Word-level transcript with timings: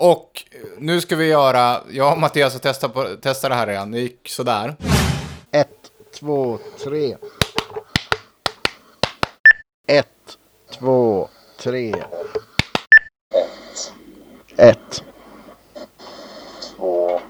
Och 0.00 0.44
eh, 0.50 0.60
nu 0.78 1.00
ska 1.00 1.16
vi 1.16 1.26
göra, 1.26 1.80
jag 1.90 2.12
och 2.12 2.18
Mattias 2.18 2.52
har 2.52 2.60
testat, 2.60 2.94
på, 2.94 3.04
testat 3.22 3.50
det 3.50 3.54
här 3.54 3.66
redan, 3.66 3.90
det 3.90 4.00
gick 4.00 4.28
sådär. 4.28 4.76
Ett, 5.52 5.68
två, 6.20 6.58
tre. 6.84 7.16
Ett, 9.88 10.06
två, 10.78 11.28
tre. 11.58 11.94
Ett. 14.56 15.02
Två. 16.76 17.20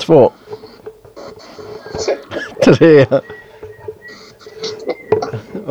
Två. 0.00 0.32
Tre. 2.64 3.06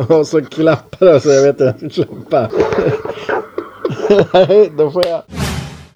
Och 0.08 0.26
så 0.26 0.44
klappar 0.44 1.06
det 1.06 1.20
så 1.20 1.28
jag 1.28 1.42
vet 1.42 1.60
inte 1.60 1.74
hur 1.80 1.82
jag 1.82 1.92
ska 1.92 2.04
klappa. 2.04 2.50
Nej, 4.32 4.72
då 4.76 4.90
får 4.90 5.06
jag. 5.06 5.22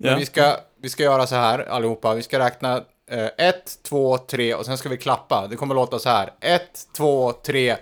Men 0.03 0.19
Vi, 0.19 0.27
ska, 0.27 0.57
vi 0.81 0.89
ska 0.89 1.03
göra 1.03 1.27
så 1.27 1.35
här 1.35 1.59
allihopa, 1.59 2.15
vi 2.15 2.23
ska 2.23 2.39
räkna 2.39 2.85
eh, 3.11 3.29
ett, 3.39 3.79
två, 3.83 4.19
tre 4.19 4.55
och 4.55 4.65
sen 4.67 4.79
ska 4.79 4.89
vi 4.89 4.97
klappa. 4.97 5.47
Det 5.47 5.57
kommer 5.57 5.75
låta 5.75 5.99
så 5.99 6.09
här. 6.09 6.33
Ett, 6.41 6.89
två, 6.97 7.33
tre. 7.33 7.77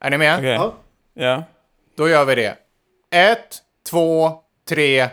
Är 0.00 0.10
ni 0.10 0.18
med? 0.18 0.38
Okej. 0.38 0.54
Ja. 0.54 0.74
Ja. 1.14 1.42
Då 1.96 2.08
gör 2.08 2.24
vi 2.24 2.34
det. 2.34 2.56
Ett, 3.10 3.56
två, 3.90 4.40
tre. 4.68 5.08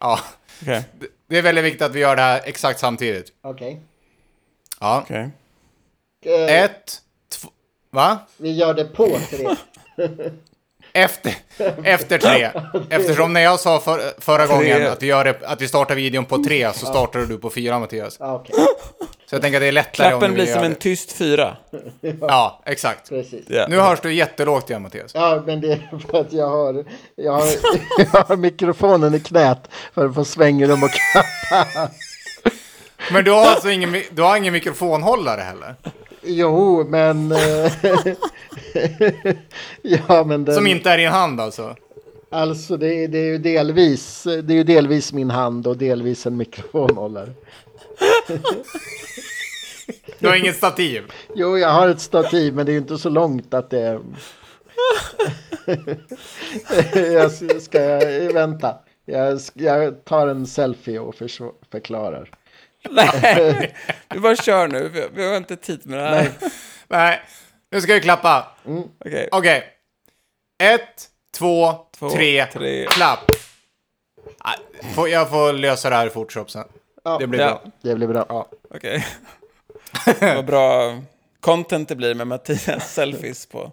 Ja, 0.00 0.20
Okej. 0.62 0.84
det- 0.98 1.06
det 1.26 1.38
är 1.38 1.42
väldigt 1.42 1.64
viktigt 1.64 1.82
att 1.82 1.94
vi 1.94 2.00
gör 2.00 2.16
det 2.16 2.22
här 2.22 2.40
exakt 2.44 2.80
samtidigt. 2.80 3.32
Okej. 3.42 3.80
Ja. 4.80 5.00
Okej. 5.04 5.30
Eh, 6.24 6.62
Ett, 6.64 7.02
två... 7.28 7.48
Va? 7.90 8.18
Vi 8.36 8.52
gör 8.52 8.74
det 8.74 8.84
på 8.84 9.08
tre. 9.30 9.48
Efter, 10.92 11.34
efter 11.84 12.18
tre. 12.18 12.50
Eftersom 12.90 13.32
när 13.32 13.40
jag 13.40 13.60
sa 13.60 13.80
för, 13.80 14.00
förra 14.20 14.46
gången 14.46 14.86
att 14.86 15.02
vi, 15.02 15.06
gör 15.06 15.24
det, 15.24 15.34
att 15.44 15.62
vi 15.62 15.68
startar 15.68 15.94
videon 15.94 16.24
på 16.24 16.44
tre 16.44 16.72
så 16.72 16.86
startade 16.86 17.26
du 17.26 17.38
på 17.38 17.50
fyra 17.50 17.78
Mattias. 17.78 18.16
Ja, 18.20 18.34
Okej, 18.34 18.54
Så 19.26 19.34
jag 19.34 19.42
tänker 19.42 19.56
att 19.56 19.62
det 19.62 19.68
är 19.68 19.72
lättare 19.72 20.08
Klappen 20.08 20.28
om 20.30 20.34
blir 20.34 20.46
som 20.46 20.62
en 20.62 20.70
det. 20.70 20.78
tyst 20.78 21.12
fyra. 21.12 21.56
Ja, 22.20 22.62
exakt. 22.66 23.08
precis. 23.08 23.44
Ja. 23.48 23.66
Nu 23.68 23.78
hörs 23.78 24.00
du 24.00 24.12
jättelågt 24.14 24.70
igen 24.70 24.82
Mattias. 24.82 25.10
Ja, 25.14 25.42
men 25.46 25.60
det 25.60 25.72
är 25.72 25.98
för 26.10 26.20
att 26.20 26.32
jag 26.32 26.48
har, 26.48 26.84
jag 27.16 27.32
har, 27.32 27.46
jag 27.98 28.24
har 28.24 28.36
mikrofonen 28.36 29.14
i 29.14 29.20
knät 29.20 29.68
för 29.94 30.06
att 30.08 30.14
få 30.14 30.24
svängrum 30.24 30.82
och 30.82 30.90
klappa. 30.90 31.90
Men 33.12 33.24
du 33.24 33.30
har 33.30 33.46
alltså 33.46 33.70
ingen, 33.70 34.02
du 34.10 34.22
har 34.22 34.36
ingen 34.36 34.52
mikrofonhållare 34.52 35.40
heller? 35.40 35.74
Jo, 36.28 36.84
men... 36.88 37.32
eh, 37.32 37.72
ja, 39.82 40.24
men 40.24 40.44
den, 40.44 40.54
Som 40.54 40.66
inte 40.66 40.90
är 40.90 40.98
i 40.98 41.02
din 41.02 41.10
hand 41.10 41.40
alltså? 41.40 41.76
Alltså, 42.30 42.76
det, 42.76 43.04
är- 43.04 43.08
det 43.08 43.18
är 43.18 43.24
ju 43.24 43.38
delvis, 43.38 44.22
det 44.22 44.52
är 44.52 44.56
ju 44.56 44.64
delvis 44.64 45.12
min 45.12 45.30
hand 45.30 45.66
och 45.66 45.76
delvis 45.76 46.26
en 46.26 46.36
mikrofonhållare. 46.36 47.30
Du 50.18 50.28
har 50.28 50.36
ingen 50.36 50.54
stativ? 50.54 51.02
Jo, 51.34 51.58
jag 51.58 51.68
har 51.68 51.88
ett 51.88 52.00
stativ, 52.00 52.54
men 52.54 52.66
det 52.66 52.72
är 52.72 52.74
ju 52.74 52.78
inte 52.78 52.98
så 52.98 53.08
långt 53.08 53.54
att 53.54 53.70
det... 53.70 54.00
jag 57.12 57.32
ska, 57.32 57.60
ska 57.60 57.78
vänta. 58.34 58.74
Jag, 59.04 59.40
jag 59.54 60.04
tar 60.04 60.28
en 60.28 60.46
selfie 60.46 60.98
och 61.00 61.14
försv- 61.14 61.52
förklarar. 61.72 62.30
Nej, 62.90 63.74
du 64.08 64.20
bara 64.20 64.36
kör 64.36 64.68
nu. 64.68 64.88
Vi, 64.88 65.06
vi 65.14 65.28
har 65.28 65.36
inte 65.36 65.56
tid 65.56 65.86
med 65.86 65.98
det 65.98 66.04
här. 66.08 66.30
Nej, 66.88 67.20
nu 67.70 67.80
ska 67.80 67.94
vi 67.94 68.00
klappa. 68.00 68.56
Okej. 69.04 69.28
Okej. 69.32 69.64
Ett, 70.62 71.08
två, 71.38 71.72
Två, 71.98 72.10
tre, 72.10 72.46
tre. 72.46 72.86
klapp. 72.86 73.30
Ah, 74.38 75.06
Jag 75.06 75.30
får 75.30 75.52
lösa 75.52 75.90
det 75.90 75.96
här 75.96 76.06
i 76.06 76.10
Photoshop 76.10 76.50
sen. 76.50 76.64
Ja, 77.04 77.18
Det 77.18 77.26
blir 77.26 77.40
Ja. 77.40 77.46
bra. 77.62 77.72
Det 77.82 77.94
blir 77.94 78.06
bra. 78.08 78.26
Ja. 78.28 78.48
Okej. 78.74 79.06
Vad 80.20 80.44
bra 80.46 80.98
content 81.40 81.88
det 81.88 81.96
blir 81.96 82.14
med 82.14 82.26
Mattias 82.26 82.94
selfies 82.94 83.46
på, 83.46 83.72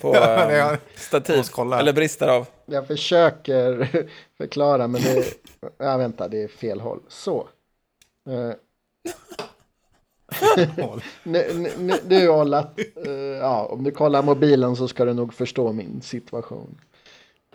på 0.00 0.14
Ja, 0.14 0.20
är- 0.50 0.78
stativ. 0.96 1.44
Eller 1.58 1.92
brister 1.92 2.28
av. 2.28 2.46
Jag 2.66 2.86
försöker 2.86 3.88
förklara, 4.38 4.86
men 4.86 5.02
det... 5.02 5.24
Ja, 5.78 5.96
vänta, 5.96 6.28
det 6.28 6.42
är 6.42 6.48
fel 6.48 6.80
håll. 6.80 7.00
Så. 7.08 7.48
Nu, 8.24 8.56
nu, 11.54 11.72
nu, 11.78 12.00
du 12.04 12.28
Olla, 12.28 12.70
eh, 13.06 13.12
ja, 13.12 13.64
om 13.66 13.84
du 13.84 13.90
kollar 13.90 14.22
mobilen 14.22 14.76
så 14.76 14.88
ska 14.88 15.04
du 15.04 15.14
nog 15.14 15.34
förstå 15.34 15.72
min 15.72 16.02
situation. 16.02 16.80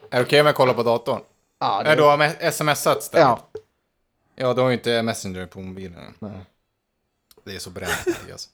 Är 0.09 0.19
det 0.19 0.25
okej 0.25 0.39
om 0.41 0.47
jag 0.47 0.55
kollar 0.55 0.73
på 0.73 0.83
datorn? 0.83 1.21
Ja, 1.59 1.81
Nej, 1.85 1.95
du 1.95 2.01
har 2.03 2.51
smsat 2.51 2.97
istället? 2.97 3.27
ja, 3.27 3.39
Ja, 4.35 4.53
du 4.53 4.61
har 4.61 4.67
ju 4.69 4.73
inte 4.73 5.01
Messenger 5.01 5.45
på 5.45 5.59
mobilen. 5.59 6.13
Nej. 6.19 6.31
Det 7.43 7.55
är 7.55 7.59
så 7.59 7.69
bränt, 7.69 8.05
Mattias. 8.07 8.49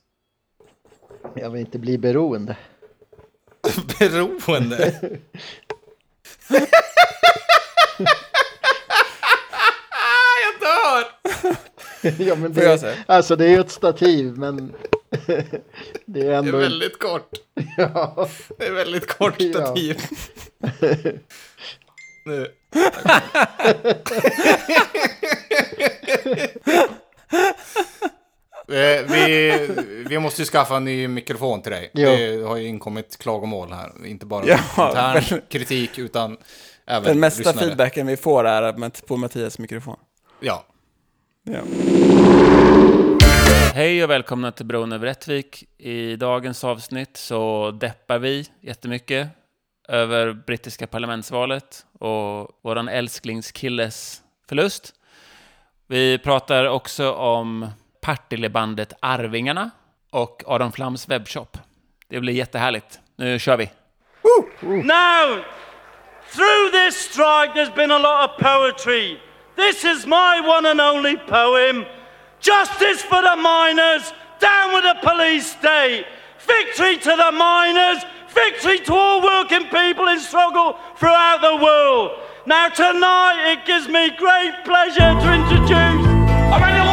jag 1.34 1.50
vill 1.50 1.60
inte 1.60 1.78
bli 1.78 1.98
beroende. 1.98 2.56
Beroende? 3.98 4.98
jag 10.42 10.60
dör! 10.60 11.04
ja, 12.18 12.34
men 12.34 12.52
det, 12.52 12.78
se? 12.78 12.94
alltså 13.06 13.36
det 13.36 13.44
är 13.44 13.48
ju 13.48 13.60
ett 13.60 13.70
stativ, 13.70 14.38
men 14.38 14.72
det 15.10 15.32
är 15.32 15.60
Det 16.06 16.20
är 16.26 16.32
ändå... 16.32 16.58
väldigt 16.58 16.98
kort. 16.98 17.30
Ja, 17.76 18.28
Det 18.58 18.66
är 18.66 18.72
väldigt 18.72 19.06
kort 19.18 19.34
Ja. 19.38 19.52
stativ. 19.52 20.00
nu. 22.26 22.46
Eh, 28.68 29.02
vi, 29.12 29.68
vi 30.08 30.18
måste 30.18 30.42
ju 30.42 30.46
skaffa 30.46 30.76
en 30.76 30.84
ny 30.84 31.08
mikrofon 31.08 31.62
till 31.62 31.72
dig. 31.72 31.90
Jo. 31.94 32.08
Det 32.10 32.42
har 32.48 32.56
ju 32.56 32.66
inkommit 32.68 33.16
klagomål 33.18 33.72
här. 33.72 34.06
Inte 34.06 34.26
bara 34.26 34.44
Ja, 34.46 34.58
intern 34.88 35.24
men- 35.30 35.42
kritik 35.48 35.98
utan 35.98 36.36
även 36.86 37.04
Den 37.04 37.20
mesta 37.20 37.38
lyssnare. 37.38 37.66
feedbacken 37.66 38.06
vi 38.06 38.16
får 38.16 38.44
är 38.44 38.62
på 39.06 39.16
Mattias 39.16 39.58
mikrofon. 39.58 39.96
Ja. 40.40 40.64
Ja. 41.44 41.60
Hej 43.74 44.04
och 44.04 44.10
välkomna 44.10 44.52
till 44.52 44.66
Bron 44.66 44.92
över 44.92 45.06
Rättvik. 45.06 45.64
I 45.78 46.16
dagens 46.16 46.64
avsnitt 46.64 47.16
så 47.16 47.70
deppar 47.70 48.18
vi 48.18 48.46
jättemycket 48.60 49.28
över 49.88 50.32
brittiska 50.32 50.86
parlamentsvalet 50.86 51.86
och 51.98 52.48
våran 52.62 52.88
älsklingskilles 52.88 54.22
förlust. 54.48 54.94
Vi 55.86 56.18
pratar 56.18 56.64
också 56.64 57.12
om 57.12 57.68
Partillebandet 58.00 58.92
Arvingarna 59.00 59.70
och 60.10 60.42
Adam 60.46 60.72
Flams 60.72 61.08
webbshop. 61.08 61.58
Det 62.08 62.20
blir 62.20 62.34
jättehärligt. 62.34 63.00
Nu 63.16 63.38
kör 63.38 63.56
vi! 63.56 63.70
Now, 64.62 65.42
through 66.34 66.70
this 66.72 66.96
strike, 66.96 67.52
there's 67.54 67.76
been 67.76 67.90
a 67.90 67.98
lot 67.98 68.30
of 68.30 68.36
poetry. 68.38 69.18
This 69.56 69.84
is 69.84 70.06
my 70.06 70.40
one 70.40 70.66
and 70.66 70.80
only 70.80 71.16
poem 71.16 71.86
Justice 72.42 73.02
for 73.02 73.22
the 73.22 73.36
miners, 73.36 74.12
down 74.40 74.74
with 74.74 74.82
the 74.82 74.96
police 75.00 75.46
state. 75.46 76.04
Victory 76.40 76.98
to 76.98 77.16
the 77.16 77.30
miners, 77.30 78.02
victory 78.34 78.80
to 78.80 78.92
all 78.92 79.22
working 79.22 79.68
people 79.68 80.08
in 80.08 80.18
struggle 80.18 80.76
throughout 80.96 81.40
the 81.40 81.64
world. 81.64 82.18
Now, 82.44 82.68
tonight, 82.68 83.52
it 83.52 83.64
gives 83.64 83.86
me 83.86 84.10
great 84.18 84.64
pleasure 84.64 85.14
to 85.14 85.32
introduce. 85.32 86.91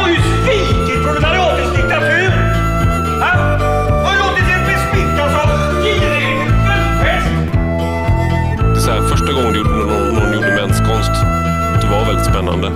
Spännande. 12.50 12.72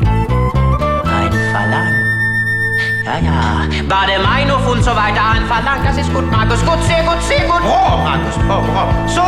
Ja, 3.04 3.18
ja. 3.18 3.88
War 3.90 4.06
der 4.06 4.20
Meinung 4.20 4.62
und 4.72 4.82
so 4.84 4.90
weiter 4.90 5.20
ein 5.34 5.46
Verlangen. 5.46 5.84
Das 5.84 5.96
ist 5.98 6.12
gut, 6.14 6.30
Markus. 6.30 6.60
Gut, 6.64 6.82
sehr 6.84 7.02
gut, 7.04 7.22
sehr 7.22 7.40
gut. 7.46 7.60
Bra, 7.62 7.96
Markus. 8.04 8.34
Bra, 8.46 8.60
bra. 8.62 9.08
Så, 9.08 9.20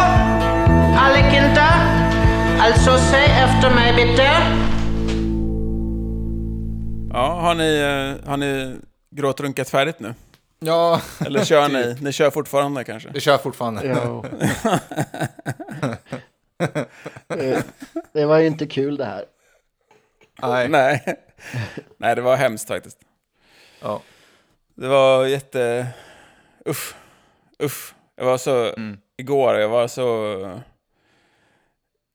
alle 1.04 1.22
Kinder. 1.30 1.72
Alltså, 2.60 2.96
säg 2.98 3.24
efter 3.24 3.70
mig 3.74 3.94
bitte. 3.96 4.26
Ja, 7.12 7.40
har 7.40 7.54
ni, 7.54 7.78
eh, 7.78 8.28
har 8.30 8.36
ni 8.36 8.76
gråtrunkat 9.10 9.68
färdigt 9.68 10.00
nu? 10.00 10.14
Ja, 10.60 11.00
Eller 11.26 11.44
kör 11.44 11.68
ni? 11.72 11.96
Ni 12.00 12.12
kör 12.12 12.30
fortfarande 12.30 12.84
kanske? 12.84 13.08
vi 13.14 13.20
kör 13.20 13.38
fortfarande. 13.38 13.86
ja. 13.86 14.24
Det 18.12 18.24
var 18.26 18.38
ju 18.38 18.46
inte 18.46 18.66
kul 18.66 18.96
det 18.96 19.04
här. 19.04 19.24
Nej. 20.42 20.68
Nej. 20.68 21.16
Nej, 21.96 22.16
det 22.16 22.22
var 22.22 22.36
hemskt 22.36 22.68
faktiskt. 22.68 22.98
Ja. 23.80 24.02
Det 24.74 24.88
var 24.88 25.26
jätte... 25.26 25.86
Uff. 26.64 26.96
Uff. 27.58 27.94
Jag 28.16 28.24
var 28.24 28.38
så... 28.38 28.72
Igår, 29.16 29.54
jag 29.54 29.68
var 29.68 29.88
så... 29.88 30.02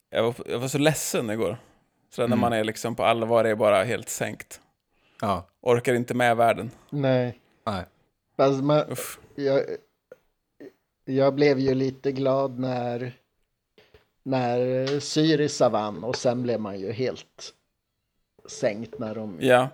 Jag 0.09 0.23
var, 0.23 0.35
jag 0.45 0.59
var 0.59 0.67
så 0.67 0.77
ledsen 0.77 1.29
igår. 1.29 1.57
Så 2.09 2.27
när 2.27 2.35
man 2.35 2.53
är 2.53 2.63
liksom 2.63 2.95
på 2.95 3.03
allvar 3.03 3.45
är 3.45 3.55
bara 3.55 3.83
helt 3.83 4.09
sänkt. 4.09 4.61
Ja. 5.21 5.47
Orkar 5.61 5.93
inte 5.93 6.13
med 6.13 6.37
världen. 6.37 6.71
Nej. 6.89 7.39
Nej. 7.65 7.85
Fast 8.37 8.63
man, 8.63 8.91
Uff. 8.91 9.19
jag, 9.35 9.61
jag 11.05 11.35
blev 11.35 11.59
ju 11.59 11.73
lite 11.73 12.11
glad 12.11 12.59
när, 12.59 13.13
när 14.23 14.99
Syriza 14.99 15.69
vann 15.69 16.03
och 16.03 16.15
sen 16.15 16.43
blev 16.43 16.59
man 16.59 16.79
ju 16.79 16.91
helt 16.91 17.53
sänkt 18.45 18.99
när 18.99 19.15
de 19.15 19.37
Ja, 19.41 19.69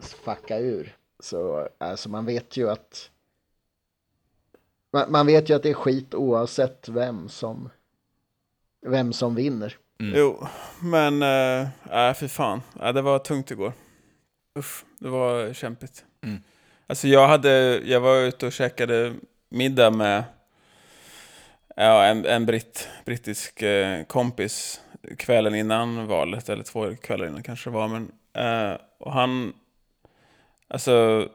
fuckade 0.00 0.62
ur. 0.62 0.96
Så 1.20 1.68
alltså 1.78 2.08
man 2.08 2.26
vet 2.26 2.56
ju 2.56 2.70
att 2.70 3.10
man, 4.92 5.12
man 5.12 5.26
vet 5.26 5.50
ju 5.50 5.54
att 5.54 5.62
det 5.62 5.70
är 5.70 5.74
skit 5.74 6.14
oavsett 6.14 6.88
vem 6.88 7.28
som 7.28 7.70
vem 8.86 9.12
som 9.12 9.34
vinner. 9.34 9.76
jo. 9.98 10.46
Men, 10.82 11.22
äh, 11.22 11.68
äh, 12.08 12.14
fy 12.14 12.28
fan. 12.28 12.62
Äh, 12.80 12.92
det 12.92 13.02
var 13.02 13.18
tungt 13.18 13.50
igår. 13.50 13.72
Uff, 14.58 14.84
det 14.98 15.08
var 15.08 15.52
kämpigt. 15.52 16.04
Mm. 16.22 16.42
Alltså 16.86 17.08
jag 17.08 17.28
hade, 17.28 17.80
jag 17.84 18.00
var 18.00 18.16
ute 18.16 18.46
och 18.46 18.52
käkade 18.52 19.14
middag 19.48 19.90
med 19.90 20.24
ja, 21.76 22.04
en, 22.04 22.26
en 22.26 22.46
britt, 22.46 22.88
brittisk 23.04 23.62
eh, 23.62 24.04
kompis 24.04 24.80
kvällen 25.18 25.54
innan 25.54 26.06
valet, 26.06 26.48
eller 26.48 26.62
två 26.62 26.94
kvällar 26.96 27.26
innan 27.26 27.42
kanske 27.42 27.70
det 27.70 27.74
var, 27.74 27.88
men 27.88 28.12
eh, 28.32 28.78
och 28.98 29.12
han, 29.12 29.52
alltså, 30.68 31.28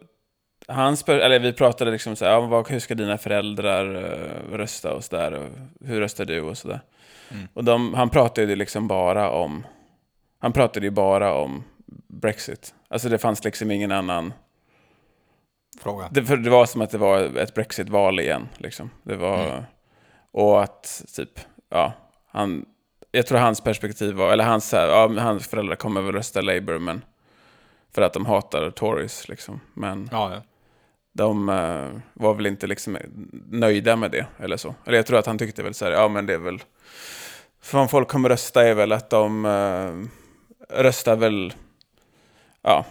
han 0.68 0.98
spör, 0.98 1.18
eller 1.20 1.40
vi 1.40 1.54
pratade 1.54 1.92
liksom 1.92 2.16
så 2.16 2.26
här, 2.26 2.32
ja, 2.32 2.42
vad, 2.42 2.70
hur 2.70 2.80
ska 2.80 2.96
dina 2.96 3.18
föräldrar 3.18 3.96
eh, 3.96 4.58
rösta 4.58 4.94
och 4.94 5.04
så 5.04 5.16
där, 5.16 5.34
och 5.34 5.48
hur 5.88 6.00
röstar 6.00 6.26
du 6.26 6.42
och 6.42 6.58
så 6.58 6.68
där. 6.68 6.80
Och 7.54 7.64
de, 7.64 7.94
han 7.94 8.10
pratade 8.10 8.48
ju 8.48 8.56
liksom 8.56 8.88
bara 8.88 9.30
om, 9.30 9.66
han 10.40 10.54
pratade 10.54 10.86
ju 10.86 10.92
bara 10.92 11.34
om 11.34 11.64
Brexit. 12.08 12.74
Alltså 12.88 13.10
det 13.10 13.18
fanns 13.18 13.44
liksom 13.44 13.72
ingen 13.72 13.92
annan, 13.92 14.34
Fråga. 15.82 16.10
det, 16.12 16.24
för 16.24 16.38
det 16.38 16.50
var 16.50 16.66
som 16.66 16.82
att 16.82 16.90
det 16.92 16.98
var 16.98 17.38
ett 17.38 17.54
Brexit-val 17.54 18.20
igen. 18.20 18.48
Liksom. 18.58 18.90
Det 19.04 19.16
var, 19.16 19.66
Och 20.32 20.64
att 20.64 21.04
typ, 21.16 21.40
ja, 21.70 21.94
han, 22.28 22.66
jag 23.16 23.28
tror 23.28 23.38
hans 23.38 23.62
perspektiv 23.62 24.14
var, 24.16 24.34
eller 24.34 24.44
hans, 24.44 24.72
här, 24.72 24.88
ja, 24.88 25.20
hans 25.22 25.48
föräldrar 25.48 25.76
kommer 25.76 26.02
väl 26.02 26.16
rösta 26.16 26.42
Labour, 26.42 26.80
men 26.80 27.02
för 27.94 28.02
att 28.02 28.14
de 28.14 28.26
hatar 28.26 28.72
Tories 28.72 29.28
liksom. 29.28 29.60
Men 29.74 30.10
Ja, 30.12 30.34
ja. 30.34 30.42
de 31.14 31.50
eh, 31.50 31.90
var 32.14 32.34
väl 32.34 32.46
inte 32.46 32.68
liksom 32.68 32.98
nöjda 33.50 33.96
med 33.96 34.12
det 34.12 34.26
eller 34.40 34.58
så. 34.58 34.76
Eller 34.86 34.98
jag 34.98 35.06
tror 35.06 35.20
att 35.20 35.26
han 35.26 35.38
tyckte 35.38 35.64
väl 35.64 35.74
så 35.74 35.86
här, 35.86 35.92
ja 35.92 36.08
men 36.08 36.26
det 36.26 36.34
är 36.34 36.38
väl, 36.38 36.64
för 37.62 37.88
folk 37.88 38.08
kommer 38.08 38.30
rösta 38.30 38.68
är 38.68 38.74
väl 38.74 38.92
att 38.92 39.10
de 39.10 39.46
eh, 39.46 39.94
röstar 40.84 41.16
väl, 41.16 41.54
ja, 42.62 42.86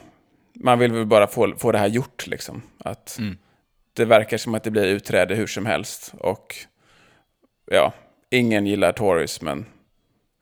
man 0.55 0.79
vill 0.79 0.93
väl 0.93 1.07
bara 1.07 1.27
få, 1.27 1.55
få 1.59 1.73
det 1.73 1.79
här 1.79 1.89
gjort 1.89 2.27
liksom. 2.27 2.63
Att 2.79 3.17
Mm. 3.19 3.39
det 3.93 4.05
verkar 4.05 4.39
som 4.39 4.55
att 4.55 4.65
det 4.65 4.71
blir 4.71 4.85
utträde 4.87 5.35
hur 5.35 5.47
som 5.47 5.67
helst 5.67 6.15
och 6.21 6.55
ja, 7.71 7.93
ingen 8.31 8.67
gillar 8.67 8.93
Tories 8.93 9.41
men 9.43 9.67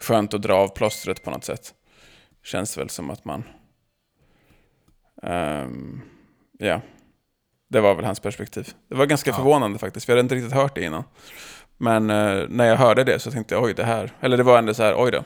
skönt 0.02 0.34
att 0.34 0.43
dra 0.43 0.54
av 0.54 0.69
plåstret 0.69 1.22
på 1.25 1.31
något 1.31 1.44
sätt. 1.44 1.75
Känns 2.44 2.78
väl 2.78 2.90
som 2.90 3.10
att 3.10 3.25
man, 3.25 3.44
ehm, 5.22 6.00
ja, 6.58 6.81
det 7.69 7.81
var 7.81 7.94
väl 7.94 8.04
hans 8.04 8.20
perspektiv. 8.20 8.72
Det 8.88 8.94
var 8.94 9.06
ganska 9.06 9.31
Ja. 9.31 9.37
förvånande 9.37 9.78
faktiskt, 9.78 10.06
för 10.06 10.12
jag 10.12 10.16
hade 10.16 10.25
inte 10.25 10.34
riktigt 10.34 10.52
hört 10.52 10.75
det 10.75 10.84
innan. 10.84 11.04
Men 11.78 12.10
eh, 12.10 12.44
när 12.49 12.64
jag 12.64 12.76
hörde 12.76 13.04
det 13.04 13.19
så 13.19 13.31
tänkte 13.31 13.54
jag, 13.54 13.64
oj 13.64 13.75
det 13.75 13.84
här, 13.84 14.12
eller 14.20 14.37
det 14.37 14.43
var 14.43 14.58
ändå 14.58 14.75
så 14.75 14.82
här, 14.82 14.94
oj 14.99 15.10
då. 15.10 15.25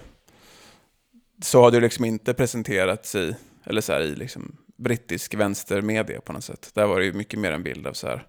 Så 1.43 1.62
har 1.62 1.70
det 1.70 1.81
liksom 1.81 2.05
inte 2.05 2.34
presenterats 2.34 3.14
i, 3.14 3.37
eller 3.64 3.81
så 3.81 3.93
här 3.93 4.00
i 4.00 4.14
liksom 4.14 4.56
brittisk 4.76 5.34
vänstermedia 5.34 6.20
på 6.20 6.32
något 6.32 6.44
sätt. 6.44 6.70
Där 6.75 6.87
var 6.87 6.99
det 6.99 7.05
ju 7.06 7.12
mycket 7.12 7.40
mer 7.40 7.52
en 7.52 7.62
bild 7.62 7.87
av 7.87 7.93
så 7.93 8.06
här 8.06 8.26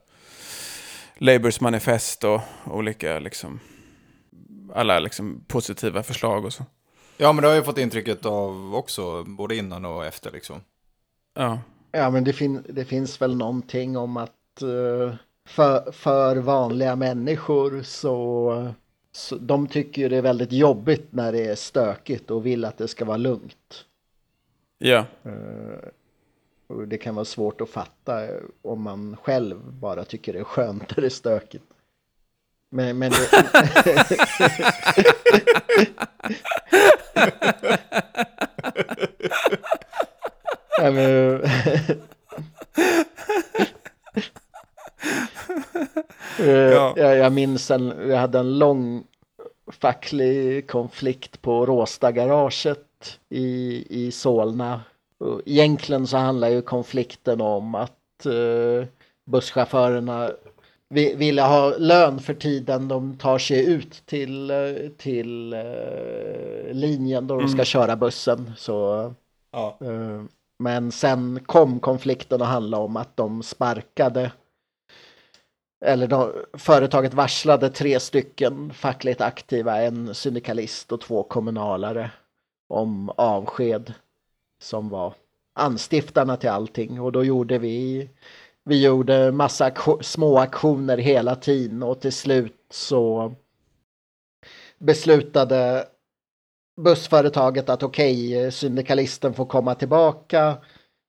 Labours 1.17 1.61
manifest 1.61 2.23
och 2.23 2.41
olika 2.65 3.19
liksom, 3.19 3.59
alla 4.73 4.99
liksom 4.99 5.43
positiva 5.47 6.03
förslag 6.03 6.45
och 6.45 6.53
så. 6.53 6.65
ja, 7.17 7.33
men 7.33 7.41
det 7.41 7.47
har 7.47 7.55
jag 7.55 7.65
fått 7.65 7.77
intrycket 7.77 8.25
av 8.25 8.75
också, 8.75 9.23
både 9.23 9.55
innan 9.55 9.85
och 9.85 10.05
efter 10.05 10.31
liksom. 10.31 10.61
Ja, 11.33 11.59
Ja, 11.91 12.09
men 12.09 12.23
det, 12.23 12.33
fin 12.33 12.63
det 12.69 12.85
finns 12.85 13.21
väl 13.21 13.35
någonting 13.35 13.97
om 13.97 14.17
att 14.17 14.61
eh, 14.61 15.15
för, 15.45 15.91
för 15.91 16.35
vanliga 16.35 16.95
människor 16.95 17.81
så, 17.83 18.73
så 19.11 19.35
de 19.35 19.67
tycker 19.67 20.01
ju 20.01 20.09
det 20.09 20.17
är 20.17 20.21
väldigt 20.21 20.51
jobbigt 20.51 21.07
när 21.09 21.31
det 21.31 21.45
är 21.45 21.55
stökigt 21.55 22.31
och 22.31 22.45
vill 22.45 22.65
att 22.65 22.77
det 22.77 22.87
ska 22.87 23.05
vara 23.05 23.17
lugnt. 23.17 23.85
ja, 24.77 25.05
och 26.67 26.87
det 26.87 26.97
kan 26.97 27.15
vara 27.15 27.25
svårt 27.25 27.61
att 27.61 27.69
fatta 27.69 28.27
om 28.61 28.81
man 28.81 29.17
själv 29.23 29.73
bara 29.73 30.03
tycker 30.03 30.33
det 30.33 30.39
är 30.39 30.43
skönt 30.43 30.95
när 30.95 31.01
det 31.01 31.07
är 31.07 31.09
stökigt. 31.09 31.65
Men, 32.69 32.97
men 32.97 33.11
det... 33.11 33.47
Ja, 40.77 40.91
men... 40.91 41.41
Eh, 46.39 46.47
Ja. 46.47 46.93
jag, 46.97 47.17
jag 47.17 47.33
minns 47.33 47.71
en, 47.71 48.09
jag 48.09 48.17
hade 48.17 48.39
en 48.39 48.59
lång 48.59 49.03
facklig 49.71 50.69
konflikt 50.69 51.41
på 51.41 51.65
Råstagaraget 51.65 53.19
i, 53.29 53.85
i 53.89 54.11
Solna. 54.11 54.81
Egentligen 55.45 56.07
så 56.07 56.17
handlar 56.17 56.49
ju 56.49 56.61
konflikten 56.61 57.41
om 57.41 57.75
att 57.75 58.25
eh, 58.25 58.87
busschaufförerna 59.25 60.31
vi- 60.89 61.15
ville 61.15 61.41
ha 61.41 61.77
lön 61.77 62.19
för 62.19 62.33
tiden 62.33 62.87
de 62.87 63.17
tar 63.17 63.37
sig 63.37 63.65
ut 63.73 64.05
till, 64.05 64.51
till 64.97 65.53
eh, 65.53 66.71
linjen 66.73 67.27
då 67.27 67.39
de 67.39 67.47
ska 67.47 67.63
köra 67.65 67.95
bussen. 67.95 68.51
Så, 68.57 69.13
Ja. 69.51 69.77
eh, 69.81 70.23
men 70.59 70.91
sen 70.91 71.39
kom 71.45 71.79
konflikten 71.79 72.41
att 72.41 72.47
handla 72.47 72.77
om 72.77 72.97
att 72.97 73.17
de 73.17 73.43
sparkade 73.43 74.31
eller 75.85 76.07
de, 76.07 76.33
företaget 76.53 77.13
varslade 77.13 77.69
tre 77.69 77.99
stycken 77.99 78.73
fackligt 78.73 79.21
aktiva, 79.21 79.81
en 79.81 80.15
syndikalist 80.15 80.91
och 80.91 81.01
två 81.01 81.23
kommunalare 81.23 82.11
om 82.69 83.09
avsked 83.17 83.93
som 84.61 84.89
var 84.89 85.13
anstiftarna 85.59 86.37
till 86.37 86.49
allting 86.49 87.01
och 87.01 87.11
då 87.11 87.23
gjorde 87.23 87.57
vi 87.57 88.09
vi 88.68 88.83
gjorde 88.83 89.31
massa 89.31 89.71
små 90.02 90.38
aktioner 90.38 90.97
hela 90.97 91.36
tiden 91.36 91.83
och 91.83 92.00
till 92.00 92.14
slut 92.14 92.66
så 92.69 93.33
beslutade 94.78 95.88
bussföretaget 96.81 97.69
att 97.69 97.83
okej, 97.83 98.52
syndikalisten 98.52 99.33
får 99.33 99.45
komma 99.45 99.76
tillbaka. 99.76 100.57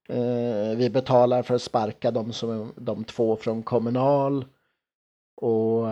Eh, 0.08 0.76
vi 0.76 0.90
betalar 0.90 1.42
för 1.42 1.54
att 1.54 1.62
sparka 1.62 2.10
de, 2.10 2.32
som, 2.32 2.72
de 2.76 3.04
två 3.04 3.36
från 3.36 3.62
Kommunal. 3.62 4.44
Och 5.40 5.86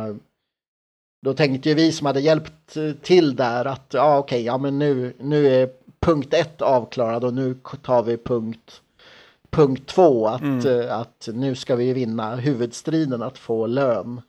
då 1.23 1.35
tänkte 1.35 1.69
ju 1.69 1.75
vi 1.75 1.93
som 1.93 2.07
hade 2.07 2.21
hjälpt 2.21 2.77
till 3.03 3.37
där 3.37 3.65
att 3.65 3.87
ja 3.95 4.19
okej, 4.19 4.43
ja 4.43 4.59
men 4.59 4.79
nu, 4.79 5.17
nu 5.19 5.47
är 5.47 5.71
punkt 6.01 6.35
ett 6.35 6.63
avklarad 6.63 7.25
och 7.25 7.35
nu 7.35 7.55
tar 7.83 8.03
vi 8.03 8.17
punkt, 8.17 8.83
punkt 9.51 9.87
två 9.87 10.27
att, 10.27 10.65
eh, 10.65 10.99
att 10.99 11.29
nu 11.33 11.55
ska 11.55 11.77
vi 11.77 11.93
vinna 11.93 12.37
huvudstriden 12.37 13.23
att 13.23 13.39
få 13.39 13.67
lön. 13.67 14.21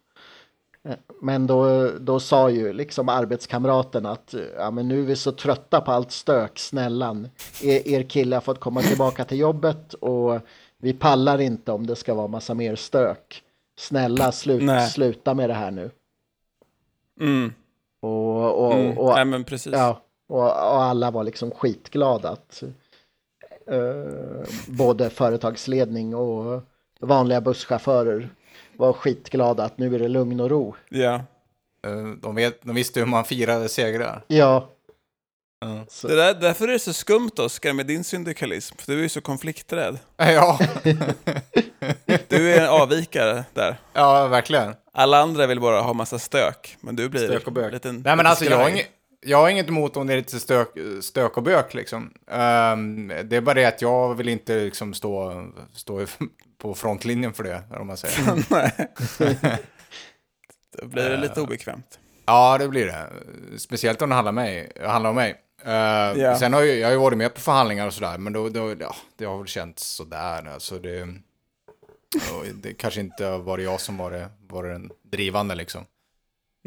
Eh, 0.84 0.96
Men 1.22 1.48
då, 1.48 1.90
då 2.00 2.20
sa 2.20 2.50
ju 2.50 2.74
liksom 2.74 3.10
arbetskamraten 3.10 4.06
att 4.06 4.36
ja, 4.58 4.72
men 4.72 4.88
nu 4.88 5.00
är 5.02 5.06
vi 5.06 5.16
så 5.16 5.32
trötta 5.32 5.82
på 5.82 5.92
allt 5.92 6.12
stök, 6.12 6.60
snälla. 6.60 7.26
Er, 7.62 7.88
er 7.88 8.04
kille 8.04 8.36
har 8.36 8.42
fått 8.42 8.60
komma 8.60 8.82
tillbaka 8.82 9.26
till 9.26 9.40
jobbet 9.40 9.94
och 9.94 10.40
vi 10.78 10.94
pallar 10.94 11.42
inte 11.42 11.72
om 11.72 11.88
det 11.88 11.96
ska 11.96 12.14
vara 12.14 12.28
massa 12.28 12.54
mer 12.54 12.76
stök. 12.76 13.44
Snälla 13.80 14.32
slut, 14.32 14.64
Nej. 14.64 14.90
sluta 14.90 15.34
med 15.34 15.50
det 15.50 15.54
här 15.54 15.72
nu. 15.72 15.92
mm, 17.20 17.54
Och, 18.02 18.66
och, 18.66 18.74
mm. 18.74 18.98
och, 18.98 19.16
nej 19.16 19.26
ja, 19.72 20.02
och, 20.30 20.40
och 20.44 20.84
alla 20.84 21.12
var 21.12 21.24
liksom 21.24 21.52
skitglada 21.52 22.30
att 22.30 22.64
eh, 22.64 22.70
både 24.68 25.10
företagsledning 25.10 26.16
och 26.16 26.64
vanliga 27.00 27.42
busschaufförer 27.42 28.30
var 28.78 28.94
skitglada 28.94 29.64
att 29.64 29.78
nu 29.78 29.96
är 29.96 30.00
det 30.00 30.08
lugn 30.08 30.40
och 30.40 30.50
ro. 30.50 30.76
Ja. 30.90 31.14
Eh, 31.88 32.08
De, 32.22 32.36
vet, 32.36 32.62
de 32.64 32.76
visste 32.76 33.00
hur 33.00 33.08
man 33.08 33.26
firade 33.26 33.70
segrar. 33.70 34.24
Ja, 34.28 34.70
Ja. 35.60 35.86
så, 35.90 36.08
Det 36.08 36.16
där, 36.16 36.34
därför 36.34 36.68
är 36.68 36.72
det 36.72 36.80
så 36.80 36.94
skumt, 36.94 37.32
Oskar, 37.38 37.74
med 37.74 37.86
din 37.86 38.04
syndikalism. 38.04 38.76
För 38.78 38.92
du 38.92 38.98
är 38.98 39.04
ju 39.04 39.10
så 39.10 39.22
konflikträdd. 39.22 40.00
Ja, 40.18 40.60
Du 42.28 42.54
är 42.54 42.62
en 42.62 42.70
avvikare 42.70 43.44
där. 43.54 43.78
ja 43.94 44.28
verkligen. 44.28 44.74
Alla 44.94 45.18
andra 45.20 45.48
vill 45.48 45.60
bara 45.60 45.82
ha 45.82 45.94
massa 45.94 46.20
stök, 46.20 46.78
men 46.82 46.96
du 46.96 47.10
blir 47.10 47.28
Stök 47.28 47.48
och 47.48 47.54
bök. 47.54 47.66
en 47.66 47.72
liten 47.72 48.02
Nej 48.06 48.16
men 48.16 48.26
alltså 48.26 48.46
jag 48.46 48.58
har, 48.58 48.66
skraj. 48.70 48.88
Jag 49.28 49.38
har 49.38 49.50
inget 49.50 49.68
emot 49.68 49.98
om 49.98 50.08
det 50.08 50.14
är 50.14 50.18
lite 50.18 50.40
stök, 50.40 50.68
stök 51.02 51.38
och 51.38 51.44
bök 51.44 51.74
liksom. 51.74 52.14
Ehm, 52.32 53.08
det 53.08 53.36
är 53.36 53.42
bara 53.42 53.54
det 53.56 53.66
att 53.66 53.82
jag 53.82 54.16
vill 54.16 54.30
inte 54.30 54.56
liksom 54.60 54.94
stå, 54.94 55.46
stå 55.74 56.06
på 56.58 56.74
frontlinjen 56.76 57.34
för 57.34 57.44
det, 57.44 57.64
om 57.80 57.88
man 57.88 57.98
säger. 57.98 58.18
Då 60.82 60.88
blir 60.88 61.10
det 61.10 61.18
lite 61.18 61.42
obekvämt. 61.42 62.00
ja, 62.26 62.58
det 62.58 62.68
blir 62.68 62.86
det. 62.86 63.10
Speciellt 63.58 64.02
om 64.02 64.10
det 64.10 64.16
handlar, 64.16 64.32
mig, 64.32 64.72
handlar 64.86 65.10
om 65.10 65.16
mig. 65.16 65.36
Ehm, 65.64 66.20
Ja. 66.20 66.40
Sen 66.40 66.54
har 66.54 66.62
jag, 66.62 66.78
jag 66.78 66.88
har 66.88 66.92
ju 66.92 66.98
varit 67.00 67.18
med 67.18 67.34
på 67.34 67.42
förhandlingar 67.42 67.88
och 67.88 67.94
sådär, 67.94 68.18
men 68.18 68.34
då, 68.34 68.50
då, 68.50 68.76
ja, 68.80 68.96
det 69.18 69.26
har 69.26 69.38
väl 69.38 69.48
känts 69.48 69.88
sådär. 69.96 70.48
Alltså 70.54 70.80
det, 70.80 71.08
det 72.54 72.74
kanske 72.74 73.00
inte 73.02 73.26
har 73.26 73.40
varit 73.40 73.66
jag 73.66 73.82
som 73.82 73.98
var, 73.98 74.12
det, 74.12 74.30
var 74.48 74.64
den 74.64 74.90
drivande 75.04 75.56
liksom. 75.56 75.86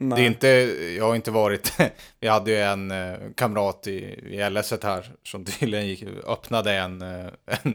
Nej. 0.03 0.19
Det 0.19 0.25
är 0.25 0.27
inte, 0.27 0.49
jag 0.97 1.05
har 1.05 1.15
inte 1.15 1.31
varit, 1.31 1.73
vi 2.21 2.29
hade 2.29 2.51
ju 2.51 2.61
en 2.61 2.91
eh, 2.91 3.19
kamrat 3.37 3.87
i, 3.87 3.99
i 4.37 4.51
LS 4.51 4.73
här 4.83 5.13
som 5.23 5.45
tydligen 5.61 5.87
gick, 5.87 6.05
öppnade 6.27 6.73
en, 6.73 7.03
eh, 7.03 7.27
en, 7.63 7.75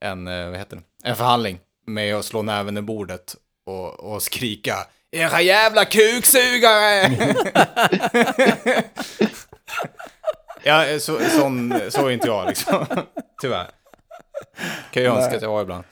en, 0.00 0.28
eh, 0.28 0.50
vad 0.50 0.58
heter 0.58 0.76
det, 0.76 1.08
en 1.08 1.16
förhandling 1.16 1.58
med 1.86 2.14
att 2.14 2.24
slå 2.24 2.42
näven 2.42 2.76
i 2.76 2.82
bordet 2.82 3.36
och, 3.66 4.00
och 4.00 4.22
skrika 4.22 4.76
Era 5.10 5.40
jävla 5.40 5.84
kuksugare! 5.84 7.16
ja, 10.62 10.98
så, 11.00 11.18
sån, 11.20 11.80
så 11.88 12.06
är 12.06 12.10
inte 12.10 12.26
jag 12.26 12.48
liksom, 12.48 12.86
tyvärr. 13.40 13.70
Kan 14.90 15.02
ju 15.02 15.08
önska 15.08 15.36
att 15.36 15.42
jag 15.42 15.50
var 15.50 15.62
ibland. 15.62 15.84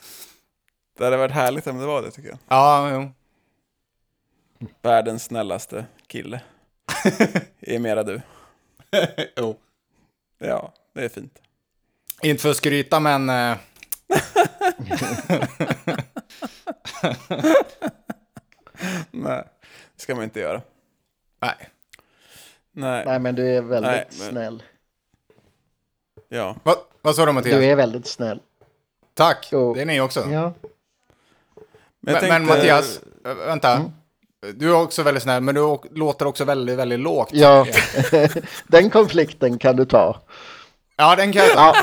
Det 0.98 1.04
hade 1.04 1.16
varit 1.16 1.32
härligt 1.32 1.66
om 1.66 1.78
det 1.78 1.86
var 1.86 2.02
det 2.02 2.10
tycker 2.10 2.28
jag. 2.28 2.38
Ja, 2.48 2.90
jo. 2.90 3.12
Världens 4.82 5.24
snällaste 5.24 5.84
kille. 6.06 6.40
är 7.60 7.78
mera 7.78 8.02
du. 8.02 8.20
jo. 9.36 9.56
Ja, 10.38 10.72
det 10.92 11.04
är 11.04 11.08
fint. 11.08 11.38
Inte 12.22 12.42
för 12.42 12.50
att 12.50 12.56
skryta, 12.56 13.00
men... 13.00 13.28
eh, 13.30 13.56
Nej, 19.10 19.44
det 19.96 20.02
ska 20.02 20.14
man 20.14 20.24
inte 20.24 20.40
göra. 20.40 20.62
nej. 21.40 21.68
Nej, 22.74 23.04
Nej, 23.06 23.18
men 23.18 23.34
du 23.34 23.48
är 23.56 23.62
väldigt 23.62 23.90
Nej, 23.92 24.06
men- 24.18 24.28
snäll. 24.30 24.62
ja. 26.28 26.56
Vad, 26.62 26.76
vad 27.02 27.14
sa 27.16 27.26
du 27.26 27.32
Mattias? 27.32 27.54
Du 27.56 27.64
är 27.64 27.76
väldigt 27.76 28.06
snäll. 28.06 28.40
Tack, 29.14 29.48
Jo. 29.52 29.74
det 29.74 29.82
är 29.82 29.86
ni 29.86 30.00
också. 30.00 30.20
Ja. 30.20 30.26
Men, 32.00 32.14
jag 32.14 32.22
men 32.22 32.30
tänkte- 32.30 32.40
Mattias, 32.56 33.00
äh, 33.24 33.34
vänta. 33.34 33.92
Du 34.54 34.68
är 34.70 34.74
också 34.82 35.02
väldigt 35.02 35.22
snäll, 35.22 35.42
men 35.42 35.54
du 35.54 35.78
låter 35.94 36.26
också 36.26 36.44
väldigt, 36.44 36.78
väldigt 36.78 37.00
lågt. 37.00 37.28
ja. 37.32 37.66
Den 38.66 38.90
konflikten 38.90 39.58
kan 39.58 39.76
du 39.76 39.84
ta. 39.84 40.16
Ja, 40.96 41.16
den 41.16 41.32
kan 41.32 41.42
jag 41.44 41.52
ta. 41.54 41.76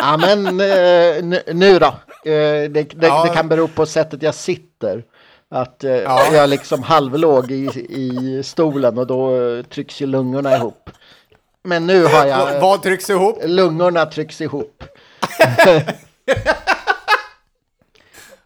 Ja, 0.00 0.16
men 0.16 0.46
eh, 0.46 1.40
nu, 1.54 1.78
då. 1.78 1.86
Eh, 1.86 1.92
det, 2.24 2.68
det, 2.68 3.06
Ja. 3.06 3.24
det 3.24 3.34
kan 3.34 3.48
bero 3.48 3.68
på 3.68 3.86
sättet 3.86 4.22
jag 4.22 4.34
sitter. 4.34 5.04
Att 5.50 5.84
eh, 5.84 5.90
Ja. 5.92 6.24
jag 6.32 6.42
är 6.42 6.46
liksom 6.46 6.82
halvlåg 6.82 7.50
i, 7.50 7.86
i 7.90 8.42
stolen 8.44 8.98
och 8.98 9.06
då 9.06 9.30
trycks 9.62 10.00
ju 10.02 10.06
lungorna 10.06 10.56
ihop. 10.56 10.90
Men 11.64 11.86
nu 11.86 12.04
har 12.04 12.24
V- 12.24 12.28
jag... 12.30 12.60
Vad 12.60 12.82
trycks 12.82 13.10
ihop? 13.10 13.38
Lungorna 13.44 14.06
trycks 14.06 14.40
ihop. 14.40 14.84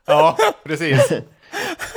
Ja, 0.06 0.36
precis. 0.64 1.08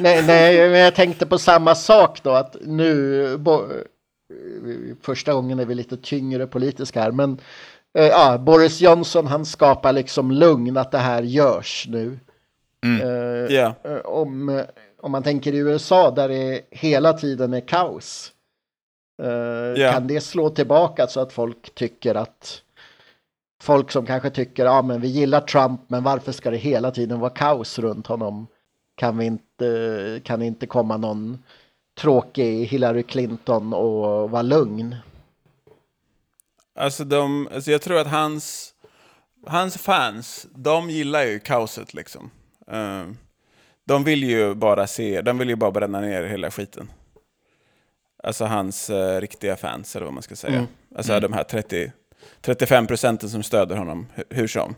Nej, 0.00 0.26
nej, 0.26 0.70
men 0.70 0.80
jag 0.80 0.94
tänkte 0.94 1.26
på 1.26 1.38
samma 1.38 1.74
sak 1.74 2.22
då 2.22 2.30
att 2.30 2.56
nu, 2.60 3.36
bo, 3.38 3.62
första 5.02 5.32
gången 5.32 5.58
är 5.58 5.64
vi 5.64 5.74
lite 5.74 5.96
tyngre 5.96 6.46
politiska 6.46 7.00
här, 7.02 7.10
men 7.10 7.40
eh, 7.98 8.06
ja, 8.06 8.38
Boris 8.38 8.80
Johnson 8.80 9.26
han 9.26 9.46
skapar 9.46 9.92
liksom 9.92 10.30
lugn 10.30 10.76
att 10.76 10.90
det 10.90 10.98
här 10.98 11.22
görs 11.22 11.86
nu. 11.88 12.18
Eh, 13.02 13.54
Ja. 13.56 13.74
eh, 13.84 13.96
om, 13.96 14.48
eh, 14.48 14.64
om 15.00 15.12
man 15.12 15.22
tänker 15.22 15.52
i 15.54 15.58
USA 15.58 16.10
där 16.10 16.28
det 16.28 16.60
hela 16.70 17.12
tiden 17.12 17.54
är 17.54 17.60
kaos. 17.68 18.32
eh, 19.22 19.28
Ja. 19.82 19.92
Kan 19.92 20.06
det 20.06 20.20
slå 20.20 20.50
tillbaka 20.50 21.06
så 21.06 21.20
att 21.20 21.32
folk 21.32 21.74
tycker 21.74 22.14
att 22.14 22.62
folk 23.62 23.90
som 23.90 24.06
kanske 24.06 24.30
tycker 24.30 24.64
ja 24.64 24.82
men 24.82 25.00
vi 25.00 25.08
gillar 25.08 25.40
Trump 25.40 25.80
men 25.88 26.02
varför 26.02 26.32
ska 26.32 26.50
det 26.50 26.56
hela 26.56 26.90
tiden 26.90 27.20
vara 27.20 27.30
kaos 27.30 27.78
runt 27.78 28.06
honom? 28.06 28.46
Kan 29.00 29.18
vi 29.18 29.24
inte, 29.26 30.20
kan 30.24 30.42
inte 30.42 30.66
komma 30.66 30.96
någon 30.96 31.42
tråkig 32.00 32.64
Hillary 32.66 33.02
Clinton 33.02 33.72
och 33.74 34.30
vara 34.30 34.42
lugn? 34.42 34.96
Alltså, 36.74 37.04
de, 37.04 37.48
alltså 37.54 37.70
jag 37.70 37.82
tror 37.82 37.98
att 37.98 38.06
hans, 38.06 38.74
hans 39.46 39.76
fans, 39.78 40.46
de 40.54 40.90
gillar 40.90 41.24
ju 41.24 41.38
kaoset 41.38 41.94
liksom. 41.94 42.30
Eh, 42.66 43.04
de 43.84 44.04
vill 44.04 44.24
ju 44.24 44.54
bara 44.54 44.86
se, 44.86 45.20
de 45.20 45.38
vill 45.38 45.48
ju 45.48 45.56
bara 45.56 45.70
bränna 45.70 46.00
ner 46.00 46.22
hela 46.24 46.50
skiten. 46.50 46.90
Alltså 48.22 48.44
hans 48.44 48.90
eh, 48.90 49.20
riktiga 49.20 49.56
fans, 49.56 49.96
eller 49.96 50.04
vad 50.06 50.14
man 50.14 50.22
ska 50.22 50.36
säga. 50.36 50.66
Alltså 50.96 51.20
de 51.20 51.32
här 51.32 51.44
30, 51.44 51.92
35 52.40 52.86
procenten 52.86 53.30
som 53.30 53.42
stöder 53.42 53.76
honom 53.76 54.06
hu- 54.16 54.24
hur 54.30 54.46
som. 54.46 54.74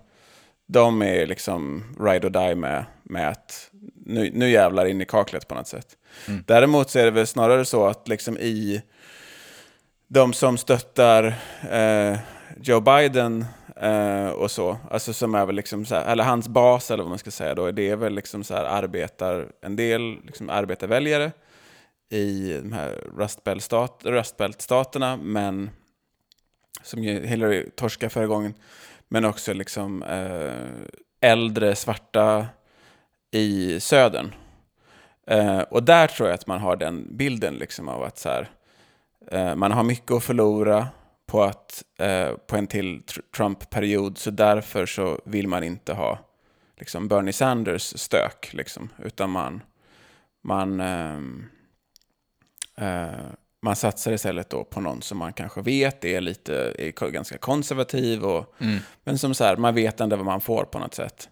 De 0.73 1.03
är 1.03 1.27
liksom 1.27 1.85
ride 2.01 2.27
or 2.27 2.31
die 2.31 2.55
med, 2.55 2.85
med 3.03 3.29
att 3.29 3.71
nu, 3.95 4.31
nu 4.35 4.51
jävlar 4.51 4.87
in 4.87 5.01
i 5.01 5.05
kaklet 5.05 5.49
på 5.49 5.55
något 5.55 5.69
sätt. 5.69 5.97
Däremot 6.47 6.91
så 6.91 6.99
är 6.99 7.05
det 7.05 7.11
väl 7.11 7.27
snarare 7.27 7.65
så 7.65 7.87
att 7.87 8.09
liksom 8.09 8.39
i 8.39 8.83
de 10.09 10.33
som 10.33 10.59
stöttar 10.59 11.35
eh, 11.71 12.19
Joe 12.63 12.81
Biden 12.81 13.45
eh, 13.77 14.29
och 14.29 14.51
så, 14.51 14.77
alltså 14.91 15.13
som 15.13 15.35
är 15.35 15.47
väl 15.47 15.57
liksom 15.57 15.85
så 15.85 15.95
här, 15.95 16.13
eller 16.13 16.25
hans 16.25 16.49
bas 16.49 16.91
eller 16.91 17.03
vad 17.03 17.11
man 17.11 17.19
ska 17.19 17.31
säga 17.31 17.55
då, 17.55 17.71
det 17.71 17.91
är 17.91 17.97
väl 17.97 18.15
liksom 18.15 18.45
så 18.45 18.55
här 18.55 18.65
arbetar, 18.65 19.49
en 19.61 19.77
del 19.77 20.17
liksom 20.27 20.51
arbetarväljare 20.51 21.33
i 22.11 22.59
de 22.63 22.73
här 22.73 22.99
Belt-staterna, 24.37 25.17
men 25.17 25.71
som 26.83 27.05
ju 27.05 27.27
Hillary 27.27 27.71
torskade 27.77 28.11
förra 28.11 28.27
gången, 28.27 28.55
men 29.13 29.25
också 29.25 29.53
liksom 29.53 30.03
eh, 30.03 31.31
äldre 31.31 31.75
svarta 31.75 32.47
i 33.31 33.81
södern. 33.81 34.35
Eh, 35.27 35.61
och 35.61 35.83
där 35.83 36.07
tror 36.07 36.29
jag 36.29 36.35
att 36.35 36.47
man 36.47 36.61
har 36.61 36.77
den 36.77 37.17
bilden 37.17 37.55
liksom 37.55 37.89
av 37.89 38.03
att 38.03 38.19
så 38.19 38.29
här, 38.29 38.51
Eh, 39.31 39.55
man 39.55 39.73
har 39.73 39.83
mycket 39.83 40.11
att 40.11 40.25
förlora 40.25 40.89
på, 41.27 41.43
att, 41.43 41.85
eh, 41.99 42.33
på 42.47 42.57
en 42.57 42.67
till 42.67 43.01
tr- 43.01 43.23
Trump-period, 43.37 44.19
så 44.19 44.31
därför 44.31 44.87
så 44.87 45.21
vill 45.25 45.49
man 45.49 45.65
inte 45.65 45.93
ha 45.93 46.19
liksom 46.77 47.09
Bernie 47.09 47.33
Sanders 47.33 47.99
stök, 47.99 48.51
liksom, 48.53 48.89
utan 48.99 49.31
man, 49.31 49.63
man, 50.43 50.81
ehm, 50.81 51.47
eh, 52.77 53.03
eh, 53.03 53.31
man 53.63 53.77
satsar 53.77 54.13
istället 54.13 54.51
då 54.51 54.65
på 54.65 54.81
någon 54.81 55.03
som 55.03 55.19
man 55.19 55.33
kanske 55.33 55.63
vet 55.63 56.05
är 56.05 56.21
lite 56.21 56.55
är 56.79 57.11
ganska 57.11 57.39
konservativ, 57.39 58.25
och, 58.25 58.55
men 59.05 59.19
som 59.19 59.35
så 59.35 59.45
här, 59.45 59.57
man 59.57 59.75
vet 59.75 60.01
ändå 60.01 60.17
vad 60.17 60.25
man 60.25 60.41
får 60.41 60.65
på 60.65 60.79
något 60.79 60.95
sätt. 60.95 61.29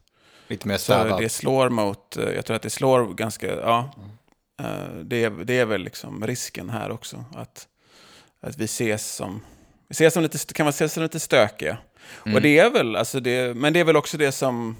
Lite 0.49 0.69
mer 0.69 0.77
Så 0.77 0.93
det 1.23 1.29
slår 1.29 1.69
mot, 1.69 2.17
eh, 2.17 2.25
jag 2.31 2.45
tror 2.47 2.57
att 2.57 2.63
det 2.63 2.71
slår 2.71 3.15
ganska, 3.15 3.47
ja, 3.47 3.91
eh, 4.63 4.95
det, 5.05 5.25
är- 5.25 5.45
det 5.45 5.59
är 5.59 5.65
väl 5.65 5.83
liksom 5.83 6.27
risken 6.27 6.71
här 6.71 6.91
också. 6.91 7.25
Att, 7.37 7.69
att 8.41 8.59
vi 8.59 8.65
ses 8.65 9.15
som, 9.15 9.41
vi 9.89 9.93
ses 9.93 10.15
som 10.15 10.23
lite, 10.23 10.39
kan 10.55 10.65
man 10.65 10.71
ses 10.71 10.93
som 10.93 11.03
lite 11.03 11.21
stökiga. 11.21 11.77
Och 12.35 12.43
det 12.43 12.59
är 12.59 12.71
väl, 12.71 12.97
alltså 12.97 13.21
det, 13.21 13.57
men 13.57 13.73
det 13.73 13.81
är 13.81 13.85
väl 13.85 13.97
också 13.97 14.17
det 14.19 14.33
som, 14.33 14.77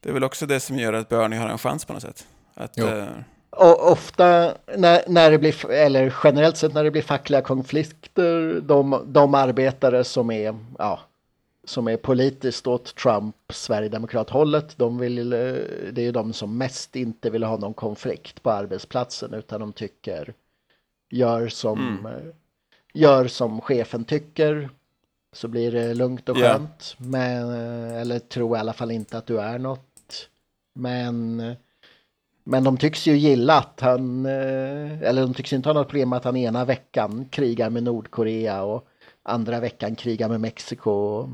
det 0.00 0.08
är 0.08 0.12
väl 0.12 0.24
också 0.24 0.46
det 0.46 0.60
som 0.60 0.78
gör 0.78 0.92
att 0.92 1.08
Bernie 1.08 1.38
har 1.38 1.48
en 1.48 1.58
chans 1.58 1.84
på 1.84 1.92
något 1.92 2.02
sätt. 2.02 2.26
Att, 2.54 2.76
eh, 2.98 3.06
Och 3.50 3.92
ofta 3.92 4.54
när, 4.76 5.02
när 5.08 5.30
det 5.30 5.38
blir, 5.38 5.70
eller 5.70 6.14
generellt 6.24 6.56
sett 6.56 6.74
när 6.74 6.84
det 6.84 6.90
blir 6.90 7.02
fackliga 7.02 7.42
konflikter, 7.42 8.60
de, 8.60 9.02
de 9.06 9.34
arbetare 9.34 10.04
som 10.04 10.30
är, 10.30 10.58
ja, 10.78 11.00
som 11.64 11.88
är 11.88 11.96
politiskt 11.96 12.66
åt 12.66 12.94
Trump, 12.94 13.36
Sverigedemokrathållet, 13.48 14.78
de 14.78 14.98
vill, 14.98 15.32
eh, 15.32 15.38
det 15.92 15.98
är 15.98 16.02
ju 16.02 16.12
de 16.12 16.32
som 16.32 16.58
mest 16.58 16.96
inte 16.96 17.30
vill 17.30 17.42
ha 17.42 17.56
någon 17.56 17.74
konflikt 17.74 18.42
på 18.42 18.50
arbetsplatsen 18.50 19.34
utan 19.34 19.60
de 19.60 19.72
tycker, 19.72 20.34
gör 21.10 21.48
som, 21.48 22.06
eh, 22.06 22.34
gör 22.92 23.26
som 23.26 23.60
chefen 23.60 24.04
tycker, 24.04 24.70
så 25.32 25.48
blir 25.48 25.72
det 25.72 25.94
lugnt 25.94 26.28
och 26.28 26.36
skönt. 26.36 26.94
Men, 26.98 27.48
eh, 27.50 28.00
eller 28.00 28.18
tro 28.18 28.56
i 28.56 28.58
alla 28.58 28.72
fall 28.72 28.90
inte 28.90 29.18
att 29.18 29.26
du 29.26 29.40
är 29.40 29.58
något. 29.58 30.28
Men 30.74 31.42
men 32.50 32.64
de 32.64 32.76
tycks 32.76 33.06
ju 33.06 33.16
gilla 33.16 33.58
att 33.58 33.80
han, 33.80 34.26
eh, 34.26 35.02
eller 35.02 35.22
de 35.22 35.34
tycks 35.34 35.52
inte 35.52 35.68
ha 35.68 35.74
något 35.74 35.88
problem 35.88 36.08
med 36.08 36.16
att 36.16 36.24
han 36.24 36.36
ena 36.36 36.64
veckan 36.64 37.28
krigar 37.30 37.70
med 37.70 37.82
Nordkorea 37.82 38.62
och 38.62 38.86
andra 39.22 39.60
veckan 39.60 39.96
krigar 39.96 40.28
med 40.28 40.40
Mexiko. 40.40 40.90
och 40.90 41.28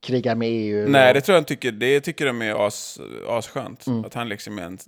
Krigar 0.00 0.34
med 0.34 0.48
EU. 0.52 0.88
nej, 0.88 1.14
det 1.14 1.20
tror 1.20 1.34
jag 1.34 1.40
han 1.40 1.44
tycker, 1.44 1.72
det 1.72 2.00
tycker 2.00 2.26
de 2.26 2.42
är 2.42 2.66
as, 2.66 2.98
asskönt. 3.28 3.86
Mm. 3.86 4.04
Att 4.04 4.14
han 4.14 4.28
liksom 4.28 4.58
är 4.58 4.62
en, 4.62 4.78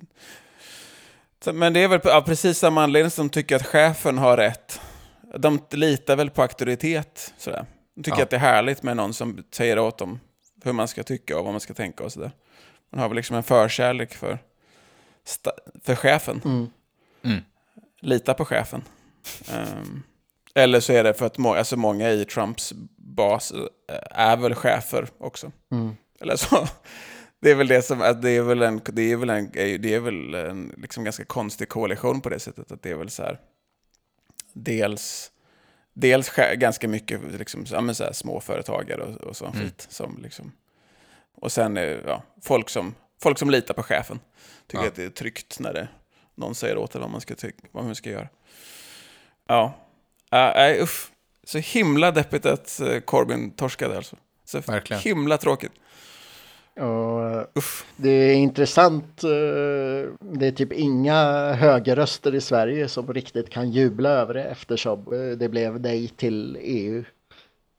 men 1.53 1.73
det 1.73 1.81
är 1.81 1.89
väl 1.89 2.01
av 2.01 2.21
precis 2.21 2.59
samma 2.59 2.83
anledning 2.83 3.11
som 3.11 3.27
de 3.27 3.33
tycker 3.33 3.57
att 3.57 3.67
chefen 3.67 4.19
har 4.19 4.37
rätt. 4.37 4.81
De 5.37 5.59
litar 5.71 6.17
väl 6.17 6.31
på 6.31 6.43
auktoritet. 6.43 7.35
Sådär. 7.39 7.67
De 7.95 8.03
tycker 8.03 8.19
Ja. 8.19 8.25
att 8.25 8.31
det 8.31 8.37
är 8.37 8.41
härligt 8.41 8.83
med 8.83 8.97
någon 8.97 9.15
som 9.15 9.45
säger 9.51 9.79
åt 9.79 9.99
dem 9.99 10.21
hur 10.65 10.73
man 10.73 10.89
ska 10.89 11.03
tycka 11.03 11.39
och 11.39 11.45
vad 11.45 11.55
man 11.55 11.61
ska 11.61 11.75
tänka 11.75 12.05
och 12.05 12.13
sådär. 12.13 12.31
Man 12.91 13.01
har 13.01 13.09
väl 13.09 13.17
liksom 13.17 13.37
en 13.37 13.43
förkärlek 13.43 14.15
för, 14.15 14.39
för 15.83 15.95
chefen. 15.95 16.41
Mm. 16.45 16.67
Mm. 17.23 17.41
Lita 18.01 18.35
på 18.35 18.45
chefen. 18.45 18.85
Ehm, 19.53 20.03
eller 20.55 20.81
så 20.81 20.93
är 20.93 21.05
det 21.05 21.15
för 21.15 21.27
att 21.27 21.39
må- 21.39 21.55
alltså 21.55 21.77
många 21.77 22.11
i 22.11 22.25
Trumps 22.25 22.73
bas 22.97 23.53
eh, 23.53 23.99
är 24.11 24.37
väl 24.37 24.55
chefer 24.55 25.09
också. 25.19 25.53
Mm. 25.71 25.97
Eller 26.21 26.37
så. 26.37 26.69
Det 27.41 27.51
är 27.51 27.55
väl 27.55 27.69
det 27.69 27.83
som, 27.83 28.03
att 28.03 28.23
det 28.23 28.31
är 28.31 28.43
väl 28.43 28.63
en, 28.63 28.81
det 28.85 29.13
är 29.13 29.17
väl 29.17 29.31
en, 29.31 29.51
det 29.53 29.95
är 29.95 30.01
väl 30.01 30.35
en 30.35 30.75
liksom 30.77 31.05
ganska 31.05 31.25
konstig 31.25 31.69
koalition 31.69 32.21
på 32.21 32.29
det 32.29 32.41
sättet. 32.41 32.73
Att 32.73 32.83
det 32.83 32.91
är 32.91 32.95
väl 32.95 33.11
så 33.11 33.23
här, 33.23 33.41
dels, 34.53 35.31
dels 35.93 36.31
ganska 36.55 36.89
mycket 36.89 37.21
liksom, 37.39 37.65
ja, 37.71 37.81
men 37.81 37.95
så 37.95 38.05
här, 38.05 38.13
småföretagare 38.13 39.03
och, 39.03 39.17
och 39.17 39.37
sån 39.37 39.53
Mm. 39.53 39.65
skit. 39.65 39.87
Som 39.91 40.19
liksom, 40.23 40.53
och 41.41 41.53
sen 41.53 41.77
är 41.77 42.03
ja, 42.07 42.23
folk, 42.43 42.69
som, 42.69 42.95
folk 43.23 43.39
som 43.39 43.51
litar 43.51 43.75
på 43.75 43.83
chefen. 43.83 44.21
Tycker 44.67 44.83
Ja. 44.85 44.89
att 44.89 44.95
det 44.95 45.05
är 45.05 45.09
tryggt 45.11 45.61
när 45.61 45.73
det, 45.73 45.89
någon 46.35 46.55
säger 46.55 46.77
åt 46.79 46.95
en 46.95 47.01
vad 47.01 47.11
man 47.11 47.21
ska, 47.21 47.35
tycka, 47.35 47.69
vad 47.73 47.85
man 47.85 47.95
ska 47.95 48.11
göra. 48.11 48.29
Ja, 49.49 49.75
nej 50.31 50.81
uff. 50.81 51.11
Så 51.45 51.59
himla 51.59 52.11
deppigt 52.11 52.47
att 52.47 52.81
eh, 52.81 53.01
Corbyn 53.01 53.51
torskade 53.51 53.97
alltså. 53.97 54.17
Så 54.45 54.61
Verkligen. 54.61 55.03
himla 55.03 55.39
tråkigt. 55.39 55.73
Och 56.77 57.31
eh, 57.31 57.45
Uff. 57.55 57.87
det 57.97 58.11
är 58.11 58.35
intressant. 58.35 59.25
eh, 59.25 59.31
Det 60.21 60.47
är 60.47 60.51
typ 60.53 60.73
inga 60.73 61.53
högerröster 61.53 62.35
i 62.35 62.41
Sverige 62.41 62.89
som 62.89 63.15
riktigt 63.15 63.51
kan 63.51 63.71
jubla 63.71 64.09
över 64.11 64.35
det 64.35 64.45
eftersom 64.45 64.99
eh, 65.13 65.37
det 65.39 65.49
blev 65.49 65.81
nej 65.81 66.09
till 66.09 66.59
EU. 66.61 67.05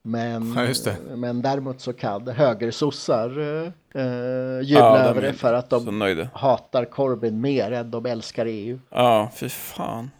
Men, 0.02 0.52
Ja, 0.56 0.64
just 0.64 0.84
det. 0.84 0.96
men 1.16 1.42
däremot 1.42 1.80
så 1.80 1.92
kan 1.92 2.28
högersossar 2.28 3.38
eh, 3.38 3.72
eh, 4.02 4.60
jubla 4.62 4.86
Ja, 4.86 4.98
de 4.98 5.08
över 5.08 5.22
det 5.22 5.32
för 5.32 5.54
att 5.54 5.70
de 5.70 6.28
hatar 6.34 6.84
Corbyn 6.84 7.40
mer 7.40 7.72
än 7.72 7.90
de 7.90 8.06
älskar 8.06 8.46
EU. 8.46 8.78
Ja, 8.90 9.30
fy 9.34 9.48
fan. 9.48 10.10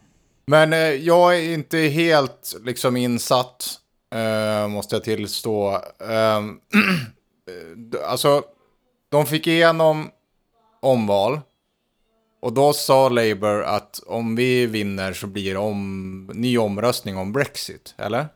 Men 0.47 0.73
eh, 0.73 0.79
jag 0.79 1.37
är 1.37 1.55
inte 1.55 1.79
helt 1.79 2.57
liksom 2.65 2.97
insatt, 2.97 3.75
eh, 4.15 4.69
måste 4.69 4.95
jag 4.95 5.05
tillstå. 5.05 5.79
Ehm, 6.11 6.61
alltså, 8.09 8.43
de 9.09 9.27
fick 9.27 9.47
igenom 9.47 10.11
omval. 10.81 11.41
Och 12.43 12.53
då 12.53 12.73
sa 12.73 13.09
Labour 13.09 13.63
att 13.63 14.01
om 14.07 14.37
vi 14.37 14.67
vinner 14.67 15.13
så 15.13 15.27
blir 15.27 15.53
det 15.53 15.59
om, 15.61 16.31
ny 16.35 16.59
omröstning 16.59 17.17
om 17.17 17.33
Brexit, 17.33 17.95
eller? 17.99 18.27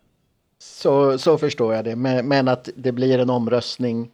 Så, 0.65 1.19
så 1.19 1.39
förstår 1.39 1.75
jag 1.75 1.85
det. 1.85 1.97
Men, 1.97 2.29
men 2.29 2.49
att 2.49 2.69
det 2.77 2.93
blir 2.93 3.19
en 3.19 3.31
omröstning 3.31 4.11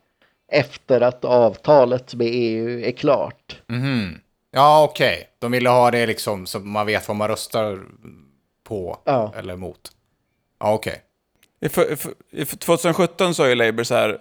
efter 0.52 1.00
att 1.00 1.24
avtalet 1.24 2.14
med 2.14 2.26
EU 2.30 2.80
är 2.80 2.92
klart. 2.92 3.62
Mhm. 3.66 4.20
Ja, 4.50 4.84
okej. 4.90 5.28
De 5.38 5.52
ville 5.52 5.68
ha 5.68 5.90
det 5.90 6.06
liksom 6.06 6.46
så 6.46 6.58
man 6.60 6.86
vet 6.86 7.08
vad 7.08 7.16
man 7.16 7.28
röstar 7.28 7.78
på 8.64 8.98
Ja. 9.04 9.32
eller 9.36 9.54
emot. 9.54 9.90
Ja, 10.60 10.72
okej. 10.74 11.02
I, 11.60 11.68
för, 11.68 11.92
i 12.30 12.44
för 12.44 12.56
2017 12.56 13.34
sa 13.34 13.48
ju 13.48 13.54
Labour 13.54 13.84
så 13.84 13.94
här, 13.94 14.18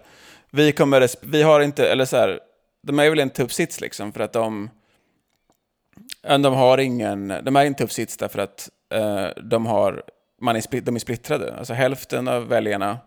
vi 0.51 0.71
kommer, 0.71 1.09
vi 1.21 1.41
har 1.41 1.61
inte, 1.61 1.89
eller 1.91 2.05
så 2.05 2.17
här, 2.17 2.39
de 2.83 2.99
är 2.99 3.09
väl 3.09 3.19
en 3.19 3.29
tuff 3.29 3.51
sits 3.51 3.81
liksom 3.81 4.13
för 4.13 4.19
att 4.19 4.33
de, 4.33 4.69
de 6.21 6.53
har 6.53 6.77
ingen, 6.77 7.27
de 7.43 7.55
är 7.55 7.65
en 7.65 7.75
tuff 7.75 7.91
sits 7.91 8.17
därför 8.17 8.39
att 8.39 8.69
eh, 8.93 9.27
de 9.43 9.65
har, 9.65 10.03
man 10.41 10.55
är, 10.55 10.81
de 10.81 10.95
är 10.95 10.99
splittrade. 10.99 11.55
Alltså 11.57 11.73
hälften 11.73 12.27
av 12.27 12.47
väljarna 12.47 12.97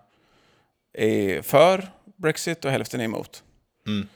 är 0.93 1.43
för 1.43 1.89
Brexit 2.17 2.65
och 2.65 2.71
hälften 2.71 3.01
är 3.01 3.05
emot. 3.05 3.43
Mm. 3.87 4.09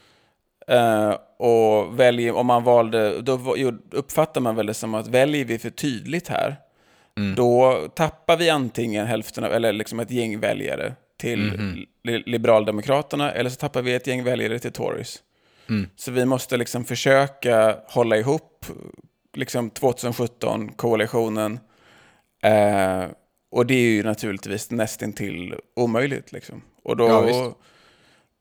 Eh, 0.69 1.17
och 1.38 2.01
väljer, 2.01 2.35
om 2.35 2.47
man 2.47 2.64
valde, 2.64 3.21
då 3.21 3.57
uppfattar 3.91 4.41
man 4.41 4.57
väl 4.57 4.67
det 4.67 4.75
som 4.75 4.95
att 4.95 5.09
väljer 5.09 5.45
vi 5.45 5.59
för 5.59 5.71
tydligt 5.71 6.29
här, 6.29 6.57
då 7.37 7.87
tappar 7.95 8.37
vi 8.37 8.51
antingen 8.51 9.07
hälften 9.07 9.45
av, 9.45 9.53
eller 9.53 9.73
liksom 9.73 10.01
ett 10.01 10.11
gäng 10.11 10.41
väljare 10.41 10.95
till 11.17 11.87
li 12.05 12.23
Liberaldemokraterna, 12.27 13.33
eller 13.33 13.51
så 13.51 13.57
tappar 13.57 13.83
vi 13.83 13.95
ett 13.95 14.07
gäng 14.07 14.25
väljare 14.25 14.59
till 14.59 14.73
Tories. 14.73 15.23
Så 15.97 16.11
vi 16.11 16.25
måste 16.25 16.57
liksom 16.57 16.85
försöka 16.85 17.77
hålla 17.87 18.17
ihop 18.17 18.67
liksom 19.35 19.71
2017, 19.71 20.73
koalitionen. 20.73 21.61
Eh, 22.42 23.05
och 23.51 23.66
det 23.66 23.75
är 23.75 23.81
ju 23.90 24.03
naturligtvis 24.03 24.70
nästintill 24.70 25.55
omöjligt. 25.77 26.33
Liksom. 26.33 26.62
Och 26.83 26.96
då 26.96 27.07
Ja, 27.09 27.55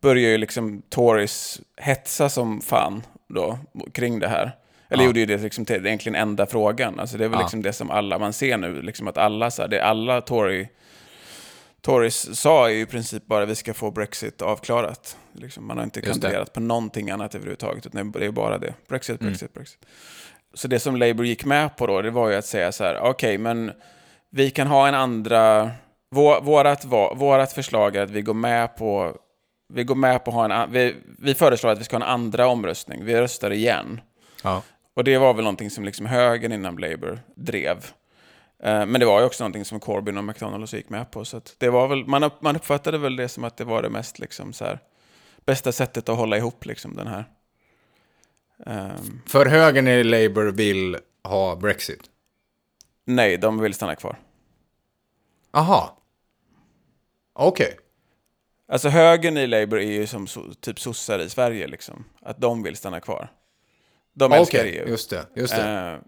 börjar 0.02 0.30
ju 0.30 0.38
liksom 0.38 0.82
Tories 0.90 1.62
hetsa 1.78 2.30
som 2.30 2.62
fan 2.62 3.04
då, 3.30 3.60
kring 3.92 4.20
det 4.20 4.28
här. 4.28 4.52
Eller 4.90 5.04
Ja. 5.04 5.08
gjorde 5.08 5.20
ju 5.20 5.26
det 5.26 5.38
liksom 5.38 5.66
till 5.66 5.86
egentligen 5.86 6.16
enda 6.16 6.46
frågan. 6.46 7.00
Alltså 7.00 7.18
det 7.18 7.26
är 7.26 7.30
väl 7.30 7.40
Ja. 7.40 7.44
liksom 7.44 7.62
det 7.62 7.74
som 7.74 7.92
alla, 7.92 8.20
man 8.20 8.34
ser 8.34 8.58
nu, 8.58 8.82
liksom 8.82 9.08
att 9.08 9.18
alla, 9.18 9.52
så 9.52 9.62
här, 9.62 9.70
det 9.70 9.84
alla 9.84 10.22
Tory, 10.22 10.68
Tories 11.82 12.40
sa 12.40 12.70
är 12.70 12.74
ju 12.74 12.82
i 12.82 12.86
princip 12.86 13.26
bara 13.26 13.46
vi 13.46 13.56
ska 13.56 13.74
få 13.74 13.92
Brexit 13.92 14.42
avklarat. 14.42 15.18
Liksom, 15.34 15.66
man 15.68 15.78
har 15.78 15.84
inte 15.84 16.02
kandiderat 16.02 16.54
på 16.54 16.60
någonting 16.60 17.10
annat 17.10 17.36
överhuvudtaget, 17.36 17.86
utan 17.86 18.12
det 18.12 18.26
är 18.26 18.32
bara 18.32 18.58
det. 18.58 18.74
Brexit, 18.88 19.22
Mm. 19.22 19.32
Brexit, 19.34 19.54
Brexit. 19.54 19.86
Så 20.56 20.68
det 20.68 20.80
som 20.80 20.96
Labour 20.96 21.26
gick 21.26 21.46
med 21.46 21.76
på 21.76 21.88
då, 21.88 22.02
det 22.02 22.12
var 22.12 22.30
ju 22.30 22.36
att 22.36 22.46
säga 22.46 22.72
så 22.72 22.84
här, 22.84 23.00
okej, 23.00 23.38
men 23.38 23.72
vi 24.30 24.52
kan 24.52 24.68
ha 24.68 24.88
en 24.88 24.96
andra... 24.96 25.72
Vår, 26.12 26.42
vårat, 26.42 26.86
vårat 27.16 27.54
förslag 27.54 27.96
är 27.96 28.02
att 28.04 28.10
vi 28.10 28.22
går 28.22 28.34
med 28.34 28.78
på... 28.78 29.16
Vi 29.74 29.84
går 29.84 29.96
med 29.96 30.24
på 30.24 30.32
att 30.32 30.36
ha 30.36 30.64
en... 30.64 30.72
Vi, 30.72 30.96
vi 31.20 31.36
föreslår 31.36 31.72
att 31.72 31.80
vi 31.80 31.84
ska 31.84 31.98
ha 31.98 32.06
en 32.06 32.12
andra 32.12 32.48
omröstning. 32.48 33.06
Vi 33.06 33.16
röstar 33.16 33.52
igen. 33.52 34.02
Ja. 34.44 34.62
Och 34.96 35.04
det 35.04 35.18
var 35.18 35.34
väl 35.34 35.44
någonting 35.44 35.70
som 35.70 35.86
liksom 35.86 36.06
högern 36.06 36.52
inom 36.52 36.78
Labour 36.78 37.20
drev. 37.36 37.78
Eh, 38.64 38.86
Men 38.86 39.00
det 39.00 39.06
var 39.06 39.20
ju 39.20 39.26
också 39.26 39.44
någonting 39.44 39.66
som 39.66 39.80
Corbyn 39.80 40.18
och 40.18 40.24
McDonalds 40.24 40.74
gick 40.74 40.90
med 40.90 41.12
på. 41.12 41.26
Så 41.26 41.38
att 41.38 41.56
det 41.58 41.70
var 41.70 41.88
väl, 41.88 42.06
man 42.40 42.56
uppfattade 42.56 42.98
väl 42.98 43.16
det 43.16 43.28
som 43.28 43.44
att 43.44 43.58
det 43.58 43.64
var 43.64 43.82
det 43.82 43.90
mest 43.90 44.20
liksom 44.20 44.54
så 44.54 44.66
här, 44.66 44.80
bästa 45.46 45.72
sättet 45.72 46.10
att 46.10 46.18
hålla 46.18 46.38
ihop 46.38 46.66
liksom 46.66 46.96
den 46.96 47.08
här. 47.08 47.26
Ehm, 48.66 49.22
För 49.26 49.46
högern 49.46 49.88
i 49.88 50.04
Labour 50.04 50.52
vill 50.52 50.98
ha 51.24 51.56
Brexit. 51.56 52.02
nej, 53.06 53.38
de 53.38 53.60
vill 53.60 53.74
stanna 53.74 53.96
kvar. 53.96 54.20
Aha. 55.52 55.98
Okej. 57.34 57.78
Alltså 58.68 58.90
högern 58.90 59.38
i 59.38 59.48
Labour 59.48 59.80
är 59.80 59.92
ju 59.92 60.08
som 60.08 60.28
so, 60.28 60.54
typ 60.54 60.80
sossar 60.80 61.20
i 61.20 61.30
Sverige 61.30 61.68
liksom. 61.68 62.04
Att 62.22 62.42
de 62.42 62.64
vill 62.64 62.76
stanna 62.76 63.00
kvar. 63.00 63.28
De 64.14 64.32
älskar 64.32 64.60
Okej, 64.60 64.78
EU. 64.78 64.88
just 64.88 65.10
det. 65.10 65.26
Just 65.36 65.56
det. 65.56 65.92
Eh, 65.94 66.00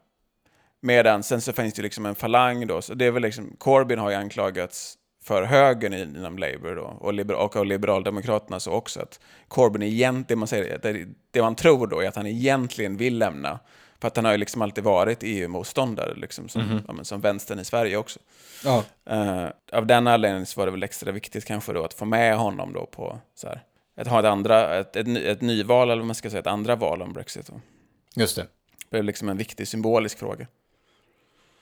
medan 0.82 1.24
sen 1.24 1.42
så 1.42 1.54
finns 1.54 1.74
det 1.74 1.82
liksom 1.82 2.06
en 2.06 2.16
falang 2.16 2.68
då. 2.68 2.82
Så 2.82 2.94
det 2.94 3.06
är 3.06 3.12
väl 3.12 3.22
liksom, 3.22 3.56
Corbyn 3.58 4.00
har 4.00 4.10
ju 4.10 4.16
anklagats 4.16 4.98
för 5.28 5.44
högern 5.44 5.94
inom 5.94 6.38
Labour 6.38 6.76
då. 6.76 6.98
Och, 7.00 7.14
liber, 7.14 7.36
och 7.36 7.56
av 7.56 7.66
Liberaldemokraterna 7.66 8.60
så 8.60 8.72
också. 8.72 9.02
Att 9.02 9.20
Corbyn 9.48 9.84
egentligen, 9.84 10.40
man 10.40 10.48
säger, 10.48 10.80
det, 10.82 11.08
det 11.32 11.42
man 11.42 11.56
tror 11.56 11.88
då 11.88 12.00
är 12.00 12.08
att 12.08 12.16
han 12.16 12.28
egentligen 12.28 12.98
vill 12.98 13.18
lämna. 13.18 13.60
För 14.00 14.08
att 14.08 14.16
han 14.16 14.26
har 14.26 14.32
ju 14.32 14.38
liksom 14.38 14.62
alltid 14.62 14.84
varit 14.84 15.20
EU-motståndare, 15.22 16.16
liksom, 16.16 16.50
som, 16.50 16.82
ja, 16.88 16.94
men, 16.94 17.06
som 17.06 17.22
vänstern 17.22 17.60
i 17.60 17.66
Sverige 17.66 17.98
också. 17.98 18.20
Ja. 18.64 18.84
Eh, 19.10 19.48
av 19.72 19.86
den 19.86 20.08
anledningen 20.08 20.46
så 20.46 20.60
var 20.60 20.66
det 20.66 20.72
väl 20.72 20.84
extra 20.84 21.12
viktigt 21.12 21.46
kanske 21.46 21.74
då 21.74 21.84
att 21.84 21.94
få 21.94 22.06
med 22.06 22.38
honom 22.38 22.74
då 22.74 22.86
på 22.86 23.20
så 23.36 23.48
här, 23.48 23.64
att 23.98 24.08
ha 24.08 24.20
ett 24.20 24.26
andra, 24.26 24.78
ett, 24.78 24.96
ett, 24.96 25.08
ett 25.08 25.42
nyval 25.42 25.90
eller 25.90 26.02
vad 26.02 26.06
man 26.06 26.16
ska 26.16 26.30
säga, 26.30 26.40
ett 26.40 26.48
andra 26.48 26.76
val 26.76 27.02
om 27.02 27.14
Brexit. 27.14 27.48
Då. 27.48 27.62
Just 28.16 28.36
det. 28.36 28.42
Det 28.42 28.90
blev 28.90 29.04
liksom 29.04 29.30
en 29.30 29.38
viktig 29.38 29.68
symbolisk 29.68 30.20
fråga. 30.20 30.48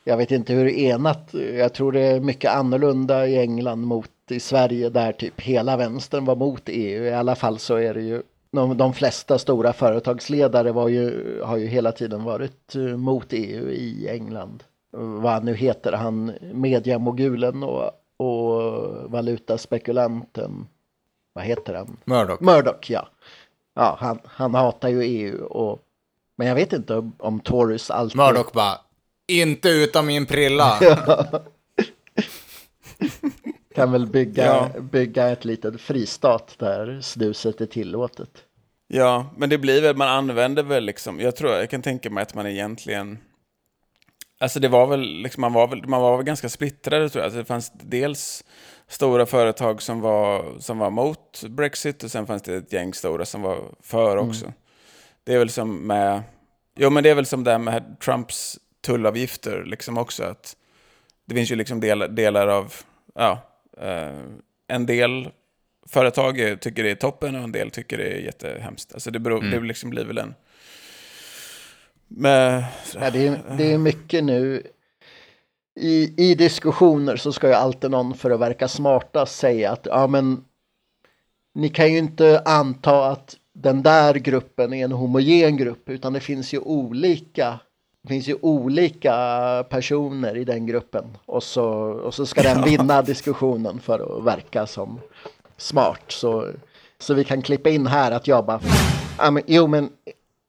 Jag 0.07 0.17
vet 0.17 0.31
inte 0.31 0.53
hur 0.53 0.67
enat, 0.67 1.33
jag 1.33 1.73
tror 1.73 1.91
det 1.91 2.01
är 2.01 2.19
mycket 2.19 2.51
annorlunda 2.51 3.27
i 3.27 3.39
England 3.39 3.81
mot 3.81 4.11
i 4.29 4.39
Sverige 4.39 4.89
där 4.89 5.11
typ 5.11 5.41
hela 5.41 5.77
vänstern 5.77 6.25
var 6.25 6.35
mot 6.35 6.61
EU. 6.65 7.03
I 7.03 7.13
alla 7.13 7.35
fall 7.35 7.59
så 7.59 7.75
är 7.75 7.93
det 7.93 8.01
ju, 8.01 8.21
de, 8.51 8.77
de 8.77 8.93
flesta 8.93 9.37
stora 9.39 9.73
företagsledare 9.73 10.71
var 10.71 10.87
ju, 10.87 11.41
har 11.41 11.57
ju 11.57 11.67
hela 11.67 11.91
tiden 11.91 12.23
varit 12.23 12.75
eh, 12.75 12.81
mot 12.81 13.25
EU 13.29 13.69
i 13.69 14.07
England. 14.09 14.63
Vad 14.91 15.31
han 15.31 15.45
nu 15.45 15.53
heter, 15.53 15.91
han 15.91 16.31
mediamogulen 16.53 17.63
och, 17.63 17.91
och 18.17 19.11
valutaspekulanten, 19.11 20.67
vad 21.33 21.43
heter 21.43 21.73
han? 21.73 21.97
Murdoch. 22.05 22.41
Murdoch, 22.41 22.91
ja. 22.91 23.07
Ja, 23.75 23.97
han, 23.99 24.19
han 24.23 24.55
hatar 24.55 24.89
ju 24.89 25.03
EU 25.03 25.45
och 25.45 25.81
men 26.35 26.47
jag 26.47 26.55
vet 26.55 26.73
inte 26.73 26.95
om, 26.95 27.13
om 27.17 27.39
Tories 27.39 27.91
alltid... 27.91 28.17
Murdoch 28.17 28.51
bara, 28.53 28.79
inte 29.27 29.69
utan 29.69 30.05
min 30.05 30.25
prilla. 30.25 30.79
Kan 33.75 33.91
väl 33.91 34.07
bygga, 34.07 34.45
Ja. 34.45 34.69
bygga 34.81 35.29
ett 35.29 35.45
litet 35.45 35.81
fristat 35.81 36.55
där 36.59 37.01
snuset 37.01 37.61
är 37.61 37.65
tillåtet. 37.65 38.29
Ja, 38.87 39.33
men 39.37 39.49
det 39.49 39.57
blir 39.57 39.81
väl, 39.81 39.95
man 39.95 40.07
använder 40.07 40.63
väl 40.63 40.83
liksom, 40.85 41.19
jag 41.19 41.35
tror, 41.35 41.51
jag 41.53 41.69
kan 41.69 41.81
tänka 41.81 42.09
mig 42.09 42.21
att 42.21 42.33
man 42.35 42.47
egentligen, 42.47 43.17
alltså 44.39 44.59
det 44.59 44.67
var 44.67 44.87
väl, 44.87 45.01
liksom, 45.01 45.41
man 45.41 45.53
var 45.53 45.67
väl, 45.67 45.87
man 45.87 46.01
var 46.01 46.17
väl 46.17 46.25
ganska 46.25 46.49
splittrade 46.49 47.09
tror 47.09 47.19
jag. 47.21 47.25
Alltså 47.25 47.39
det 47.39 47.45
fanns 47.45 47.71
dels 47.73 48.43
stora 48.87 49.25
företag 49.25 49.81
som 49.81 50.01
var, 50.01 50.45
som 50.59 50.77
var 50.77 50.89
mot 50.89 51.43
Brexit 51.49 52.03
och 52.03 52.11
sen 52.11 52.27
fanns 52.27 52.41
det 52.41 52.55
ett 52.55 52.73
gäng 52.73 52.93
stora 52.93 53.25
som 53.25 53.41
var 53.41 53.59
för 53.81 54.17
också. 54.17 54.53
Det 55.23 55.33
är 55.33 55.39
väl 55.39 55.49
som 55.49 55.87
med, 55.87 56.23
jo 56.75 56.89
men 56.89 57.03
det 57.03 57.09
är 57.09 57.15
väl 57.15 57.25
som 57.25 57.43
det 57.43 57.51
här 57.51 57.59
med 57.59 57.99
Trumps 57.99 58.59
tullavgifter 58.85 59.63
liksom 59.65 59.97
också, 59.97 60.23
att 60.23 60.55
det 61.25 61.35
finns 61.35 61.51
ju 61.51 61.55
liksom 61.55 61.79
del, 61.79 62.15
delar 62.15 62.47
av, 62.47 62.73
ja, 63.15 63.39
eh, 63.77 64.23
en 64.67 64.85
del 64.85 65.29
företag 65.87 66.57
tycker 66.61 66.83
det 66.83 66.91
är 66.91 66.95
toppen 66.95 67.35
och 67.35 67.43
en 67.43 67.51
del 67.51 67.71
tycker 67.71 67.97
det 67.97 68.03
är 68.03 68.19
jättehemskt. 68.19 68.93
Alltså 68.93 69.11
det, 69.11 69.19
beror, 69.19 69.41
det 69.41 69.59
liksom 69.59 69.89
blir 69.89 70.05
väl 70.05 70.17
en... 70.17 70.33
Med, 72.07 72.65
Ja, 72.93 73.11
det, 73.11 73.27
är, 73.27 73.57
det 73.57 73.73
är 73.73 73.77
mycket 73.77 74.23
nu. 74.23 74.63
I, 75.79 76.13
I 76.31 76.35
diskussioner 76.35 77.15
så 77.15 77.33
ska 77.33 77.47
ju 77.47 77.53
alltid 77.53 77.91
någon 77.91 78.13
för 78.13 78.31
att 78.31 78.39
verka 78.39 78.67
smarta 78.67 79.25
säga 79.25 79.71
att 79.71 79.85
ja 79.85 80.07
men 80.07 80.45
ni 81.53 81.69
kan 81.69 81.91
ju 81.91 81.97
inte 81.97 82.41
anta 82.45 83.05
att 83.05 83.37
den 83.53 83.83
där 83.83 84.15
gruppen 84.15 84.73
är 84.73 84.85
en 84.85 84.91
homogen 84.91 85.57
grupp 85.57 85.89
utan 85.89 86.13
det 86.13 86.19
finns 86.19 86.53
ju 86.53 86.59
olika 86.59 87.59
det 88.05 88.09
finns 88.09 88.27
ju 88.27 88.37
olika 88.41 89.15
personer 89.69 90.37
i 90.37 90.43
den 90.43 90.65
gruppen 90.65 91.17
och 91.25 91.43
så, 91.43 91.65
och 91.79 92.13
så 92.13 92.25
ska 92.25 92.41
den 92.41 92.63
vinna 92.65 93.01
diskussionen 93.01 93.79
för 93.79 94.17
att 94.17 94.23
verka 94.23 94.67
som 94.67 94.99
smart. 95.57 96.03
Så, 96.07 96.47
så 96.99 97.13
vi 97.13 97.23
kan 97.23 97.41
klippa 97.41 97.69
in 97.69 97.87
här 97.87 98.11
att 98.11 98.27
jag 98.27 98.45
bara, 98.45 98.59
men, 99.31 99.43
jo 99.45 99.67
men 99.67 99.89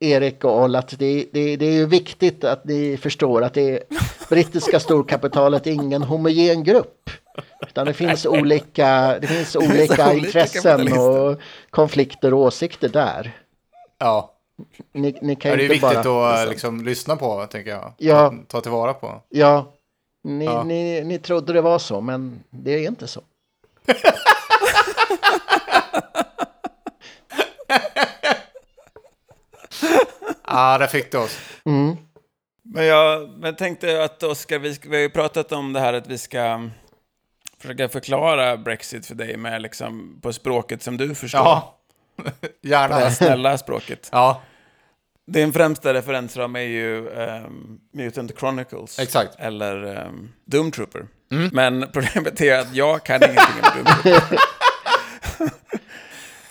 Erik 0.01 0.45
och 0.45 0.62
Oll, 0.62 0.77
att 0.77 0.99
det, 0.99 1.27
det, 1.33 1.57
det 1.57 1.66
är 1.66 1.73
ju 1.73 1.87
viktigt 1.87 2.45
att 2.45 2.64
ni 2.64 2.97
förstår 2.97 3.42
att 3.42 3.55
det 3.55 3.83
brittiska 4.29 4.81
storkapitalet 4.81 5.66
är 5.66 5.71
ingen 5.71 6.03
homogen 6.03 6.64
grupp. 6.64 7.11
Utan 7.69 7.87
det 7.87 7.95
finns 7.95 8.27
olika, 8.27 9.19
det 9.21 9.27
finns 9.27 9.57
olika 9.57 9.73
olika 9.73 10.12
intressen 10.12 10.92
och 10.92 11.40
konflikter 11.71 12.35
och 12.35 12.40
åsikter 12.40 12.88
där. 12.88 13.37
Ja, 13.99 14.36
Ni, 14.92 15.19
ni 15.23 15.37
kan 15.37 15.51
ja 15.51 15.57
det 15.57 15.62
är 15.62 15.75
inte 15.75 15.87
viktigt 15.87 16.05
bara... 16.05 16.42
att 16.42 16.49
liksom, 16.49 16.85
lyssna 16.85 17.16
på, 17.16 17.47
tänker 17.47 17.71
jag. 17.71 17.92
Ja. 17.99 18.31
Ta, 18.31 18.37
ta 18.49 18.61
tillvara 18.61 18.95
på. 18.95 19.23
Ja, 19.29 19.73
ni, 20.25 20.45
Ja. 20.45 20.64
Ni, 20.64 21.05
ni 21.05 21.19
trodde 21.19 21.53
det 21.53 21.61
var 21.61 21.79
så, 21.79 22.01
men 22.01 22.42
det 22.51 22.71
är 22.71 22.88
inte 22.88 23.07
så. 23.07 23.21
Ja, 30.49 30.79
där 30.79 30.87
fick 30.87 31.12
du 31.12 31.19
oss. 31.19 31.38
Mm. 31.64 31.97
Men 32.62 32.87
jag 32.87 33.29
men 33.38 33.57
tänkte 33.57 34.05
att 34.05 34.23
Oskar, 34.23 34.59
vi, 34.59 34.77
vi 34.83 34.97
har 34.97 35.03
ju 35.03 35.11
pratat 35.11 35.53
om 35.53 35.73
det 35.73 35.81
här 35.81 35.92
att 35.92 36.07
vi 36.07 36.19
ska 36.19 36.71
försöka 37.59 37.88
förklara 37.88 38.57
Brexit 38.57 39.07
för 39.07 39.14
dig 39.14 39.37
med 39.37 39.62
liksom 39.62 40.21
på 40.23 40.33
språket 40.33 40.83
som 40.83 40.97
du 40.97 41.14
förstår. 41.14 41.40
Ja, 41.40 41.79
Det 42.62 42.76
här 42.76 42.88
gärna. 42.88 43.11
snälla 43.11 43.59
språket. 43.59 44.09
Ja, 44.12 44.42
Din 45.26 45.52
främsta 45.52 45.94
referensram 45.94 46.57
är 46.57 46.61
ju 46.61 47.11
ehm, 47.11 47.79
Mutant 47.92 48.38
Chronicles. 48.38 48.98
Exakt. 48.98 49.35
Eller 49.38 49.85
um, 50.07 50.33
Doom 50.44 50.70
Trooper. 50.70 51.07
Men 51.52 51.87
problemet 51.92 52.40
är 52.40 52.59
att 52.59 52.74
jag 52.74 53.02
kan 53.05 53.22
ingenting 53.22 53.42
om 53.62 53.85
Doom 53.85 53.85
Trooper. 54.02 54.38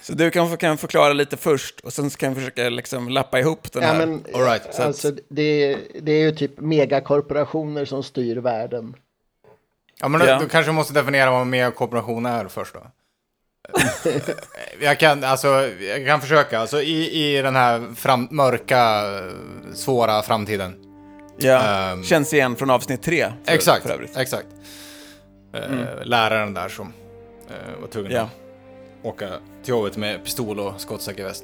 Så 0.01 0.13
du 0.13 0.31
kan, 0.31 0.57
kan 0.57 0.77
förklara 0.77 1.13
lite 1.13 1.37
först 1.37 1.79
och 1.79 1.93
sen 1.93 2.09
kan 2.09 2.33
vi 2.33 2.39
försöka 2.39 2.69
liksom 2.69 3.09
lappa 3.09 3.39
ihop 3.39 3.71
den 3.71 3.83
Ja, 3.83 3.89
här. 3.89 3.97
men, 4.05 4.25
all 4.33 4.41
right. 4.41 4.63
Så 4.63 4.81
att- 4.81 4.87
alltså, 4.87 5.11
det, 5.29 5.77
det 6.01 6.11
är 6.11 6.19
ju 6.21 6.31
typ 6.31 6.59
megakorporationer 6.59 7.85
som 7.85 8.03
styr 8.03 8.37
världen. 8.37 8.95
Ja, 10.01 10.07
men 10.07 10.21
Ja. 10.27 10.39
då 10.39 10.47
kanske 10.47 10.71
vi 10.71 10.75
måste 10.75 10.93
definiera 10.93 11.31
vad 11.31 11.47
med 11.47 11.75
kooperation 11.75 12.25
är 12.25 12.47
först 12.47 12.73
då. 12.73 12.87
Jag, 14.79 14.99
kan, 14.99 15.23
alltså, 15.23 15.47
jag 15.81 16.05
kan 16.05 16.21
försöka. 16.21 16.59
Alltså, 16.59 16.81
i, 16.81 17.23
I 17.37 17.41
den 17.41 17.55
här 17.55 17.95
fram, 17.95 18.27
mörka, 18.31 19.01
svåra 19.73 20.21
framtiden. 20.21 20.75
Ja, 21.37 21.61
Ehm. 21.61 22.03
känns 22.03 22.33
igen 22.33 22.55
från 22.55 22.69
avsnitt 22.69 23.03
tre. 23.03 23.31
För, 23.45 23.53
exakt, 23.53 23.87
För 23.87 24.07
exakt. 24.15 24.47
Eh, 25.53 25.61
Läraren 26.03 26.53
där 26.53 26.69
som 26.69 26.93
eh, 27.49 27.81
var 27.81 27.87
tvungen 27.87 28.11
Ja. 28.11 28.21
att 28.21 28.29
åka 29.05 29.27
till 29.63 29.69
jobbet 29.69 29.97
med 29.97 30.23
pistol 30.23 30.59
och 30.59 30.81
skottsäker 30.81 31.23
väst. 31.23 31.43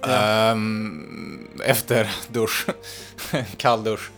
Ja. 0.00 0.08
Ehm, 0.08 1.48
efter 1.64 2.10
dusch. 2.28 2.66
Kall 3.56 3.84
dusch. 3.84 4.10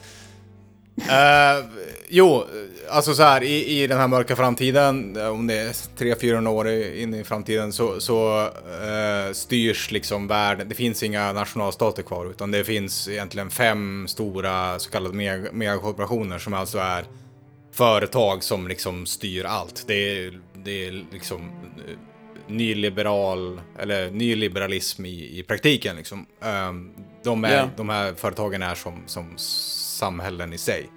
Eh, 0.97 1.65
jo, 2.09 2.45
alltså 2.91 3.15
så 3.15 3.23
här 3.23 3.43
i, 3.43 3.83
i 3.83 3.87
den 3.87 3.99
här 3.99 4.09
mörka 4.09 4.37
framtiden, 4.37 5.17
eh, 5.17 5.27
om 5.29 5.47
det 5.47 5.55
är 5.59 5.69
300-400 5.73 6.49
år 6.49 6.69
in 6.71 7.15
i 7.15 7.25
framtiden, 7.25 7.73
så, 7.73 8.01
så 8.01 8.41
eh, 8.83 9.33
styrs 9.33 9.91
liksom 9.91 10.27
världen. 10.27 10.69
Det 10.69 10.75
finns 10.75 11.03
inga 11.03 11.33
nationalstater 11.33 12.03
kvar, 12.03 12.27
utan 12.31 12.51
det 12.51 12.65
finns 12.65 13.09
egentligen 13.09 13.51
fem 13.51 14.09
stora 14.09 14.79
så 14.79 14.91
kallade 14.91 15.15
meg- 15.15 15.53
megakorporationer 15.53 16.39
som 16.39 16.55
alltså 16.55 16.79
är 16.79 17.05
företag 17.73 18.45
som 18.45 18.69
liksom 18.69 19.07
styr 19.07 19.45
allt. 19.45 19.85
Det 19.87 19.95
är, 20.19 20.41
det 20.65 20.87
är 20.87 21.05
liksom 21.13 21.51
nyliberal, 22.49 23.61
eller 23.79 24.11
nyliberalism 24.11 25.05
i, 25.07 25.39
i 25.39 25.43
praktiken 25.43 25.97
liksom. 25.97 26.27
Ehm, 26.43 26.91
de, 27.25 27.45
är, 27.45 27.57
Ja. 27.57 27.69
de 27.77 27.89
här 27.89 28.15
företagen 28.15 28.63
är 28.63 28.75
som, 28.75 29.03
som 29.07 29.35
samhällen 30.01 30.53
i 30.53 30.59
sig. 30.59 30.91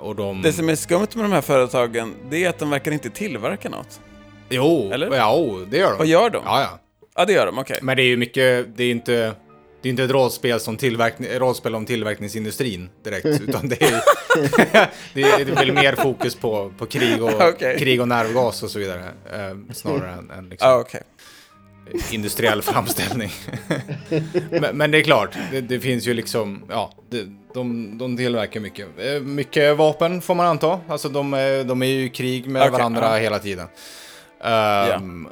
Och 0.00 0.16
de... 0.16 0.42
Det 0.42 0.52
som 0.52 0.68
är 0.68 0.74
skumt 0.74 1.06
med 1.14 1.24
de 1.24 1.32
här 1.32 1.40
företagen, 1.40 2.14
det 2.30 2.44
är 2.44 2.48
att 2.48 2.58
de 2.58 2.70
verkar 2.70 2.92
inte 2.92 3.10
tillverka 3.10 3.68
något. 3.68 4.00
Jo, 4.48 4.90
Eller? 4.92 5.16
ja, 5.16 5.58
det 5.70 5.76
gör 5.76 5.90
de. 5.90 5.98
Vad 5.98 6.06
gör 6.06 6.30
de? 6.30 6.42
Ja, 6.44 6.60
ja. 6.60 6.78
Ja, 7.16 7.24
det 7.24 7.32
gör 7.32 7.46
de, 7.46 7.58
okej. 7.58 7.78
Men 7.82 7.96
det 7.96 8.02
är 8.02 8.06
ju 8.06 8.16
mycket, 8.16 8.76
det 8.76 8.84
är 8.84 8.90
inte... 8.90 9.34
Det 9.82 9.88
är 9.88 9.90
inte 9.90 10.04
ett 10.04 10.10
rollspel, 10.10 10.60
som 10.60 10.76
tillverkning, 10.76 11.30
rollspel 11.30 11.74
om 11.74 11.86
tillverkningsindustrin 11.86 12.90
direkt, 13.04 13.26
utan 13.48 13.68
det 13.68 13.82
är, 13.82 13.90
det 15.14 15.22
är, 15.22 15.44
det 15.44 15.52
är 15.52 15.56
väl 15.56 15.72
mer 15.72 15.94
fokus 15.94 16.34
på, 16.34 16.72
på 16.78 16.86
krig, 16.86 17.22
och, 17.22 17.30
Okej. 17.48 17.78
krig 17.78 18.00
och 18.00 18.08
nervgas 18.08 18.62
och 18.62 18.70
så 18.70 18.78
vidare, 18.78 19.04
eh, 19.32 19.72
snarare 19.74 20.12
än, 20.12 20.30
än 20.30 20.48
liksom 20.48 20.68
Ja, 20.68 20.78
okej. 20.78 21.02
Industriell 22.10 22.62
framställning. 22.62 23.30
men, 24.50 24.76
men 24.76 24.90
det 24.90 24.98
är 24.98 25.02
klart, 25.02 25.30
det, 25.52 25.60
det 25.60 25.80
finns 25.80 26.06
ju 26.06 26.14
liksom, 26.14 26.62
ja, 26.70 26.92
det, 27.10 27.24
de, 27.54 27.98
de 27.98 28.16
tillverkar 28.16 28.60
mycket. 28.60 28.86
Eh, 28.98 29.20
Mycket 29.22 29.76
vapen 29.76 30.20
får 30.20 30.34
man 30.34 30.46
anta, 30.46 30.80
alltså 30.88 31.08
de, 31.08 31.34
är- 31.34 31.64
de 31.64 31.82
är 31.82 31.86
ju 31.86 32.04
i 32.04 32.08
krig 32.08 32.46
med 32.46 32.62
Okej, 32.62 32.72
varandra 32.72 33.02
ja. 33.12 33.16
hela 33.16 33.38
tiden. 33.38 33.66
Ehm, 34.44 35.28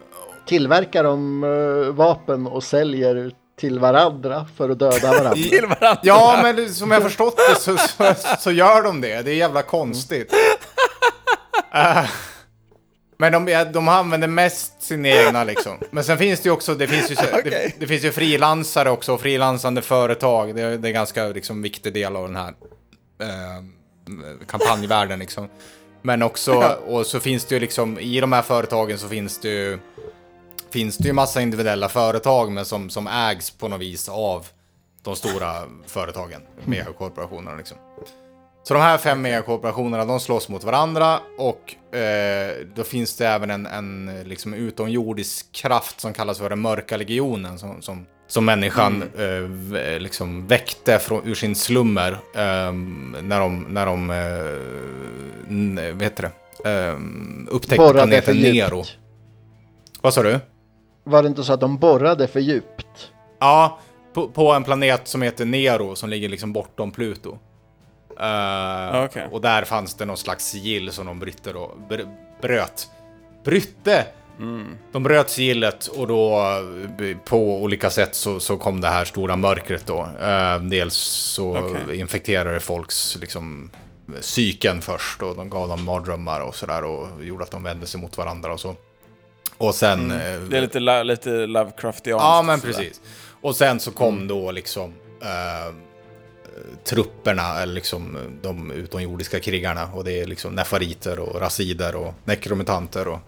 Tillverkar 0.47 1.05
de 1.05 1.45
eh, 1.45 1.95
vapen 1.95 2.47
och 2.47 2.65
säljer 2.65 3.31
till 3.61 3.79
varandra 3.79 4.47
för 4.57 4.71
att 4.71 4.79
döda 4.79 5.09
varandra? 5.11 5.33
Till 5.51 5.67
varandra. 5.67 6.01
Ja, 6.03 6.39
men 6.43 6.75
som 6.75 6.91
jag 6.91 7.03
förstått 7.03 7.37
det 7.37 7.61
så, 7.61 7.77
så, 7.77 8.15
så 8.39 8.51
gör 8.53 8.83
de 8.83 9.01
det. 9.01 9.23
Det 9.23 9.31
är 9.31 9.35
jävla 9.35 9.63
konstigt. 9.63 10.33
Eh, 11.75 12.05
men 13.19 13.33
de, 13.45 13.65
de 13.73 13.89
använder 13.89 14.29
mest 14.29 14.83
sina 14.83 15.09
egna 15.09 15.45
liksom. 15.45 15.79
Men 15.91 16.05
sen 16.05 16.19
finns 16.19 16.41
det 16.41 16.47
ju 16.49 16.53
också, 16.53 16.75
det 16.75 16.87
finns 16.87 17.11
ju, 17.11 17.15
Okej. 17.33 17.43
det, 17.45 17.73
det 17.81 17.87
finns 17.87 18.05
ju 18.05 18.13
frilansare 18.13 18.91
också, 18.91 19.13
och 19.15 19.21
frilansande 19.21 19.83
företag. 19.83 20.55
Det, 20.55 20.63
är- 20.63 20.71
det 20.79 20.87
är 20.87 20.91
en 20.91 20.95
ganska 20.95 21.27
liksom, 21.27 21.63
viktig 21.63 21.93
del 21.95 22.17
av 22.17 22.27
den 22.27 22.37
här 22.37 22.55
eh, 23.21 23.65
kampanjvärlden 24.47 25.19
liksom. 25.19 25.49
Men 26.03 26.23
också, 26.23 26.53
och 26.87 27.07
så 27.07 27.21
finns 27.21 27.45
det 27.45 27.55
ju 27.55 27.61
liksom, 27.61 27.99
i 27.99 28.21
de 28.21 28.33
här 28.33 28.43
företagen 28.43 28.99
så 28.99 29.09
finns 29.09 29.41
det 29.41 29.49
ju 29.49 29.79
finns 30.71 30.97
det 30.99 31.07
ju 31.09 31.13
massa 31.13 31.41
individuella 31.43 31.89
företag 31.89 32.53
men 32.53 32.65
som, 32.65 32.91
som 32.91 33.07
ägs 33.07 33.51
på 33.51 33.69
något 33.69 33.81
vis 33.81 34.09
av 34.09 34.47
de 35.03 35.17
stora 35.17 35.63
företagen, 35.87 36.41
megakorporationerna 36.65 37.57
liksom. 37.57 37.77
Så 38.69 38.75
de 38.75 38.81
här 38.81 38.99
fem 38.99 39.23
megakorporationerna, 39.23 40.05
de 40.05 40.21
slåss 40.21 40.49
mot 40.49 40.65
varandra 40.65 41.21
och 41.39 41.95
eh, 41.97 42.51
då 42.75 42.85
finns 42.85 43.17
det 43.17 43.27
även 43.27 43.51
en, 43.51 43.67
en 43.67 44.23
liksom 44.25 44.55
utomjordisk 44.55 45.53
kraft 45.53 46.01
som 46.01 46.13
kallas 46.13 46.39
för 46.39 46.51
den 46.51 46.61
mörka 46.61 46.97
legionen 46.97 47.59
som, 47.59 47.83
som, 47.83 48.07
som 48.27 48.45
människan 48.45 49.03
eh, 49.19 49.49
v- 49.49 49.99
liksom 49.99 50.47
väckte 50.47 50.99
från, 50.99 51.27
ur 51.29 51.35
sin 51.35 51.55
slummer 51.55 52.13
eh, 52.13 52.73
när 53.23 53.41
de, 53.41 53.67
när 53.69 53.87
de 53.87 54.11
eh, 54.11 55.93
vad 55.93 56.03
heter 56.03 56.31
det, 56.63 56.71
eh, 56.71 56.97
upptäckte 57.49 57.77
Borrade 57.77 58.07
planeten 58.23 58.37
Nero. 58.37 58.85
Vad 60.01 60.15
sa 60.15 60.23
du? 60.23 60.41
Var 61.05 61.23
det 61.23 61.29
inte 61.29 61.45
så 61.45 61.53
att 61.53 61.61
de 61.61 61.79
borrade 61.79 62.29
för 62.29 62.41
djupt? 62.41 63.11
Ja, 63.41 63.79
på, 64.15 64.29
på 64.29 64.53
en 64.53 64.65
planet 64.65 65.09
som 65.09 65.23
heter 65.23 65.45
Nero 65.45 65.95
som 65.95 66.11
ligger 66.11 66.29
liksom 66.29 66.53
bortom 66.53 66.91
Pluto. 66.91 67.39
Eh, 68.21 69.05
Okej. 69.05 69.29
Och 69.31 69.41
där 69.41 69.65
fanns 69.65 69.95
det 69.95 70.05
någon 70.05 70.17
slags 70.17 70.45
sigill 70.47 70.93
som 70.93 71.07
de 71.07 71.19
brytte 71.19 71.53
då, 71.53 71.75
br- 71.89 72.17
bröt. 72.43 72.89
Brytte! 73.45 74.07
De 74.93 75.03
bröt 75.03 75.31
sigillet 75.31 75.87
och 75.87 76.07
då 76.07 76.41
eh, 77.01 77.17
på 77.25 77.63
olika 77.63 77.91
sätt 77.91 78.15
så, 78.15 78.41
så 78.41 78.57
kom 78.57 78.81
det 78.81 78.89
här 78.89 79.05
stora 79.05 79.37
mörkret 79.37 79.87
då. 79.87 80.09
Eh, 80.21 80.61
dels 80.61 80.95
så 81.35 81.59
Okej. 81.59 82.01
infekterade 82.01 82.61
folks 82.61 83.17
liksom, 83.21 83.71
psyken 84.21 84.83
först 84.83 85.23
och 85.23 85.37
de 85.37 85.51
gav 85.51 85.69
dem 85.69 85.85
mardrömmar 85.85 86.41
och 86.41 86.55
sådär 86.55 86.85
och 86.85 87.25
gjorde 87.25 87.45
att 87.45 87.51
de 87.51 87.63
vände 87.63 87.87
sig 87.87 88.01
mot 88.01 88.19
varandra 88.19 88.53
och 88.53 88.61
så. 88.61 88.75
Och 89.59 89.75
sen... 89.75 90.11
Mm. 90.11 90.51
Det 90.51 90.57
är 90.57 90.61
lite, 90.61 91.05
lite 91.05 91.31
Lovecraftianskt. 91.47 92.25
Ja, 92.25 92.43
men 92.43 92.61
precis. 92.61 93.01
Och 93.41 93.57
sen 93.57 93.81
så 93.81 93.91
kom 93.91 94.29
då 94.29 94.51
liksom 94.51 94.95
eh, 95.23 95.75
trupperna, 96.85 97.61
eller 97.63 97.75
liksom 97.75 98.19
de 98.43 98.71
utomjordiska 98.71 99.41
krigarna. 99.41 99.89
Och 99.95 100.05
det 100.05 100.13
är 100.21 100.27
liksom 100.27 100.55
nefariter 100.55 101.19
och 101.19 101.41
rasider 101.41 101.97
och 101.97 102.15
nekromutanter 102.25 103.09
och 103.09 103.19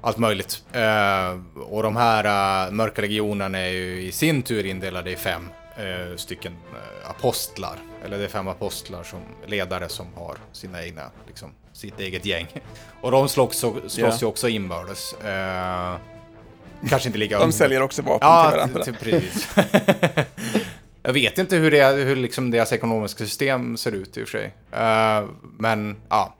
allt 0.00 0.18
möjligt. 0.18 0.62
Eh, 0.72 1.38
och 1.66 1.82
de 1.82 1.96
här 1.96 2.66
uh, 2.66 2.72
mörka 2.72 3.02
legionerna 3.02 3.58
är 3.58 3.68
ju 3.68 4.02
i 4.02 4.12
sin 4.12 4.42
tur 4.42 4.66
indelade 4.66 5.10
i 5.10 5.16
fem 5.16 5.48
eh, 5.76 6.16
stycken 6.16 6.52
eh, 6.52 7.10
apostlar. 7.10 7.76
Eller 8.04 8.18
det 8.18 8.24
är 8.24 8.28
fem 8.28 8.48
apostlar 8.48 9.02
som 9.02 9.18
ledare 9.46 9.88
som 9.88 10.06
har 10.14 10.36
sina 10.52 10.84
egna, 10.84 11.10
liksom, 11.26 11.50
sitt 11.72 12.00
eget 12.00 12.24
gäng. 12.24 12.46
Och 13.00 13.10
de 13.10 13.28
slåss, 13.28 13.58
slåss 13.58 13.98
Ja. 13.98 14.16
ju 14.20 14.26
också 14.26 14.48
inbördes. 14.48 15.12
Eh, 15.12 15.96
kanske 16.88 17.08
inte 17.08 17.18
lika 17.18 17.38
De 17.38 17.52
säljer 17.52 17.82
också 17.82 18.02
vapen 18.02 18.28
Ja, 18.28 18.50
till 18.50 18.58
varandra. 18.58 18.84
typ 18.84 19.00
precis. 19.00 19.48
jag 21.06 21.12
vet 21.12 21.38
inte 21.38 21.56
hur, 21.56 21.70
det, 21.70 21.84
hur 21.84 22.16
liksom 22.16 22.50
deras 22.50 22.72
ekonomiska 22.72 23.24
system 23.24 23.76
ser 23.76 23.92
ut 23.92 24.16
i 24.16 24.24
och 24.24 24.28
för 24.28 24.38
sig. 24.38 24.54
Uh, 24.72 25.30
men 25.58 25.96
ja, 26.08 26.34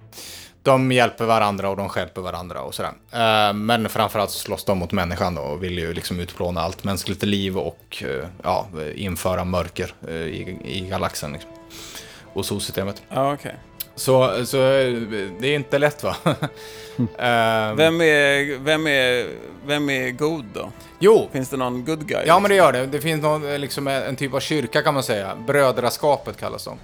de 0.63 0.93
hjälper 0.93 1.25
varandra 1.25 1.69
och 1.69 1.77
de 1.77 1.89
stjälper 1.89 2.21
varandra 2.21 2.61
och 2.61 2.75
sådär. 2.75 2.91
Uh, 2.91 3.53
men 3.55 3.89
framförallt 3.89 4.31
slåss 4.31 4.65
de 4.65 4.79
mot 4.79 4.93
människan 4.93 5.35
då 5.35 5.43
och 5.43 5.63
vill 5.63 5.79
ju 5.79 5.93
liksom 5.93 6.21
utplåna 6.21 6.61
allt 6.61 6.85
mänskligt 6.85 7.23
liv 7.23 7.59
och 7.59 8.05
uh, 8.05 8.25
ja, 8.43 8.67
införa 8.95 9.45
mörker 9.45 9.95
i, 10.09 10.59
i 10.65 10.87
galaxen. 10.91 11.33
Liksom. 11.33 11.51
Och 12.33 12.47
solsystemet. 12.47 13.03
Ja, 13.09 13.33
okej. 13.33 13.57
Så, 13.97 14.47
så 14.47 14.59
eh, 14.59 14.93
det 15.41 15.49
är 15.49 15.55
inte 15.55 15.79
lätt 15.79 16.03
va? 16.03 16.17
Eh, 16.99 17.75
Vem 17.75 18.01
är, 18.01 18.59
vem, 18.59 18.87
är, 18.87 19.27
vem 19.67 19.91
är 19.91 20.11
god 20.11 20.45
då? 20.55 20.71
Jo, 20.99 21.29
Finns 21.33 21.49
det 21.49 21.57
någon 21.57 21.85
good 21.85 22.07
guy? 22.07 22.23
Ja, 22.27 22.39
men 22.39 22.49
det 22.49 22.55
gör 22.55 22.73
det. 22.73 22.87
Det 22.87 23.01
finns 23.01 23.23
någon, 23.23 23.53
eh, 23.53 23.59
liksom, 23.59 23.87
en 23.89 24.17
typ 24.17 24.35
av 24.35 24.41
kyrka 24.41 24.83
kan 24.83 24.95
man 24.95 25.03
säga. 25.03 25.33
Brödraskapet 25.47 26.37
kallas 26.37 26.65
de 26.65 26.79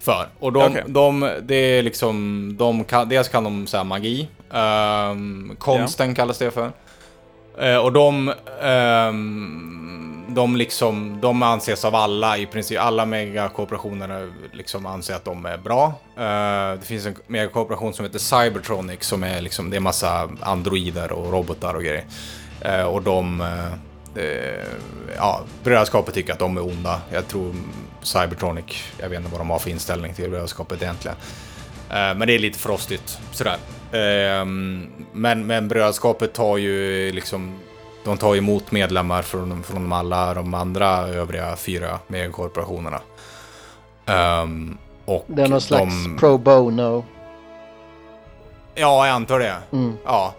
för. 0.00 0.28
Och 0.38 0.52
de, 0.52 0.62
Okej. 0.72 0.84
de 0.86 1.30
det 1.42 1.54
är 1.54 1.82
liksom, 1.82 2.56
de 2.58 2.84
kan, 2.84 3.08
dels 3.08 3.28
kan 3.28 3.44
de 3.44 3.66
så 3.66 3.76
här, 3.76 3.84
magi. 3.84 4.28
ehm, 4.52 5.56
konsten 5.58 6.14
kallas 6.14 6.38
det 6.38 6.50
för. 6.50 6.72
Eh, 7.58 7.76
och 7.76 7.92
de, 7.92 8.32
ehm, 8.62 10.05
de 10.36 10.56
liksom, 10.56 11.18
de 11.20 11.42
anses 11.42 11.84
av 11.84 11.94
alla, 11.94 12.38
i 12.38 12.46
princip 12.46 12.80
alla 12.80 13.06
megakooperationer 13.06 14.32
liksom 14.52 14.86
anser 14.86 15.14
att 15.14 15.24
de 15.24 15.46
är 15.46 15.56
bra. 15.56 15.86
Uh, 15.86 16.80
det 16.80 16.86
finns 16.86 17.06
en 17.06 17.16
megakorporation 17.26 17.94
som 17.94 18.04
heter 18.04 18.18
Cybertronic 18.18 19.04
som 19.04 19.24
är 19.24 19.40
liksom, 19.40 19.70
det 19.70 19.76
är 19.76 19.80
massa 19.80 20.28
androider 20.40 21.12
och 21.12 21.32
robotar 21.32 21.74
och 21.74 21.82
grejer. 21.82 22.04
Uh, 22.66 22.82
och 22.82 23.02
de, 23.02 23.40
uh, 23.40 24.24
ja, 25.16 25.40
brödraskapet 25.64 26.14
tycker 26.14 26.32
att 26.32 26.38
de 26.38 26.56
är 26.56 26.64
onda. 26.64 27.00
Jag 27.12 27.28
tror 27.28 27.54
Cybertronic, 28.02 28.84
jag 28.98 29.08
vet 29.08 29.18
inte 29.18 29.30
vad 29.30 29.40
de 29.40 29.50
har 29.50 29.58
för 29.58 29.70
inställning 29.70 30.14
till 30.14 30.30
brödraskapet 30.30 30.82
egentligen. 30.82 31.16
Men 31.88 32.18
det 32.18 32.34
är 32.34 32.38
lite 32.38 32.58
frostigt 32.58 33.18
sådär. 33.32 33.56
Men, 35.12 35.46
men 35.46 35.68
brödraskapet 35.68 36.34
tar 36.34 36.56
ju 36.56 37.12
liksom 37.12 37.58
de 38.10 38.18
tar 38.18 38.36
emot 38.36 38.70
medlemmar 38.72 39.22
från, 39.22 39.62
från 39.62 39.92
alla 39.92 40.34
de 40.34 40.54
andra 40.54 40.88
övriga 41.08 41.56
fyra 41.56 41.98
megakorporationerna. 42.06 43.00
Ehm, 44.06 44.78
och 45.04 45.24
Det 45.26 45.42
är 45.42 45.48
någon 45.48 45.60
slags 45.60 46.04
de, 46.04 46.16
pro 46.18 46.38
bono. 46.38 47.04
Ja, 48.74 49.06
jag 49.06 49.14
antar 49.14 49.38
det. 49.38 49.56
Mm. 49.72 49.92
Ja. 50.04 50.34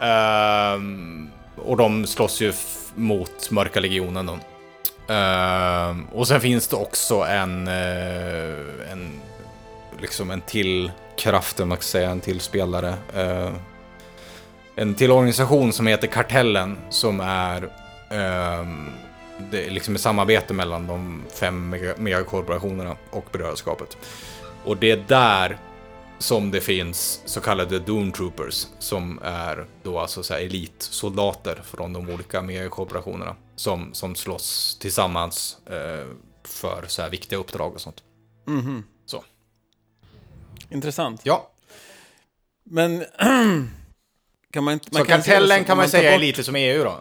Ehm, 0.00 1.30
och 1.64 1.76
de 1.76 2.06
slåss 2.06 2.40
ju 2.40 2.52
mot 2.94 3.50
Mörka 3.50 3.80
Legionen 3.80 4.26
då. 4.26 4.38
Ehm, 5.14 6.06
och 6.12 6.28
sen 6.28 6.40
finns 6.40 6.68
det 6.68 6.76
också 6.76 7.14
en, 7.22 7.68
eh, 7.68 8.92
en, 8.92 9.20
liksom 10.00 10.30
en 10.30 10.40
till 10.40 10.92
kraft, 11.18 11.58
man 11.58 11.70
ska 11.76 11.82
säga, 11.82 12.10
en 12.10 12.20
till 12.20 12.40
spelare. 12.40 12.94
eh, 13.14 13.50
en 14.78 14.94
till 14.94 15.10
organisation 15.10 15.72
som 15.72 15.86
heter 15.86 16.06
Kartellen, 16.06 16.78
som 16.90 17.20
är 17.20 17.70
ehm, 18.10 18.90
det 19.50 19.66
är 19.66 19.70
liksom 19.70 19.94
ett 19.94 20.00
samarbete 20.00 20.54
mellan 20.54 20.86
de 20.86 21.24
fem 21.34 21.74
mega- 21.74 21.94
megakorporationerna 21.98 22.96
och 23.10 23.24
brödraskapet. 23.32 23.96
Och 24.64 24.76
det 24.76 24.90
är 24.90 25.04
där 25.08 25.58
som 26.18 26.50
det 26.50 26.60
finns 26.60 27.22
så 27.24 27.40
kallade 27.40 27.78
Doom 27.78 28.12
Troopers 28.12 28.66
som 28.78 29.18
är 29.22 29.66
då 29.82 29.98
alltså 29.98 30.22
så 30.22 30.34
här 30.34 30.40
elitsoldater 30.40 31.62
från 31.64 31.92
de 31.92 32.10
olika 32.10 32.42
megakorporationerna 32.42 33.36
som, 33.56 33.94
som 33.94 34.14
slåss 34.14 34.78
tillsammans 34.80 35.58
eh, 35.66 36.06
för 36.44 36.84
så 36.86 37.02
här 37.02 37.10
viktiga 37.10 37.38
uppdrag 37.38 37.74
och 37.74 37.80
sånt. 37.80 38.02
Mhm. 38.46 38.84
Så. 39.06 39.24
Intressant. 40.70 41.20
Ja, 41.24 41.50
Men 42.64 43.04
kan 44.52 44.64
man 44.64 44.74
inte... 44.74 44.90
så 44.90 44.98
Man 44.98 45.06
kan 45.06 45.18
kartellen 45.22 45.64
kan 45.64 45.76
man 45.76 45.88
säga 45.88 46.14
är 46.14 46.18
lite 46.18 46.44
som 46.44 46.56
EU 46.56 46.84
då? 46.84 46.96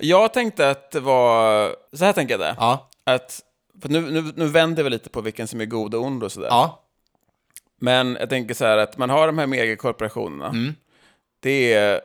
Jag 0.00 0.32
tänkte 0.32 0.70
att 0.70 0.90
det 0.90 1.00
var... 1.00 1.76
Så 1.92 2.04
här 2.04 2.12
tänker 2.12 2.32
jag 2.34 2.40
det. 2.40 2.56
Ja, 2.58 2.90
Att, 3.04 3.40
nu, 3.84 4.00
nu, 4.00 4.32
nu 4.36 4.46
vänder 4.46 4.82
vi 4.82 4.90
lite 4.90 5.10
på 5.10 5.20
vilken 5.20 5.48
som 5.48 5.60
är 5.60 5.64
god 5.64 5.94
och 5.94 6.02
ond 6.04 6.22
och 6.24 6.32
sådär. 6.32 6.48
ja, 6.48 6.82
Men 7.80 8.16
jag 8.20 8.28
tänker 8.30 8.54
så 8.54 8.64
här 8.64 8.78
att 8.78 8.96
man 8.98 9.10
har 9.10 9.26
de 9.26 9.38
här 9.38 9.46
megakorporationerna. 9.46 10.46
Mm. 10.48 10.74
Det 11.40 11.72
är, 11.74 12.00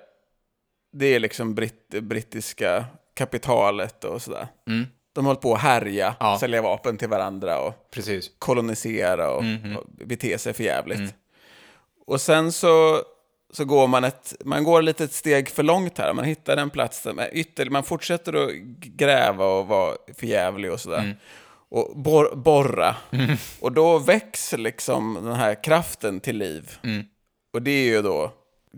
det 0.93 1.05
är 1.05 1.19
liksom 1.19 1.55
britt, 1.55 1.87
brittiska 2.01 2.85
kapitalet 3.13 4.03
och 4.03 4.21
sådär. 4.21 4.47
Mm. 4.67 4.85
De 5.13 5.25
har 5.25 5.29
hållit 5.29 5.41
på 5.41 5.53
att 5.53 5.61
härja, 5.61 6.15
Ja. 6.19 6.37
sälja 6.39 6.61
vapen 6.61 6.97
till 6.97 7.09
varandra 7.09 7.59
och 7.61 7.87
precis. 7.91 8.31
kolonisera 8.39 9.31
och, 9.31 9.43
Mhm. 9.43 9.77
och 9.77 9.83
bete 9.87 10.37
sig 10.37 10.53
för 10.53 10.63
jävligt. 10.63 10.97
Mm. 10.97 11.11
Och 12.07 12.21
sen 12.21 12.51
så, 12.51 13.01
så 13.53 13.65
går 13.65 13.87
man 13.87 14.03
ett, 14.03 14.33
man 14.45 14.63
går 14.63 14.81
lite 14.81 15.03
ett 15.03 15.13
steg 15.13 15.49
för 15.49 15.63
långt 15.63 15.97
här. 15.97 16.13
Man 16.13 16.25
hittar 16.25 16.57
en 16.57 16.69
plats 16.69 17.01
där 17.01 17.13
man, 17.13 17.25
ytter, 17.31 17.69
man 17.69 17.83
fortsätter 17.83 18.33
att 18.33 18.51
gräva 18.79 19.45
och 19.45 19.67
vara 19.67 19.95
för 20.17 20.27
jävlig 20.27 20.71
och 20.71 20.79
sådär. 20.79 20.99
Mm. 20.99 21.15
Och 21.69 21.97
bor, 21.97 22.35
borra. 22.35 22.95
Och 23.61 23.71
då 23.71 23.97
väcks 23.99 24.53
liksom 24.57 25.13
den 25.23 25.33
här 25.33 25.63
kraften 25.63 26.19
till 26.19 26.37
liv. 26.37 26.77
Mm. 26.83 27.05
Och 27.53 27.61
det 27.61 27.71
är 27.71 27.85
ju 27.85 28.01
då 28.01 28.31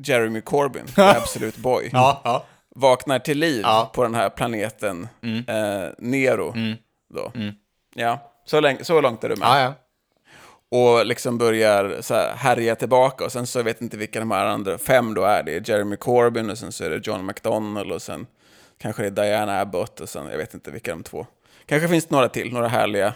Jeremy 0.05 0.41
Corbyn, 0.41 0.86
the 0.95 1.01
Absolute 1.01 1.60
Boy. 1.60 1.89
Ja, 1.93 2.21
ja. 2.23 2.45
Vaknar 2.75 3.19
till 3.19 3.39
liv 3.39 3.62
Ja. 3.63 3.91
på 3.93 4.03
den 4.03 4.15
här 4.15 4.29
planeten 4.29 5.08
eh, 5.47 5.89
Nero. 5.97 6.53
Mm. 6.55 6.77
Då. 7.13 7.32
Mm. 7.36 7.53
Ja, 7.95 8.32
så, 8.45 8.60
länge, 8.60 8.84
så 8.84 9.01
långt 9.01 9.23
är 9.23 9.29
du 9.29 9.36
med. 9.36 9.47
Och 10.71 11.05
liksom 11.05 11.38
börjar 11.38 12.01
så 12.01 12.13
här 12.13 12.34
härja 12.36 12.75
tillbaka. 12.75 13.25
Och 13.25 13.32
sen 13.32 13.47
så 13.47 13.63
vet 13.63 13.77
jag 13.79 13.86
inte 13.86 13.97
vilka 13.97 14.19
de 14.19 14.32
här 14.32 14.45
andra 14.45 14.77
fem 14.77 15.13
då 15.13 15.23
är. 15.23 15.43
Det 15.43 15.55
är 15.55 15.69
Jeremy 15.69 15.95
Corbyn 15.95 16.49
och 16.49 16.58
sen 16.58 16.71
så 16.71 16.84
är 16.84 16.89
det 16.89 17.08
John 17.08 17.25
McDonnell 17.25 17.91
och 17.91 18.01
sen 18.01 18.27
kanske 18.77 19.01
det 19.01 19.08
är 19.08 19.25
Diana 19.25 19.60
Abbott 19.60 19.99
och 19.99 20.10
sen 20.10 20.27
jag 20.32 20.38
vet 20.38 20.53
inte 20.53 20.71
vilka 20.71 20.91
de 20.91 21.03
två. 21.03 21.27
Kanske 21.65 21.88
finns 21.88 22.05
det 22.05 22.15
några 22.15 22.29
till, 22.29 22.53
några 22.53 22.67
härliga, 22.67 23.13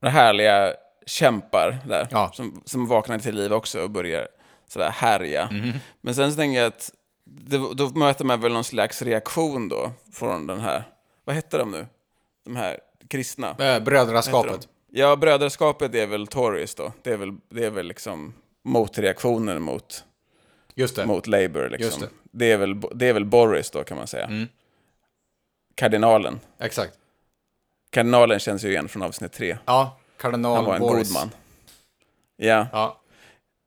några 0.00 0.12
härliga 0.12 0.74
kämpar 1.06 1.78
där. 1.88 2.08
Ja. 2.10 2.30
Som, 2.34 2.62
som 2.64 2.86
vaknar 2.86 3.18
till 3.18 3.34
liv 3.34 3.52
också 3.52 3.80
och 3.82 3.90
börjar 3.90 4.28
sådär 4.68 4.90
härja. 4.90 5.48
Men 6.00 6.14
sen 6.14 6.30
så 6.30 6.36
tänker 6.36 6.60
jag 6.60 6.66
att 6.66 6.90
det, 7.24 7.58
då 7.74 7.88
möter 7.88 8.24
man 8.24 8.40
väl 8.40 8.52
någon 8.52 8.64
slags 8.64 9.02
reaktion 9.02 9.68
då 9.68 9.92
från 10.12 10.46
den 10.46 10.60
här, 10.60 10.82
vad 11.24 11.36
heter 11.36 11.58
de 11.58 11.70
nu? 11.70 11.86
De 12.44 12.56
här 12.56 12.78
kristna. 13.08 13.50
Eh, 13.58 13.80
Brödraskapet. 13.82 14.68
Ja, 14.96 15.16
brödraskapet 15.16 15.94
är 15.94 16.06
väl 16.06 16.26
Tories 16.26 16.74
då. 16.74 16.92
Det 17.02 17.10
är 17.12 17.16
väl, 17.16 17.36
det 17.48 17.64
är 17.64 17.70
väl 17.70 17.86
liksom 17.86 18.34
motreaktionen 18.64 19.62
mot, 19.62 20.04
Just 20.74 20.96
det. 20.96 21.06
mot 21.06 21.26
Labour. 21.26 21.68
Liksom. 21.70 22.00
Det. 22.00 22.08
Det. 22.30 22.52
är 22.52 22.56
väl, 22.56 22.80
det 22.94 23.08
är 23.08 23.12
väl 23.12 23.24
Boris 23.24 23.70
då 23.70 23.84
kan 23.84 23.96
man 23.96 24.06
säga. 24.06 24.24
Mm. 24.24 24.48
Kardinalen. 25.74 26.40
Exakt. 26.60 26.98
Kardinalen 27.90 28.38
känns 28.38 28.64
ju 28.64 28.68
igen 28.68 28.88
från 28.88 29.02
avsnitt 29.02 29.32
tre. 29.32 29.58
Ja, 29.64 29.98
kardinal 30.16 30.56
Han 30.56 30.64
var 30.64 30.74
en 30.74 30.80
Boris. 30.80 31.08
god 31.08 31.14
man. 31.20 31.30
Ja, 32.36 32.66
Ja, 32.72 33.00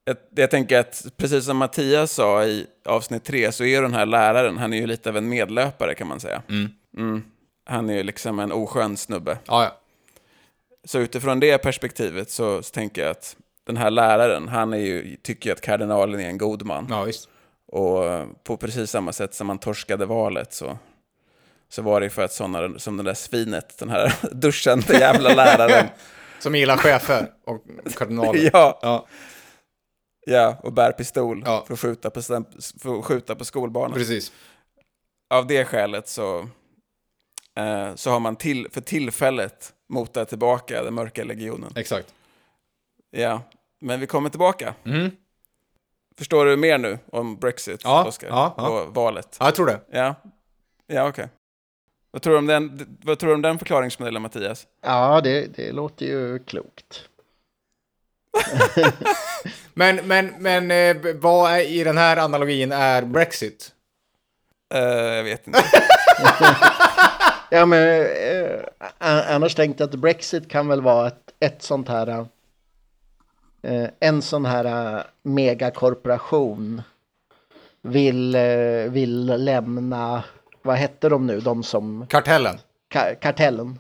jag, 0.03 0.17
jag 0.35 0.51
tänker 0.51 0.79
att 0.79 1.05
precis 1.17 1.45
som 1.45 1.57
Mattias 1.57 2.11
sa 2.11 2.45
i 2.45 2.67
avsnitt 2.85 3.23
tre 3.23 3.51
så 3.51 3.63
är 3.63 3.81
den 3.81 3.93
här 3.93 4.05
läraren, 4.05 4.57
han 4.57 4.73
är 4.73 4.77
ju 4.77 4.87
lite 4.87 5.09
av 5.09 5.17
en 5.17 5.29
medlöpare 5.29 5.95
kan 5.95 6.07
man 6.07 6.19
säga. 6.19 6.41
Mm. 6.49 6.69
Mm. 6.97 7.23
Han 7.65 7.89
är 7.89 7.93
ju 7.93 8.03
liksom 8.03 8.39
en 8.39 8.51
oskön 8.51 8.97
snubbe. 8.97 9.37
ja, 9.47 9.63
ja. 9.63 9.77
Så 10.88 11.00
utifrån 11.00 11.39
det 11.39 11.58
perspektivet 11.58 12.30
så, 12.30 12.63
så 12.63 12.71
tänker 12.71 13.02
jag 13.02 13.12
att 13.12 13.36
den 13.63 13.78
här 13.78 13.91
läraren, 13.91 14.47
han 14.47 14.73
är 14.73 14.78
ju, 14.78 15.15
tycker 15.15 15.50
ju 15.50 15.54
att 15.54 15.62
kardinalen 15.62 16.19
är 16.19 16.28
en 16.28 16.38
god 16.38 16.65
man. 16.65 16.88
ja 16.89 17.04
visst. 17.04 17.30
Och 17.67 18.06
eh, 18.06 18.26
på 18.43 18.58
precis 18.58 18.91
samma 18.91 19.13
sätt 19.13 19.34
som 19.34 19.47
man 19.47 19.58
torskade 19.60 20.06
valet 20.06 20.54
så, 20.54 20.78
så 21.69 21.82
var 21.82 22.02
det 22.02 22.10
för 22.10 22.21
att 22.21 22.34
sådana 22.34 22.80
som 22.80 22.97
det 22.97 23.04
där 23.04 23.13
svinet, 23.13 23.78
den 23.78 23.89
här 23.89 24.13
duschande 24.32 24.93
jävla 25.00 25.34
läraren, 25.34 25.86
Som 26.39 26.56
gillar 26.56 26.78
chefer 26.78 27.32
och 27.45 27.63
kardinaler. 27.95 28.50
ja, 28.54 28.80
Ja, 28.82 29.08
ja, 30.26 30.58
och 30.63 30.73
bär 30.73 30.91
pistol 30.91 31.43
Ja. 31.45 31.63
för, 31.67 31.73
att 31.73 31.80
skjuta 31.80 32.10
på, 32.10 32.21
för 32.21 33.00
att 33.00 33.06
skjuta 33.06 33.36
på 33.36 33.45
skolbarnen. 33.45 33.93
precis. 33.97 34.32
Av 35.30 35.47
det 35.47 35.65
skälet 35.65 36.08
så, 36.08 36.39
eh, 37.58 37.95
så 37.95 38.12
har 38.12 38.19
man 38.19 38.36
till, 38.36 38.67
för 38.71 38.82
tillfället 38.82 39.73
motat 39.89 40.30
tillbaka 40.30 40.84
den 40.84 40.93
mörka 40.93 41.23
legionen. 41.23 41.71
Exakt. 41.76 42.13
Ja, 43.12 43.41
men 43.80 44.00
vi 44.00 44.08
kommer 44.08 44.30
tillbaka. 44.30 44.73
Mm. 44.86 45.12
Förstår 46.17 46.45
du 46.45 46.58
mer 46.58 46.78
nu 46.78 47.00
om 47.12 47.36
Brexit, 47.36 47.82
Ja, 47.84 48.06
Oscar? 48.06 48.28
ja, 48.28 48.54
ja. 48.58 48.69
Och 48.69 48.95
valet? 48.95 49.38
Ja, 49.39 49.45
jag 49.45 49.56
tror 49.56 49.65
det. 49.65 49.80
Ja, 49.91 50.15
ja 50.88 51.08
okej. 51.10 51.28
Vad 52.12 52.21
tror 52.21 52.34
du 52.34 52.39
om 52.39 52.47
den, 52.47 52.97
vad 53.04 53.19
tror 53.19 53.30
du 53.30 53.34
om 53.36 53.41
den 53.41 53.60
förklaringsmodellen, 53.60 54.21
Mattias? 54.21 54.67
Ja, 54.82 55.21
det, 55.21 55.56
det 55.56 55.71
låter 55.71 56.06
ju 56.06 56.39
klokt. 56.39 57.10
Men, 59.73 59.95
men, 59.95 60.34
men 60.39 60.71
eh, 60.71 61.15
vad 61.15 61.52
är, 61.52 61.60
i 61.60 61.84
den 61.84 61.97
här 61.97 62.17
analogin 62.17 62.71
är 62.71 63.02
Brexit? 63.02 63.71
Eh, 64.73 64.80
jag 64.89 65.23
vet 65.23 65.47
inte. 65.47 65.60
Ja, 67.49 67.65
men 67.65 68.01
eh, 68.01 68.60
annars 68.99 69.55
tänkte 69.55 69.83
jag 69.83 69.89
att 69.89 69.99
Brexit 69.99 70.49
kan 70.49 70.67
väl 70.67 70.81
vara 70.81 71.07
ett, 71.07 71.33
ett 71.39 71.62
sånt 71.62 71.88
här, 71.89 72.25
eh, 73.62 73.89
en 73.99 74.21
sån 74.21 74.45
här 74.45 74.95
eh, 74.97 75.03
megakorporation 75.23 76.81
vill, 77.81 78.36
eh, 78.36 78.89
vill 78.89 79.25
lämna, 79.25 80.23
vad 80.62 80.75
hette 80.75 81.10
de 81.10 81.27
nu, 81.27 81.39
de 81.39 81.63
som, 81.63 82.07
Kartellen. 82.07 82.57
ka, 82.88 83.15
kartellen. 83.21 83.79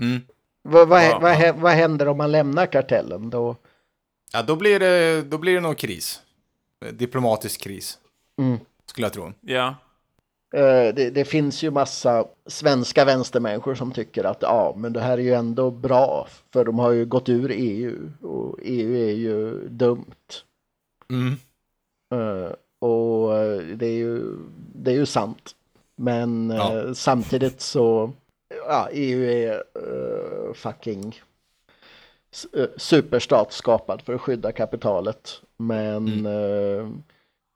Mm. 0.00 0.20
Vad, 0.62 0.88
vad, 0.88 1.04
Ja, 1.04 1.18
vad, 1.18 1.40
ja. 1.40 1.52
vad 1.52 1.72
händer 1.72 2.08
om 2.08 2.16
man 2.18 2.32
lämnar 2.32 2.66
kartellen 2.66 3.30
då? 3.30 3.56
Ja, 4.32 4.42
då 4.42 4.56
blir 4.56 4.80
det, 4.80 5.22
då 5.22 5.38
blir 5.38 5.54
det 5.54 5.60
nog 5.60 5.78
kris. 5.78 6.22
Diplomatisk 6.92 7.60
kris. 7.60 7.98
Mm. 8.38 8.58
Skulle 8.86 9.04
jag 9.06 9.12
tro. 9.12 9.32
Ja, 9.40 9.74
Det, 10.50 11.10
det 11.14 11.24
finns 11.24 11.62
ju 11.62 11.70
massa 11.70 12.24
svenska 12.46 13.04
vänstermänniskor 13.04 13.74
som 13.74 13.92
tycker 13.92 14.24
att 14.24 14.42
ja, 14.42 14.74
men 14.76 14.92
det 14.92 15.00
här 15.00 15.18
är 15.18 15.22
ju 15.22 15.34
ändå 15.34 15.70
bra 15.70 16.28
för 16.52 16.64
de 16.64 16.78
har 16.78 16.90
ju 16.90 17.06
gått 17.06 17.28
ur 17.28 17.50
EU 17.54 18.12
och 18.22 18.58
EU 18.62 18.94
är 18.96 19.12
ju 19.12 19.68
dumt. 19.68 20.04
Mm. 21.10 21.32
Eh, 22.14 22.52
och 22.78 23.36
eh, 23.36 23.58
det 23.62 23.86
är 23.86 23.96
ju, 23.96 24.36
det 24.74 24.90
är 24.90 24.94
ju 24.94 25.06
sant. 25.06 25.54
Men 25.96 26.50
Ja. 26.50 26.78
eh, 26.78 26.92
samtidigt 26.92 27.60
så, 27.60 28.12
ja, 28.68 28.88
EU 28.92 29.24
är 29.24 29.52
eh, 29.74 30.52
fucking 30.54 31.20
eh, 32.56 32.66
superstat 32.76 33.52
skapad 33.52 34.02
för 34.02 34.14
att 34.14 34.20
skydda 34.20 34.52
kapitalet. 34.52 35.42
Men 35.56 36.26
eh, 36.26 36.88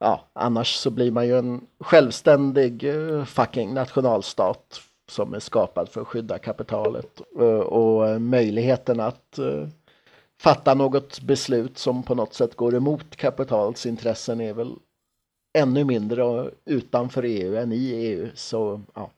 ja, 0.02 0.20
annars 0.32 0.74
så 0.74 0.90
blir 0.90 1.10
man 1.10 1.26
ju 1.26 1.38
en 1.38 1.66
självständig 1.80 2.84
eh, 2.84 3.24
fucking 3.24 3.74
nationalstat 3.74 4.80
som 5.10 5.34
är 5.34 5.38
skapad 5.40 5.88
för 5.88 6.00
att 6.00 6.06
skydda 6.08 6.38
kapitalet. 6.38 7.20
Eh, 7.38 7.44
och 7.46 8.08
eh, 8.08 8.18
möjligheten 8.18 9.00
att 9.00 9.38
fatta 10.42 10.74
något 10.74 11.20
beslut 11.20 11.78
som 11.78 12.02
på 12.02 12.14
något 12.14 12.34
sätt 12.34 12.56
går 12.56 12.74
emot 12.74 13.16
kapitalets 13.16 13.86
intressen 13.86 14.40
är 14.40 14.52
väl 14.52 14.74
ännu 15.58 15.84
mindre 15.84 16.50
utanför 16.64 17.22
EU 17.22 17.56
än 17.56 17.72
i 17.72 17.76
EU. 17.92 18.28
Så 18.34 18.80
ja. 18.94 19.10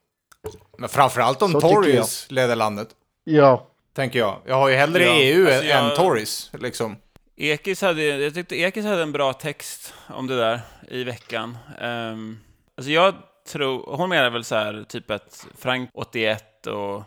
Men 0.78 0.88
framförallt 0.88 1.42
om 1.42 1.52
Så 1.52 1.60
Tories 1.60 2.30
leder 2.30 2.56
landet. 2.56 2.88
Ja, 3.24 3.66
Tänker 3.92 4.18
jag. 4.18 4.36
Jag 4.46 4.54
har 4.54 4.68
ju 4.68 4.74
hellre 4.76 5.04
Ja, 5.04 5.14
EU 5.14 5.46
alltså 5.46 5.64
jag- 5.64 5.90
än 5.90 5.96
Tories. 5.96 6.50
Liksom. 6.52 6.96
Ekis 7.36 7.82
hade, 7.82 8.02
jag 8.02 8.34
tyckte 8.34 8.56
Ekis 8.56 8.84
hade 8.84 9.02
en 9.02 9.12
bra 9.12 9.32
text 9.32 9.94
om 10.08 10.26
det 10.26 10.36
där 10.36 10.60
i 10.88 11.04
veckan. 11.04 11.58
Um, 11.80 12.40
alltså 12.76 12.90
jag 12.90 13.14
tror, 13.48 13.96
hon 13.96 14.08
menar 14.08 14.30
väl 14.30 14.44
så 14.44 14.54
här, 14.54 14.84
typ 14.88 15.10
att 15.10 15.46
Frank 15.58 15.90
81 15.94 16.66
och 16.66 17.02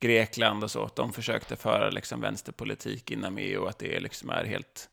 Grekland 0.00 0.64
och 0.64 0.70
så, 0.70 0.84
att 0.84 0.96
de 0.96 1.12
försökte 1.12 1.56
föra 1.56 1.90
liksom 1.90 2.20
vänsterpolitik 2.20 3.10
inom 3.10 3.38
EU 3.38 3.62
och 3.62 3.68
att 3.68 3.78
det 3.78 4.00
liksom 4.00 4.30
är 4.30 4.44
helt 4.44 4.88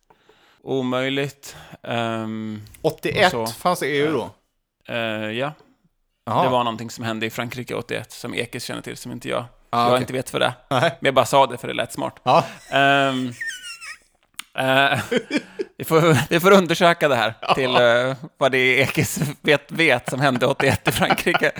omöjligt. 0.61 1.55
Um, 1.81 2.61
81 2.81 3.33
Och 3.33 3.49
så. 3.49 3.53
fanns 3.53 3.79
det 3.79 3.87
EU 3.87 4.11
då? 4.13 4.29
eh, 4.93 4.97
ja, 5.31 5.53
Jaha. 6.25 6.43
det 6.43 6.49
var 6.49 6.63
någonting 6.63 6.89
som 6.89 7.03
hände 7.03 7.25
i 7.25 7.29
Frankrike 7.29 7.75
81 7.75 8.11
som 8.11 8.33
Ekis 8.33 8.63
känner 8.63 8.81
till, 8.81 8.97
som 8.97 9.11
inte 9.11 9.29
jag. 9.29 9.45
Ah, 9.69 9.81
jag 9.83 9.87
okej. 9.89 10.01
inte 10.01 10.13
vet 10.13 10.33
vad 10.33 10.41
det. 10.41 10.53
Nej. 10.69 10.81
Men 10.99 11.05
jag 11.07 11.13
bara 11.13 11.25
sa 11.25 11.47
det 11.47 11.57
för 11.57 11.67
det 11.67 11.73
lät 11.73 11.93
smart. 11.93 12.19
Ja. 12.23 12.45
Ehm, 12.71 13.33
eh, 14.61 14.99
vi, 15.77 15.83
får, 15.85 16.29
vi 16.29 16.39
får 16.39 16.51
undersöka 16.51 17.07
det 17.07 17.15
här 17.15 17.33
till 17.55 17.75
eh, 17.75 18.15
vad 18.37 18.51
det 18.51 18.57
är 18.57 18.81
Ekis 18.83 19.19
vet, 19.41 19.71
vet 19.71 20.09
som 20.09 20.19
hände 20.19 20.45
81 20.47 20.87
i 20.87 20.91
Frankrike. 20.91 21.51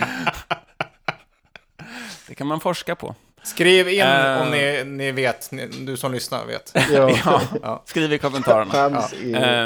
Det 2.28 2.36
kan 2.36 2.48
man 2.48 2.60
forska 2.60 2.96
på. 2.96 3.16
Skriv 3.44 3.90
in 3.90 4.02
Eh. 4.02 4.42
om 4.42 4.52
ni, 4.52 4.84
ni 4.86 5.12
vet, 5.12 5.52
ni, 5.52 5.68
du 5.68 5.98
som 5.98 6.12
lyssnar 6.14 6.46
vet. 6.46 6.72
ja. 6.92 7.12
Ja, 7.26 7.42
Ja. 7.64 7.82
skriv 7.86 8.14
i 8.14 8.18
kommentarerna. 8.18 9.00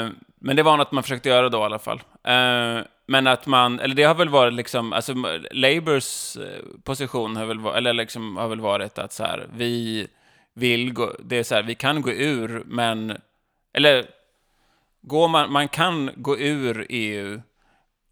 Eh, 0.04 0.08
men 0.40 0.56
det 0.56 0.62
var 0.62 0.76
något 0.76 0.92
man 0.92 1.02
försökte 1.02 1.28
göra 1.28 1.48
då 1.48 1.58
i 1.58 1.62
alla 1.62 1.78
fall. 1.78 2.02
Men 3.08 3.26
att 3.26 3.46
man, 3.46 3.80
eller 3.80 3.94
det 3.94 4.02
har 4.02 4.14
väl 4.14 4.28
varit 4.28 4.52
liksom, 4.54 4.92
alltså 4.92 5.14
Labours 5.50 6.36
position 6.84 7.36
har 7.36 7.44
väl, 7.46 7.66
eller 7.76 7.92
liksom 7.92 8.36
har 8.36 8.48
väl 8.48 8.60
varit 8.60 8.98
att 8.98 9.12
så 9.12 9.24
här, 9.24 9.46
vi 9.56 10.06
vill 10.56 10.92
gå, 10.92 11.16
det 11.24 11.36
är 11.36 11.42
så 11.42 11.54
här, 11.54 11.62
vi 11.62 11.74
kan 11.74 12.02
gå 12.02 12.10
ur, 12.10 12.62
men, 12.66 13.16
eller, 13.72 14.06
går 15.02 15.28
man, 15.28 15.52
man 15.52 15.68
kan 15.68 16.10
gå 16.16 16.38
ur 16.38 16.86
EU 16.88 17.42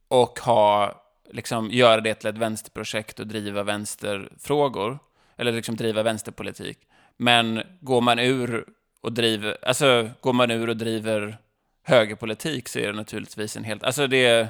och 0.08 0.38
ha, 0.38 0.94
liksom, 1.30 1.70
göra 1.70 2.00
det 2.00 2.14
till 2.14 2.28
ett 2.28 2.38
vänsterprojekt 2.38 3.20
och 3.20 3.26
driva 3.26 3.62
vänsterfrågor, 3.62 4.98
eller 5.36 5.52
liksom 5.52 5.76
driva 5.76 6.02
vänsterpolitik. 6.02 6.78
Men 7.16 7.62
går 7.80 8.00
man 8.00 8.18
ur 8.18 8.64
och 9.00 9.12
driver, 9.12 9.56
alltså 9.62 10.10
går 10.20 10.32
man 10.32 10.50
ur 10.50 10.68
och 10.68 10.76
driver 10.76 11.38
högerpolitik 11.82 12.68
så 12.68 12.78
är 12.78 12.86
det 12.86 12.92
naturligtvis 12.92 13.56
en 13.56 13.64
helt, 13.64 13.84
alltså 13.84 14.06
det, 14.06 14.48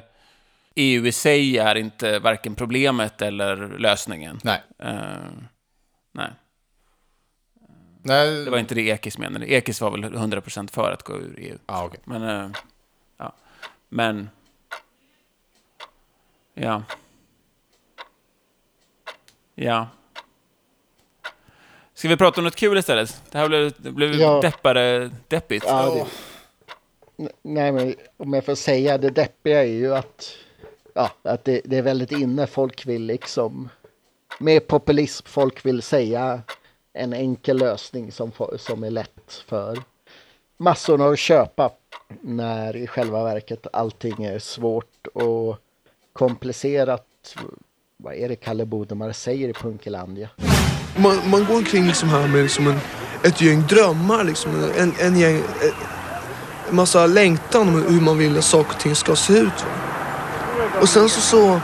EU 0.75 1.07
i 1.07 1.13
sig 1.13 1.59
är 1.59 1.75
inte 1.75 2.19
varken 2.19 2.55
problemet 2.55 3.23
eller 3.23 3.79
lösningen. 3.79 4.41
Nej. 4.43 4.63
Eh, 4.79 5.31
nej, 6.13 6.31
Nej. 8.05 8.45
det 8.45 8.51
var 8.51 8.59
inte 8.59 8.75
det 8.75 8.81
Ekis 8.89 9.19
menade. 9.19 9.47
Ekis 9.53 9.81
var 9.81 9.91
väl 9.91 10.05
100% 10.05 10.71
för 10.73 10.93
att 10.93 11.03
gå 11.03 11.13
ur 11.17 11.35
EU. 11.39 11.59
Ja, 11.67 11.85
okej. 11.85 12.01
Men, 12.05 12.23
eh, 12.23 12.51
ja. 13.19 13.33
Men, 13.89 14.31
ja. 16.55 16.83
Ja. 19.55 19.89
Ska 21.95 22.09
vi 22.09 22.17
prata 22.17 22.41
om 22.41 22.45
något 22.45 22.57
kul 22.57 22.79
istället? 22.79 23.23
Det 23.31 23.39
här 23.39 23.49
blev, 23.49 23.73
det 23.77 23.91
blev 23.93 24.15
Ja. 24.15 24.41
deppare, 24.41 25.11
deppigt. 25.29 25.65
Ja, 25.67 25.95
det, 25.95 26.07
Nej, 27.43 27.73
men 27.73 27.95
om 28.17 28.33
jag 28.33 28.45
får 28.45 28.55
säga 28.55 28.99
det 28.99 29.11
deppiga 29.11 29.61
är 29.65 29.69
ju 29.69 29.95
att, 29.95 30.37
ja, 30.95 31.11
att 31.23 31.45
det, 31.45 31.61
det 31.65 31.77
är 31.79 31.83
väldigt 31.83 32.13
inne. 32.13 32.47
Folk 32.47 32.87
vill 32.87 33.03
liksom 33.03 33.69
med 34.39 34.67
populism. 34.67 35.27
Folk 35.29 35.67
vill 35.67 35.83
säga 35.83 36.43
en 36.95 37.13
enkel 37.13 37.57
lösning 37.57 38.13
som, 38.13 38.33
som 38.59 38.85
är 38.85 38.91
lätt 38.91 39.43
för 39.47 39.79
massorna 40.57 41.07
att 41.07 41.19
köpa. 41.19 41.71
När 42.21 42.77
i 42.77 42.87
själva 42.87 43.25
verket 43.25 43.67
allting 43.73 44.25
är 44.25 44.39
svårt 44.39 45.07
och 45.15 45.59
komplicerat. 46.13 47.07
Vad 47.97 48.15
är 48.15 48.29
det 48.29 48.37
Kalle 48.37 48.65
Bodemar 48.65 49.13
säger 49.13 49.49
i 49.49 49.53
Punkelandia? 49.53 50.29
Man, 50.97 51.31
man 51.31 51.45
går 51.45 51.55
omkring 51.55 51.87
liksom 51.87 52.09
här 52.09 52.29
med 52.29 52.43
liksom 52.43 52.67
en, 52.67 52.79
ett 53.25 53.41
gäng 53.41 53.67
drömmar. 53.67 54.25
Liksom, 54.25 54.71
en, 54.79 54.93
en, 55.01 55.19
gäng, 55.19 55.37
eh, 55.37 56.69
en 56.69 56.77
massa 56.77 57.07
längtan 57.07 57.69
om 57.69 57.83
hur 57.83 58.01
man 58.01 58.19
vill 58.19 58.39
att 58.39 58.45
saker 58.45 58.75
och 58.75 58.81
ting 58.81 58.95
ska 58.95 59.17
se 59.17 59.39
ut. 59.39 59.65
Och 60.81 60.89
sen 60.89 61.09
så, 61.09 61.21
så 61.21 61.61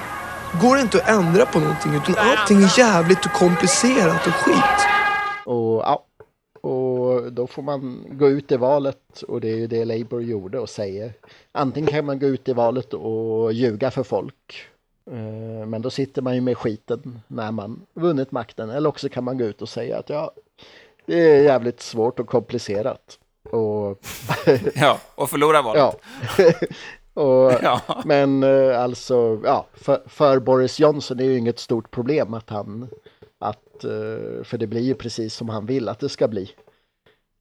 går 0.61 0.77
det 0.77 0.83
inte 0.83 1.03
att 1.03 1.09
ändra 1.09 1.47
på 1.47 1.61
någonting 1.61 1.95
utan 1.95 2.15
allting 2.19 2.63
är 2.63 2.79
jävligt 2.79 3.25
och 3.25 3.33
komplicerat 3.33 4.27
och 4.27 4.35
skit. 4.35 5.00
Och, 5.55 5.83
ja, 5.83 6.05
och 6.61 7.33
då 7.33 7.47
får 7.47 7.63
man 7.63 8.05
gå 8.11 8.29
ut 8.29 8.53
i 8.53 8.57
valet 8.57 9.23
och 9.29 9.41
det 9.41 9.49
är 9.51 9.57
ju 9.57 9.67
det 9.67 9.85
Labour 9.85 10.21
gjorde 10.23 10.59
och 10.59 10.69
säger. 10.69 11.13
Antingen 11.53 11.91
kan 11.91 12.05
man 12.05 12.19
gå 12.19 12.27
ut 12.27 12.49
i 12.49 12.53
valet 12.53 12.95
och 12.95 13.53
ljuga 13.53 13.91
för 13.91 14.03
folk. 14.03 14.67
eh, 15.11 15.67
Men 15.67 15.83
då 15.83 15.91
sitter 15.91 16.23
man 16.23 16.35
ju 16.35 16.41
med 16.41 16.59
skiten 16.59 17.21
när 17.29 17.53
man 17.53 17.87
vunnit 17.95 18.33
makten. 18.33 18.71
Eller 18.71 18.89
också 18.89 19.09
kan 19.09 19.25
man 19.25 19.39
gå 19.39 19.45
ut 19.45 19.63
och 19.63 19.69
säga 19.69 19.99
att 19.99 20.09
ja, 20.11 20.33
det 21.07 21.21
är 21.21 21.43
jävligt 21.43 21.81
svårt 21.81 22.21
och 22.21 22.27
komplicerat. 22.27 23.19
Och 23.51 23.99
Ja, 24.75 24.99
och 25.15 25.31
förlora 25.31 25.63
valet. 25.63 25.83
ja. 26.39 26.53
Och, 27.15 27.53
Ja. 27.63 27.81
Men 28.05 28.43
eh, 28.43 28.81
alltså, 28.83 29.41
ja, 29.45 29.67
för, 29.73 30.03
för 30.07 30.39
Boris 30.39 30.81
Johnson 30.81 31.21
är 31.21 31.25
ju 31.25 31.39
inget 31.39 31.59
stort 31.59 31.91
problem 31.91 32.35
att 32.35 32.51
han, 32.51 32.89
att, 33.81 33.85
eh, 33.85 34.45
för 34.45 34.59
det 34.59 34.67
blir 34.67 34.81
ju 34.81 34.95
precis 34.95 35.35
som 35.35 35.49
han 35.49 35.67
vill 35.67 35.89
att 35.89 35.99
det 35.99 36.09
ska 36.09 36.29
bli 36.29 36.51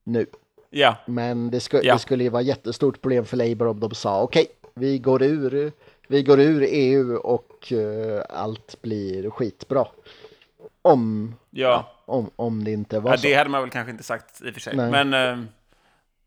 nu. 0.04 0.26
Ja, 0.70 0.96
Men 1.06 1.50
det, 1.50 1.60
sku, 1.60 1.80
Ja. 1.82 1.92
det 1.92 1.98
skulle 1.98 2.24
ju 2.24 2.30
vara 2.30 2.42
jättestort 2.42 3.00
problem 3.00 3.24
för 3.24 3.36
Labour 3.36 3.68
om 3.68 3.80
de 3.80 3.94
sa 3.94 4.22
okej, 4.22 4.46
vi 4.74 4.98
går 4.98 5.22
ur, 5.22 5.72
vi 6.08 6.22
går 6.22 6.40
ur 6.40 6.66
EU 6.68 7.16
och 7.16 7.72
eh, 7.72 8.22
allt 8.30 8.82
blir 8.82 9.30
skitbra. 9.30 9.86
Om, 10.82 11.34
ja. 11.50 11.92
om, 12.06 12.30
om 12.36 12.64
det 12.64 12.70
inte 12.70 13.00
var 13.00 13.10
ja 13.10 13.16
så. 13.16 13.26
det 13.26 13.34
hade 13.34 13.50
man 13.50 13.60
väl 13.60 13.70
kanske 13.70 13.90
inte 13.90 14.04
sagt 14.04 14.42
i 14.42 14.50
och 14.50 14.54
för 14.54 14.60
sig. 14.60 14.76
Nej. 14.76 14.90
Men 14.90 15.14
eh, 15.14 15.44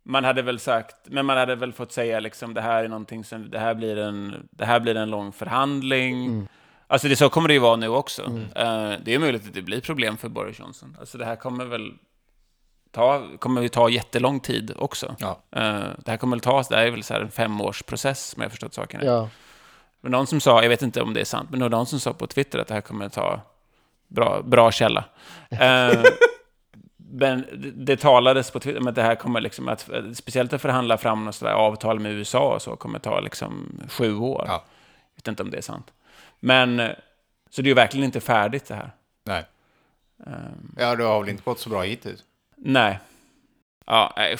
man 0.03 0.23
hade 0.23 0.41
väl 0.41 0.59
sagt, 0.59 0.95
men 1.05 1.25
man 1.25 1.37
hade 1.37 1.55
väl 1.55 1.73
fått 1.73 1.91
säga 1.91 2.19
liksom 2.19 2.53
det 2.53 2.61
här 2.61 2.83
är 2.83 2.87
någonting 2.87 3.23
som, 3.23 3.49
det 3.49 3.59
här 3.59 3.73
blir 3.73 3.97
en, 3.97 4.47
det 4.51 4.65
här 4.65 4.79
blir 4.79 4.95
en 4.95 5.09
lång 5.09 5.31
förhandling. 5.31 6.25
Mm. 6.25 6.47
Alltså 6.93 7.07
det, 7.07 7.15
så 7.15 7.29
kommer 7.29 7.47
det 7.47 7.53
ju 7.53 7.59
vara 7.59 7.75
nu 7.75 7.87
också. 7.87 8.23
Eh, 8.55 8.91
det 9.03 9.13
är 9.13 9.19
möjligt 9.19 9.47
att 9.47 9.53
det 9.53 9.61
blir 9.61 9.81
problem 9.81 10.17
för 10.17 10.29
Boris 10.29 10.59
Johnson. 10.59 10.97
Alltså 10.99 11.17
det 11.17 11.25
här 11.25 11.35
kommer 11.35 11.65
väl 11.65 11.93
ta, 12.91 13.27
kommer 13.39 13.61
ju 13.61 13.69
ta 13.69 13.89
jättelång 13.89 14.39
tid 14.39 14.73
också. 14.77 15.15
Ja. 15.19 15.39
Eh, 15.51 15.87
det 15.97 16.11
här 16.11 16.17
kommer 16.17 16.35
väl 16.35 16.41
ta, 16.41 16.63
det 16.69 16.75
här 16.75 16.85
är 16.85 16.91
väl 16.91 17.03
så 17.03 17.13
här 17.13 17.21
en 17.21 17.31
femårsprocess 17.31 18.33
om 18.35 18.41
jag 18.41 18.51
förstått 18.51 18.73
saken. 18.73 19.01
Ja, 19.05 19.29
Men 20.01 20.11
någon 20.11 20.27
som 20.27 20.39
sa, 20.39 20.61
jag 20.61 20.69
vet 20.69 20.81
inte 20.81 21.01
om 21.01 21.13
det 21.13 21.21
är 21.21 21.25
sant, 21.25 21.49
men 21.49 21.59
det 21.59 21.65
var 21.65 21.69
någon 21.69 21.85
som 21.85 21.99
sa 21.99 22.13
på 22.13 22.27
Twitter 22.27 22.59
att 22.59 22.67
det 22.67 22.73
här 22.73 22.81
kommer 22.81 23.09
ta 23.09 23.41
bra, 24.07 24.41
bra 24.41 24.71
källa. 24.71 25.05
Eh, 25.49 26.03
men 26.97 27.45
det, 27.75 27.97
talades 27.97 28.51
på 28.51 28.59
Twitter 28.59 28.79
om 28.79 28.87
att 28.87 28.95
det 28.95 29.03
här 29.03 29.15
kommer 29.15 29.41
liksom 29.41 29.67
att, 29.67 29.89
speciellt 30.13 30.53
att 30.53 30.61
förhandla 30.61 30.97
fram 30.97 31.25
något 31.25 31.43
avtal 31.43 31.99
med 31.99 32.11
USA 32.11 32.53
och 32.55 32.61
så, 32.61 32.75
kommer 32.75 32.99
ta 32.99 33.19
liksom 33.19 33.79
sju 33.89 34.15
år. 34.15 34.43
Ja. 34.47 34.63
Jag 35.13 35.17
vet 35.17 35.27
inte 35.27 35.43
om 35.43 35.51
det 35.51 35.57
är 35.57 35.61
sant. 35.61 35.91
Men, 36.45 36.77
så 37.49 37.61
det 37.61 37.65
är 37.67 37.69
ju 37.69 37.73
verkligen 37.73 38.05
inte 38.05 38.19
färdigt 38.19 38.65
det 38.65 38.75
här. 38.75 38.91
Nej. 39.23 39.45
Ehm, 40.27 40.75
Ja, 40.77 40.95
det 40.95 41.03
har 41.03 41.19
väl 41.19 41.29
inte 41.29 41.43
gått 41.43 41.59
så 41.59 41.69
bra 41.69 41.81
hittills. 41.81 42.23
nej. 42.55 42.99
Ja, 43.85 44.13
nej. 44.17 44.37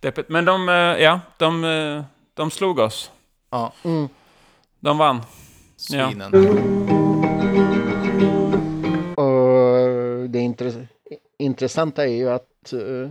Deppigt. 0.00 0.28
Men 0.28 0.44
de, 0.44 0.68
eh, 0.68 0.74
ja, 0.74 1.20
de, 1.36 1.64
eh, 1.64 2.04
de 2.34 2.50
slog 2.50 2.78
oss. 2.78 3.10
Ja. 3.50 3.72
mm. 3.84 4.08
De 4.80 4.98
vann. 4.98 5.20
Ja. 5.90 6.08
Svinen. 6.10 6.32
Och 9.16 10.30
det 10.30 10.38
intress- 10.38 10.86
intressanta 11.38 12.02
är 12.06 12.12
ju 12.16 12.28
att 12.30 12.72
eh, 12.72 13.10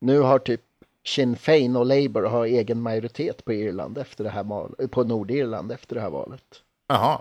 nu 0.00 0.20
har 0.20 0.38
typ 0.38 0.60
Sinn 1.06 1.36
Féin 1.36 1.76
och 1.76 1.86
Labour 1.86 2.22
har 2.22 2.44
egen 2.44 2.80
majoritet 2.82 3.44
på 3.44 3.52
Irland 3.52 3.98
efter 3.98 4.24
det 4.24 4.30
här 4.30 4.44
val- 4.44 4.88
på 4.90 5.04
Nordirland 5.04 5.72
efter 5.72 5.94
det 5.94 6.00
här 6.00 6.10
valet. 6.10 6.62
Jaha. 6.88 7.20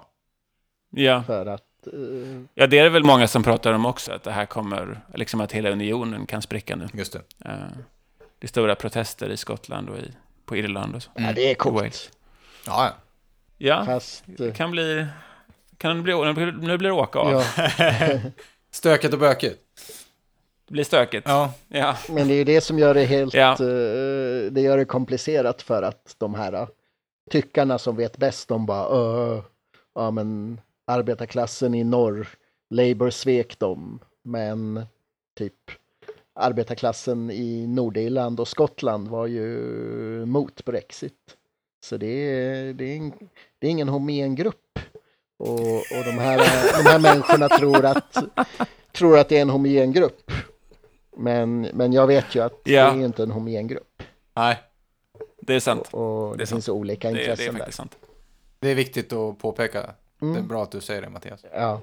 Ja. 0.90 1.24
För 1.24 1.46
att 1.46 1.88
eh, 1.88 2.42
Ja, 2.54 2.68
det 2.68 2.80
är 2.80 2.84
det 2.84 2.90
väl 2.90 3.04
många 3.04 3.28
som 3.28 3.44
pratar 3.44 3.74
om 3.74 3.86
också, 3.86 4.12
att 4.12 4.24
det 4.24 4.32
här 4.32 4.46
kommer, 4.46 5.00
liksom 5.14 5.42
att 5.42 5.52
hela 5.52 5.70
unionen 5.70 6.26
kan 6.26 6.42
spricka 6.42 6.76
nu. 6.76 6.88
Just 6.94 7.14
det. 7.14 7.20
Eh, 7.46 7.52
det 8.40 8.46
är 8.46 8.48
stora 8.48 8.76
protester 8.76 9.30
i 9.30 9.38
Skottland 9.38 9.90
och 9.90 9.98
i, 9.98 10.12
på 10.46 10.56
Irland 10.58 10.96
och 10.96 11.04
så. 11.04 11.10
ja, 11.16 11.32
det 11.36 11.52
är 11.52 11.56
coolt. 11.56 12.12
Ja, 12.66 12.86
ja. 12.86 12.94
Ja, 13.60 13.86
Fast 13.86 14.24
det 14.26 14.48
eh, 14.48 14.54
kan 14.54 14.72
bli... 14.72 15.06
Kan 15.78 15.96
det 15.98 16.04
bli, 16.04 16.14
nu 16.52 16.78
blir 16.78 16.90
det 16.90 16.92
åka 16.92 17.20
av. 17.20 17.32
ja, 17.32 17.44
Stökigt 18.72 19.14
och 19.14 19.20
bökigt. 19.20 19.60
Det 20.68 20.72
blir 20.74 20.84
stökigt. 20.84 21.28
Ja. 21.28 21.54
Ja. 21.68 21.96
men 22.10 22.28
det 22.28 22.34
är 22.34 22.38
ju 22.38 22.44
det 22.44 22.62
som 22.62 22.80
gör 22.80 22.94
det 22.94 23.04
helt 23.06 23.34
Ja. 23.34 23.56
det 24.52 24.62
gör 24.62 24.78
det 24.78 24.86
komplicerat 24.86 25.62
för 25.62 25.84
att 25.84 26.16
de 26.18 26.36
här 26.36 26.68
tyckarna 27.32 27.78
som 27.78 27.96
vet 27.96 28.18
bäst 28.18 28.48
de 28.48 28.66
bara 28.66 28.86
"Öh, 28.98 29.42
ja 29.98 30.12
men 30.12 30.62
arbetarklassen 30.88 31.74
i 31.76 31.84
norr 31.84 32.28
Labour 32.70 33.10
svek 33.10 33.60
dem 33.60 34.00
men 34.24 34.86
typ 35.38 35.54
arbetarklassen 36.40 37.32
i 37.32 37.68
Nordirland 37.68 38.40
och 38.40 38.48
Skottland 38.48 39.08
var 39.08 39.28
ju 39.28 39.46
mot 40.26 40.66
Brexit. 40.66 41.14
Så 41.84 41.98
det 41.98 42.08
är, 42.08 42.74
det 42.74 42.86
är, 42.86 42.98
en, 42.98 43.14
det 43.60 43.68
är 43.68 43.72
ingen 43.72 43.90
homogen 43.90 44.36
grupp. 44.36 44.80
Och, 45.40 45.60
och 45.80 46.04
de, 46.06 46.12
här, 46.12 46.38
de 46.84 46.90
här 46.90 47.00
människorna 47.00 47.50
tror 47.50 47.86
att, 47.86 48.18
tror 48.92 49.18
att 49.20 49.30
det 49.30 49.38
är 49.38 49.42
en 49.42 49.50
homogen 49.50 49.92
grupp. 49.94 50.32
Men, 51.18 51.62
men 51.62 51.94
jag 51.94 52.08
vet 52.08 52.36
ju 52.36 52.44
att 52.44 52.62
Ja. 52.64 52.92
det 52.94 53.00
är 53.02 53.06
inte 53.06 53.24
en 53.24 53.32
homogen 53.32 53.68
grupp. 53.68 54.04
Nej, 54.36 54.58
Det 55.42 55.54
är 55.56 55.60
sant. 55.60 55.88
Och 55.92 56.32
det, 56.32 56.38
Det 56.38 56.44
är 56.44 56.46
finns 56.46 56.70
olika 56.70 57.08
Det, 57.08 57.14
det 57.14 57.20
är 57.26 57.30
intressen 57.32 57.56
där. 57.56 57.72
sant. 57.72 57.98
Det 58.60 58.70
är 58.72 58.76
viktigt 58.76 59.14
att 59.14 59.38
påpeka. 59.40 59.82
Det 60.20 60.26
är 60.26 60.30
Mm. 60.30 60.48
bra 60.48 60.64
att 60.64 60.72
du 60.72 60.82
säger 60.82 61.02
det, 61.02 61.10
Mattias. 61.10 61.46
Ja. 61.54 61.82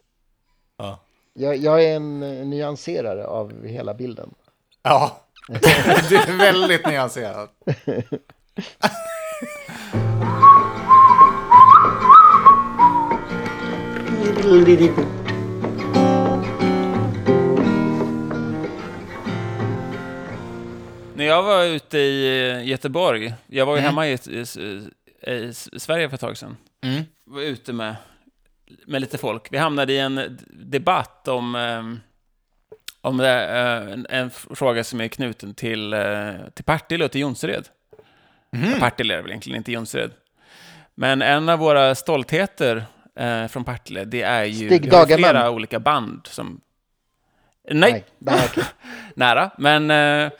Ja. 0.76 0.98
Jag, 1.32 1.56
jag 1.56 1.84
är 1.84 1.96
en 1.96 2.20
nyanserare 2.50 3.26
av 3.26 3.64
hela 3.66 3.94
bilden. 3.94 4.34
Ja, 4.82 5.20
du 6.08 6.16
är 6.16 6.38
väldigt 6.38 6.86
nyanserad. 6.86 7.48
När 21.16 21.24
jag 21.24 21.42
var 21.42 21.64
ute 21.64 21.98
i 21.98 22.50
eh, 22.50 22.68
Göteborg, 22.68 23.34
jag 23.46 23.66
var 23.66 23.74
ju 23.76 23.78
Mm. 23.80 23.88
hemma 23.88 24.08
i, 24.08 24.18
i, 25.26 25.52
Sverige 25.54 26.08
för 26.08 26.14
ett 26.14 26.20
tag 26.20 26.36
sedan. 26.36 26.56
Mm. 26.82 27.04
var 27.24 27.42
ute 27.42 27.72
med, 27.72 27.96
med 28.86 29.00
lite 29.00 29.18
folk. 29.18 29.52
Vi 29.52 29.58
hamnade 29.58 29.92
i 29.92 29.98
en 29.98 30.38
debatt 30.50 31.28
om, 31.28 31.54
eh, 31.54 31.82
om 33.00 33.16
det, 33.16 33.44
eh, 33.44 33.92
en, 33.92 34.06
en 34.10 34.30
fråga 34.30 34.84
som 34.84 35.00
är 35.00 35.08
knuten 35.08 35.54
till, 35.54 35.92
eh, 35.92 36.32
till 36.54 36.64
Partille 36.64 37.04
och 37.04 37.10
till 37.10 37.20
Jonsered. 37.20 37.68
Mhm. 38.52 38.80
Partille 38.80 39.14
är 39.14 39.22
väl 39.22 39.30
egentligen 39.30 39.56
inte 39.56 39.72
Jonsered. 39.72 40.10
Men 40.94 41.22
en 41.22 41.48
av 41.48 41.58
våra 41.58 41.94
stoltheter 41.94 42.84
eh, 43.16 43.46
från 43.46 43.64
Partille, 43.64 44.04
det 44.04 44.22
är 44.22 44.44
ju 44.44 44.66
Stig 44.66 44.90
Dagerman. 44.90 45.18
flera 45.18 45.50
olika 45.50 45.80
band 45.80 46.20
som... 46.26 46.60
Nej, 47.70 48.04
okej. 48.26 48.64
nära. 49.14 49.50
Men, 49.58 49.90
eh, 49.90 50.32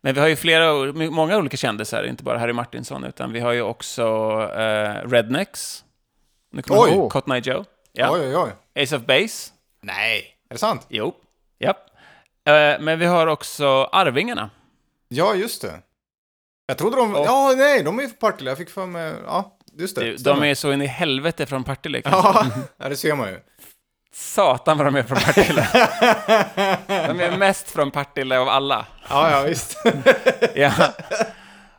men 0.00 0.14
vi 0.14 0.20
har 0.20 0.28
ju 0.28 0.36
flera, 0.36 0.92
många 0.92 1.36
olika 1.36 1.56
kändisar, 1.56 2.04
inte 2.04 2.24
bara 2.24 2.38
Harry 2.38 2.52
Martinsson, 2.52 3.04
utan 3.04 3.32
vi 3.32 3.40
har 3.40 3.52
ju 3.52 3.62
också 3.62 4.02
eh, 4.56 5.08
Rednecks. 5.10 5.84
Ni 6.52 6.62
kommer 6.62 6.82
Oj. 6.82 7.08
Cotton 7.10 7.32
Eye 7.34 7.42
Joe. 7.44 7.64
Ja. 7.92 8.10
Oj, 8.12 8.20
oj, 8.20 8.36
oj. 8.36 8.82
Ace 8.84 8.96
of 8.96 9.02
Base. 9.02 9.52
Nej, 9.82 10.36
är 10.50 10.54
det 10.54 10.58
sant? 10.58 10.86
Jo. 10.88 11.14
Ja. 11.58 11.70
Eh, 12.52 12.80
men 12.80 12.98
vi 12.98 13.06
har 13.06 13.26
också 13.26 13.84
Arvingarna. 13.92 14.50
Ja, 15.08 15.34
just 15.34 15.62
det. 15.62 15.78
Jag 16.66 16.78
trodde 16.78 16.96
de... 16.96 17.14
Och- 17.14 17.26
Ja, 17.26 17.54
nej, 17.56 17.82
de 17.82 17.98
är 17.98 18.02
ju 18.02 18.08
på 18.08 18.14
Partille. 18.16 18.50
Jag 18.50 18.58
fick 18.58 18.70
för 18.70 18.86
mig... 18.86 19.14
Ja, 19.26 19.56
just 19.78 19.96
det. 19.96 20.10
De 20.12 20.18
stämmer. 20.18 20.46
är 20.46 20.54
så 20.54 20.72
in 20.72 20.82
i 20.82 20.86
helvete 20.86 21.46
från 21.46 21.64
Partille. 21.64 22.02
Ja, 22.04 22.46
ja, 22.76 22.88
det 22.88 22.96
ser 22.96 23.14
man 23.14 23.28
ju. 23.28 23.40
Satan 24.12 24.78
vad 24.78 24.86
de 24.86 24.96
är 24.96 25.02
från 25.02 25.18
Partille. 25.18 25.68
De 26.86 27.20
är 27.20 27.36
mest 27.36 27.70
från 27.70 27.90
Partille 27.90 28.38
av 28.38 28.48
alla. 28.48 28.86
Ja, 29.08 29.30
ja, 29.30 29.42
visst. 29.42 29.76
Ja. 30.54 30.72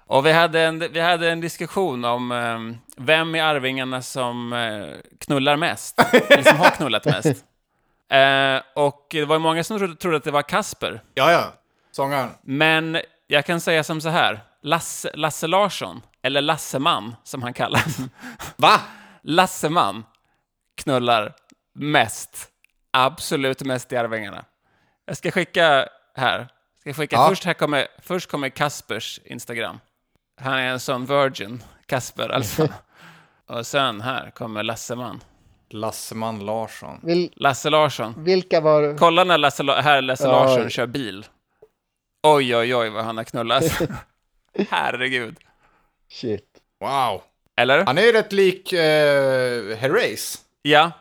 Och 0.05 0.25
vi 0.25 0.31
hade 0.31 0.61
en, 0.61 0.79
vi 0.79 0.99
hade 0.99 1.31
en 1.31 1.41
diskussion 1.41 2.05
om 2.05 2.31
eh, 2.31 2.59
vem 2.97 3.35
i 3.35 3.39
Arvingarna 3.39 4.01
som 4.01 4.53
eh, 4.53 4.87
knullar 5.19 5.55
mest. 5.55 5.99
Eller 6.29 6.43
som 6.43 6.57
har 6.57 6.69
knullat 6.69 7.05
mest. 7.05 7.45
Eh, 8.11 8.61
och 8.75 9.07
det 9.09 9.25
var 9.25 9.35
ju 9.35 9.39
många 9.39 9.63
som 9.63 9.77
trodde, 9.77 9.95
trodde 9.95 10.17
att 10.17 10.23
det 10.23 10.31
var 10.31 10.41
Kasper. 10.41 11.01
Ja, 11.13 11.31
ja. 11.31 11.53
Sångaren. 11.91 12.29
Men 12.41 13.01
jag 13.27 13.45
kan 13.45 13.61
säga 13.61 13.83
som 13.83 14.01
så 14.01 14.09
här. 14.09 14.39
Lasse, 14.63 15.11
Lasse 15.13 15.47
Larsson, 15.47 16.01
eller 16.21 16.41
Lasseman 16.41 17.15
som 17.23 17.43
han 17.43 17.53
kallas. 17.53 17.97
Va? 18.55 18.79
Lasseman 19.23 20.03
knullar 20.77 21.33
mest. 21.73 22.47
Absolut 22.91 23.61
mest 23.63 23.91
i 23.91 23.97
Arvingarna. 23.97 24.45
Jag 25.05 25.17
ska 25.17 25.31
skicka 25.31 25.87
här. 26.15 26.47
Ska 26.79 26.93
skicka. 26.93 27.15
Ja. 27.15 27.29
Först, 27.29 27.43
här 27.43 27.53
kommer, 27.53 27.87
först 28.01 28.31
kommer 28.31 28.49
Kaspers 28.49 29.19
Instagram. 29.25 29.79
Han 30.41 30.53
är 30.53 30.67
en 30.67 30.79
sån 30.79 31.05
virgin, 31.05 31.63
Kasper 31.85 32.29
alltså. 32.29 32.67
Och 33.47 33.65
sen 33.67 34.01
här 34.01 34.31
kommer 34.31 34.63
Lasseman. 34.63 35.19
Lasseman 35.69 36.45
Larsson. 36.45 36.99
Vil, 37.03 37.33
Lasse 37.35 37.69
Larsson. 37.69 38.13
vilka 38.23 38.61
var... 38.61 38.97
Kolla 38.97 39.23
när 39.23 39.37
Lasse, 39.37 39.63
La- 39.63 39.81
här 39.81 40.01
Lasse 40.01 40.23
Ja. 40.23 40.31
Larsson 40.31 40.69
kör 40.69 40.87
bil. 40.87 41.25
Oj, 42.23 42.55
oj, 42.55 42.75
oj 42.75 42.89
vad 42.89 43.05
han 43.05 43.17
har 43.17 43.23
knullat. 43.23 43.63
Herregud. 44.69 45.39
Shit. 46.09 46.47
Wow. 46.79 47.21
Eller? 47.57 47.85
Han 47.85 47.97
är 47.97 48.01
ju 48.01 48.11
rätt 48.11 48.31
lik 48.31 48.73
uh, 48.73 48.79
Herreys. 49.75 50.37
Ja. 50.61 50.91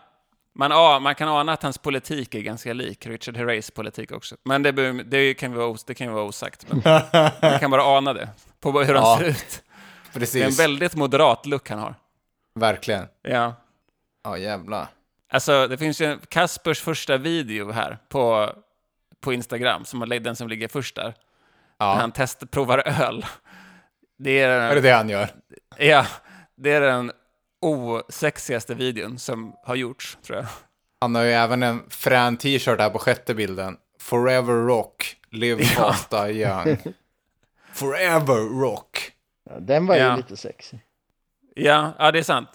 Man, 0.60 0.72
a- 0.72 0.98
man 1.00 1.14
kan 1.14 1.28
ana 1.28 1.52
att 1.52 1.62
hans 1.62 1.78
politik 1.78 2.34
är 2.34 2.40
ganska 2.40 2.72
lik 2.72 3.06
Richard 3.06 3.36
Herreys 3.36 3.70
politik 3.70 4.12
också. 4.12 4.36
Men 4.44 4.62
det, 4.62 4.72
det, 5.02 5.34
kan, 5.34 5.54
vara, 5.54 5.76
det 5.86 5.94
kan 5.94 6.06
ju 6.06 6.12
vara 6.12 6.24
osagt. 6.24 6.66
Men 6.68 6.82
man 7.42 7.58
kan 7.58 7.70
bara 7.70 7.82
ana 7.84 8.12
det, 8.12 8.28
på 8.60 8.70
hur 8.82 8.94
han 8.94 9.04
Ja. 9.04 9.18
ser 9.18 9.24
ut. 9.28 9.62
Det 10.12 10.16
är 10.16 10.16
en 10.16 10.20
precis. 10.20 10.60
väldigt 10.60 10.94
moderat 10.94 11.46
look 11.46 11.68
han 11.70 11.78
har. 11.78 11.94
Verkligen. 12.54 13.06
Ja. 13.22 13.54
Ja, 14.24 14.38
jävlar. 14.38 14.86
Alltså, 15.32 15.66
det 15.66 15.78
finns 15.78 16.00
ju 16.00 16.18
Kaspers 16.28 16.80
första 16.80 17.16
video 17.16 17.70
här 17.72 17.98
på, 18.08 18.52
på 19.20 19.32
Instagram, 19.32 19.84
som, 19.84 20.00
den 20.08 20.36
som 20.36 20.48
ligger 20.48 20.68
först 20.68 20.96
där. 20.96 21.04
När 21.04 21.14
Ja. 21.86 21.94
han 21.94 22.12
testprovar 22.12 22.82
öl. 23.02 23.26
Det 24.18 24.40
är, 24.40 24.48
Är 24.70 24.74
det 24.74 24.80
det 24.80 24.90
han 24.90 25.08
gör? 25.08 25.28
Ja, 25.78 26.06
det 26.56 26.70
är 26.72 26.80
den 26.80 27.12
osexigaste 27.60 28.74
videon 28.74 29.18
som 29.18 29.52
har 29.64 29.74
gjorts, 29.74 30.18
tror 30.26 30.38
jag. 30.38 30.46
Han 31.00 31.14
har 31.14 31.22
ju 31.22 31.30
även 31.32 31.62
en 31.62 31.82
frän 31.90 32.36
t-shirt 32.36 32.78
här 32.80 32.90
på 32.90 32.98
sjätte 32.98 33.34
bilden. 33.34 33.76
Forever 34.00 34.66
rock, 34.66 35.16
live 35.30 35.64
fast, 35.64 36.10
die 36.10 36.30
young. 36.42 36.76
Forever 37.72 38.60
rock. 38.60 39.12
Ja, 39.50 39.60
den 39.60 39.86
var 39.86 39.94
ju 39.94 40.00
Ja. 40.02 40.16
lite 40.16 40.36
sexy. 40.36 40.76
Ja, 41.54 41.92
ja, 41.98 42.10
det 42.12 42.18
är 42.18 42.22
sant. 42.22 42.48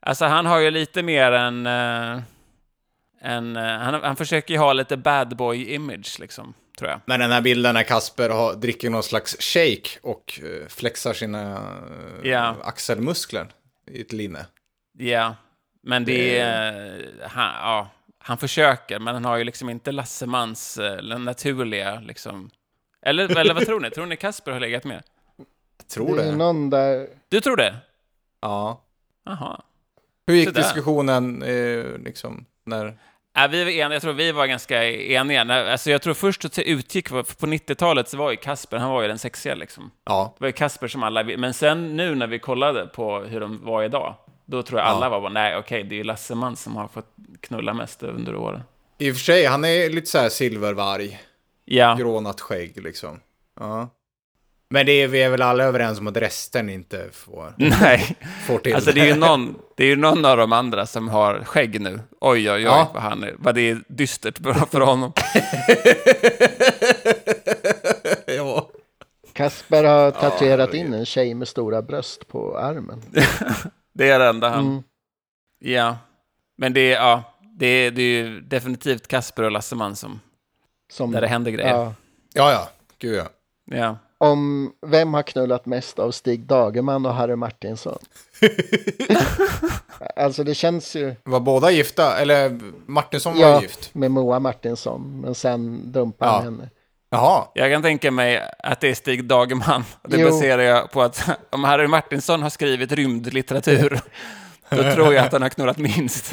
Alltså, 0.00 0.24
han 0.24 0.46
har 0.46 0.58
ju 0.58 0.70
lite 0.70 1.02
mer 1.02 1.32
en... 1.32 1.66
eh, 1.66 2.22
en 3.20 3.56
eh, 3.56 3.62
han, 3.62 3.94
han 4.02 4.16
försöker 4.16 4.54
ju 4.54 4.60
ha 4.60 4.72
lite 4.72 4.96
bad 4.96 5.36
boy-image, 5.36 6.20
liksom, 6.20 6.54
tror 6.78 6.90
jag. 6.90 7.00
Men 7.06 7.20
den 7.20 7.30
här 7.32 7.40
bilden 7.40 7.74
när 7.74 7.82
Kasper 7.82 8.30
har, 8.30 8.54
dricker 8.54 8.90
någon 8.90 9.02
slags 9.02 9.36
shake 9.40 9.88
och 10.02 10.40
eh, 10.42 10.68
flexar 10.68 11.12
sina 11.12 11.52
eh, 12.22 12.30
Ja. 12.30 12.56
axelmuskler 12.64 13.46
i 13.86 14.00
ett 14.00 14.12
linne. 14.12 14.46
Ja, 14.98 15.36
men 15.82 16.04
det 16.04 16.38
är... 16.38 17.04
Han, 17.22 17.44
ja, 17.44 17.90
han 18.18 18.38
försöker, 18.38 18.98
men 18.98 19.14
han 19.14 19.24
har 19.24 19.36
ju 19.36 19.44
liksom 19.44 19.70
inte 19.70 19.92
Lassemans 19.92 20.78
eh, 20.78 21.18
naturliga, 21.18 22.00
liksom... 22.00 22.50
Eller, 23.02 23.36
eller 23.38 23.54
vad 23.54 23.66
tror 23.66 23.80
ni? 23.80 23.90
Tror 23.90 24.06
ni 24.06 24.16
Kasper 24.16 24.52
har 24.52 24.60
legat 24.60 24.84
med? 24.84 25.02
Tror 25.88 26.16
det 26.16 26.22
är 26.22 26.30
det. 26.30 26.36
någon 26.36 26.70
där, 26.70 27.08
Du 27.28 27.40
tror 27.40 27.56
det? 27.56 27.76
Ja. 28.40 28.82
Jaha. 29.24 29.62
Hur 30.26 30.34
gick 30.34 30.48
Sådär. 30.48 30.60
diskussionen 30.60 31.42
eh, 31.42 31.98
liksom 31.98 32.44
när... 32.64 32.98
Ja, 33.38 33.46
vi 33.46 33.64
var 33.64 33.70
eniga, 33.70 33.92
jag 33.92 34.02
tror 34.02 34.12
vi 34.12 34.32
var 34.32 34.46
ganska 34.46 34.84
eniga. 34.90 35.70
Alltså, 35.72 35.90
jag 35.90 36.02
tror 36.02 36.14
först 36.14 36.44
att 36.44 36.52
det 36.52 36.62
utgick, 36.70 37.08
på 37.10 37.22
90-talet 37.22 38.08
så 38.08 38.16
var 38.16 38.30
ju 38.30 38.36
Kasper, 38.36 38.76
han 38.76 38.90
var 38.90 39.02
ju 39.02 39.08
den 39.08 39.18
sexiga 39.18 39.54
liksom. 39.54 39.90
Ja. 40.04 40.34
Det 40.38 40.42
var 40.44 40.48
ju 40.48 40.52
Kasper 40.52 40.88
som 40.88 41.02
alla, 41.02 41.24
men 41.24 41.54
sen 41.54 41.96
nu 41.96 42.14
när 42.14 42.26
vi 42.26 42.38
kollade 42.38 42.86
på 42.86 43.18
hur 43.18 43.40
de 43.40 43.64
var 43.64 43.82
idag, 43.82 44.14
då 44.46 44.62
tror 44.62 44.80
jag 44.80 44.88
alla 44.88 45.06
Ja. 45.06 45.10
var 45.10 45.20
bara, 45.20 45.32
nej 45.32 45.56
okej, 45.56 45.82
det 45.84 45.94
är 45.94 45.96
ju 45.96 46.04
Lasseman 46.04 46.56
som 46.56 46.76
har 46.76 46.88
fått 46.88 47.14
knulla 47.40 47.74
mest 47.74 48.02
under 48.02 48.36
åren. 48.36 48.62
I 48.98 49.10
och 49.10 49.14
för 49.14 49.22
sig, 49.22 49.44
han 49.44 49.64
är 49.64 49.90
lite 49.90 50.06
så 50.06 50.18
här 50.18 50.28
silvervarg. 50.28 51.20
Ja, 51.64 51.94
Grånat 51.94 52.40
skägg 52.40 52.82
liksom. 52.82 53.20
Ja. 53.60 53.88
Men 54.70 54.86
det 54.86 54.92
är, 54.92 55.08
vi 55.08 55.22
är 55.22 55.30
väl 55.30 55.42
alla 55.42 55.64
överens 55.64 55.98
om 55.98 56.06
att 56.06 56.16
resten 56.16 56.70
inte 56.70 57.08
får, 57.12 57.54
nej. 57.80 58.16
får 58.46 58.58
till 58.58 58.74
Alltså 58.74 58.92
det 58.92 59.00
är 59.00 59.06
ju 59.06 59.14
någon, 59.20 59.58
det 59.76 59.84
är 59.84 59.88
ju 59.88 59.96
någon 59.96 60.24
av 60.24 60.36
de 60.36 60.52
andra 60.52 60.86
som 60.86 61.08
har 61.08 61.44
skägg 61.44 61.80
nu. 61.80 62.00
Oj, 62.20 62.50
oj, 62.50 62.50
oj, 62.50 62.62
Ja. 62.62 62.90
vad, 62.94 63.02
han 63.02 63.22
är, 63.24 63.34
vad 63.38 63.54
det 63.54 63.60
är 63.70 63.82
dystert 63.88 64.38
bra 64.38 64.54
för 64.54 64.80
honom. 64.80 65.12
ja. 68.26 68.70
Kasper 69.32 69.84
har 69.84 70.10
tatuerat 70.10 70.74
in 70.74 70.94
en 70.94 71.06
tjej 71.06 71.34
med 71.34 71.48
stora 71.48 71.82
bröst 71.82 72.28
på 72.28 72.58
armen. 72.58 73.02
Det 73.94 74.10
är 74.10 74.18
det 74.18 74.26
enda 74.28 74.48
han... 74.48 74.66
Mm. 74.66 74.82
Ja. 75.58 75.96
Men 76.58 76.72
det 76.72 76.80
är, 76.92 76.96
ja, 76.96 77.22
det 77.58 77.66
är, 77.66 77.90
det 77.90 78.02
är 78.02 78.24
ju 78.24 78.40
definitivt 78.40 79.06
Kasper 79.08 79.42
och 79.42 79.50
Lasseman 79.50 79.96
som, 79.96 80.20
Som, 80.92 81.12
där 81.12 81.20
det 81.20 81.28
händer 81.28 81.50
grejer. 81.50 81.70
ja. 81.74 81.94
ja, 82.34 82.52
ja. 82.52 82.68
Gud 82.98 83.16
ja. 83.16 83.28
Ja. 83.76 83.98
Om 84.18 84.72
vem 84.86 85.14
har 85.14 85.22
knullat 85.22 85.66
mest 85.66 85.98
av 85.98 86.10
Stig 86.10 86.40
Dagerman 86.46 87.06
och 87.06 87.14
Harry 87.14 87.36
Martinsson? 87.36 87.98
alltså 90.16 90.44
det 90.44 90.54
känns 90.54 90.96
ju 90.96 91.14
Var 91.24 91.40
båda 91.40 91.70
gifta? 91.70 92.18
Eller 92.18 92.60
Martinsson 92.86 93.34
var 93.34 93.40
Ja. 93.42 93.62
gift. 93.62 93.94
med 93.94 94.10
Moa 94.10 94.38
Martinsson, 94.38 95.20
men 95.20 95.34
sen 95.34 95.92
dumpar 95.92 96.26
han 96.26 96.34
Ja. 96.36 96.40
henne. 96.42 96.70
Jaha. 97.10 97.44
Jag 97.54 97.72
kan 97.72 97.82
tänka 97.82 98.10
mig 98.10 98.42
att 98.58 98.80
det 98.80 98.88
är 98.88 98.94
Stig 98.94 99.24
Dagerman. 99.24 99.84
Det 100.08 100.16
Jo. 100.20 100.28
baserar 100.30 100.62
jag 100.62 100.90
på 100.90 101.02
att 101.02 101.28
om 101.50 101.64
Harry 101.64 101.86
Martinsson 101.86 102.42
har 102.42 102.50
skrivit 102.50 102.92
rymdlitteratur, 102.92 104.00
då 104.70 104.76
tror 104.92 105.14
jag 105.14 105.26
att 105.26 105.32
han 105.32 105.42
har 105.42 105.48
knullat 105.48 105.78
minst. 105.78 106.32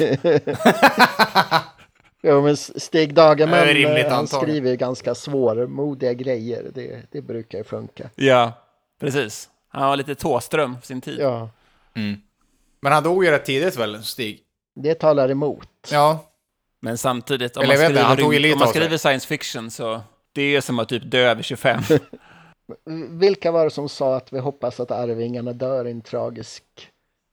Jo, 2.26 2.42
men 2.42 2.56
Stig 2.56 3.14
Dagerman, 3.14 3.64
rimligt 3.64 4.06
eh, 4.06 4.12
han 4.12 4.26
skriver 4.28 4.70
ju 4.70 4.76
ganska 4.76 5.14
svårmodiga 5.14 6.12
grejer. 6.12 6.70
Det, 6.74 7.02
det 7.12 7.22
brukar 7.22 7.58
ju 7.58 7.64
funka. 7.64 8.10
Ja, 8.14 8.52
precis. 9.00 9.50
Han 9.68 9.88
var 9.88 9.96
lite 9.96 10.14
Tåström 10.14 10.80
för 10.80 10.86
sin 10.86 11.00
tid. 11.00 11.18
Ja, 11.20 11.50
Men 12.80 12.92
han 12.92 13.02
dog 13.02 13.24
ju 13.24 13.30
rätt 13.30 13.44
tidigt 13.44 13.76
väl, 13.76 14.02
Stig? 14.04 14.40
det 14.74 14.94
talar 14.94 15.28
emot. 15.28 15.68
Ja. 15.92 16.30
Men 16.80 16.98
samtidigt, 16.98 17.56
om 17.56 17.62
Eller 17.62 17.74
man, 17.74 17.82
inte, 17.84 17.86
skriver, 17.94 18.08
han 18.08 18.16
tog 18.16 18.34
ju 18.34 18.40
rymd- 18.40 18.52
om 18.52 18.58
man 18.58 18.68
skriver 18.68 18.96
science 18.96 19.26
fiction 19.26 19.70
så 19.70 20.00
det 20.32 20.42
är 20.42 20.60
som 20.60 20.78
att 20.78 20.88
typ 20.88 21.02
dö 21.10 21.30
över 21.30 21.42
25. 21.42 21.82
Vilka 23.18 23.50
var 23.52 23.64
det 23.64 23.70
som 23.70 23.88
sa 23.88 24.16
att 24.16 24.32
vi 24.32 24.38
hoppas 24.38 24.80
att 24.80 24.90
Arvingarna 24.90 25.52
dör 25.52 25.86
i 25.86 25.90
en 25.90 26.00
tragisk 26.02 26.64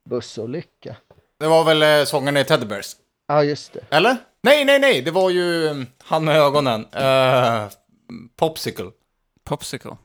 bussolycka? 0.09 0.95
Det 1.39 1.47
var 1.47 1.63
väl 1.63 1.83
eh, 1.83 2.05
sången 2.05 2.37
i 2.37 2.43
Teddy 2.45 2.65
Bears? 2.65 2.95
Ja, 3.27 3.43
just 3.43 3.73
det. 3.73 3.79
Eller? 3.89 4.17
Nej, 4.43 4.65
nej, 4.65 4.79
nej. 4.79 5.01
Det 5.01 5.11
var 5.11 5.29
ju 5.29 5.67
mm, 5.67 5.87
han 6.03 6.25
med 6.25 6.37
ögonen. 6.37 6.81
Uh, 6.81 7.69
Popsicle. 8.35 8.91
Popsicle. 9.43 9.97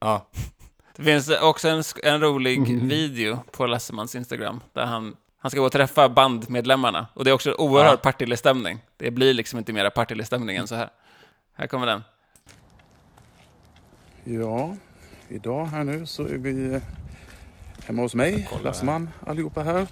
Ja. 0.00 0.26
Det 0.96 1.04
finns 1.04 1.30
också 1.40 1.68
en, 1.68 1.82
en 2.02 2.20
rolig 2.20 2.58
Mm. 2.58 2.88
video 2.88 3.38
på 3.50 3.66
Lassemans 3.66 4.14
Instagram 4.14 4.60
där 4.72 4.86
han, 4.86 5.16
han 5.38 5.50
ska 5.50 5.60
gå 5.60 5.66
och 5.66 5.72
träffa 5.72 6.08
bandmedlemmarna. 6.08 7.06
Och 7.14 7.24
det 7.24 7.30
är 7.30 7.34
också 7.34 7.50
en 7.50 7.56
oerhörd 7.56 7.92
Ja. 7.92 7.96
Partille-stämning. 7.96 8.78
Det 8.96 9.10
blir 9.10 9.34
liksom 9.34 9.58
inte 9.58 9.72
mera 9.72 9.90
Partille-stämning 9.90 10.56
än 10.56 10.68
så 10.68 10.74
här. 10.74 10.88
Här 11.54 11.66
kommer 11.66 11.86
den. 11.86 12.04
Ja, 14.24 14.76
idag 15.28 15.66
här 15.66 15.84
nu 15.84 16.06
så 16.06 16.22
är 16.22 16.38
vi 16.38 16.74
eh, 16.74 16.82
hemma 17.86 18.02
hos 18.02 18.14
mig, 18.14 18.48
Lasseman 18.64 19.10
allihopa 19.26 19.62
här. 19.62 19.86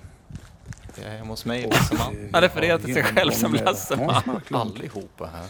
Det 1.00 1.06
är 1.06 1.16
hemma 1.18 1.30
hos 1.30 1.44
mig, 1.44 1.68
Lasseman. 1.70 2.28
Han 2.32 2.42
refererar 2.42 2.78
till 2.78 2.94
sig 2.94 3.02
själv 3.02 3.30
som 3.30 3.54
Lasseman. 3.54 4.42
Allihopa 4.50 5.26
här. 5.26 5.46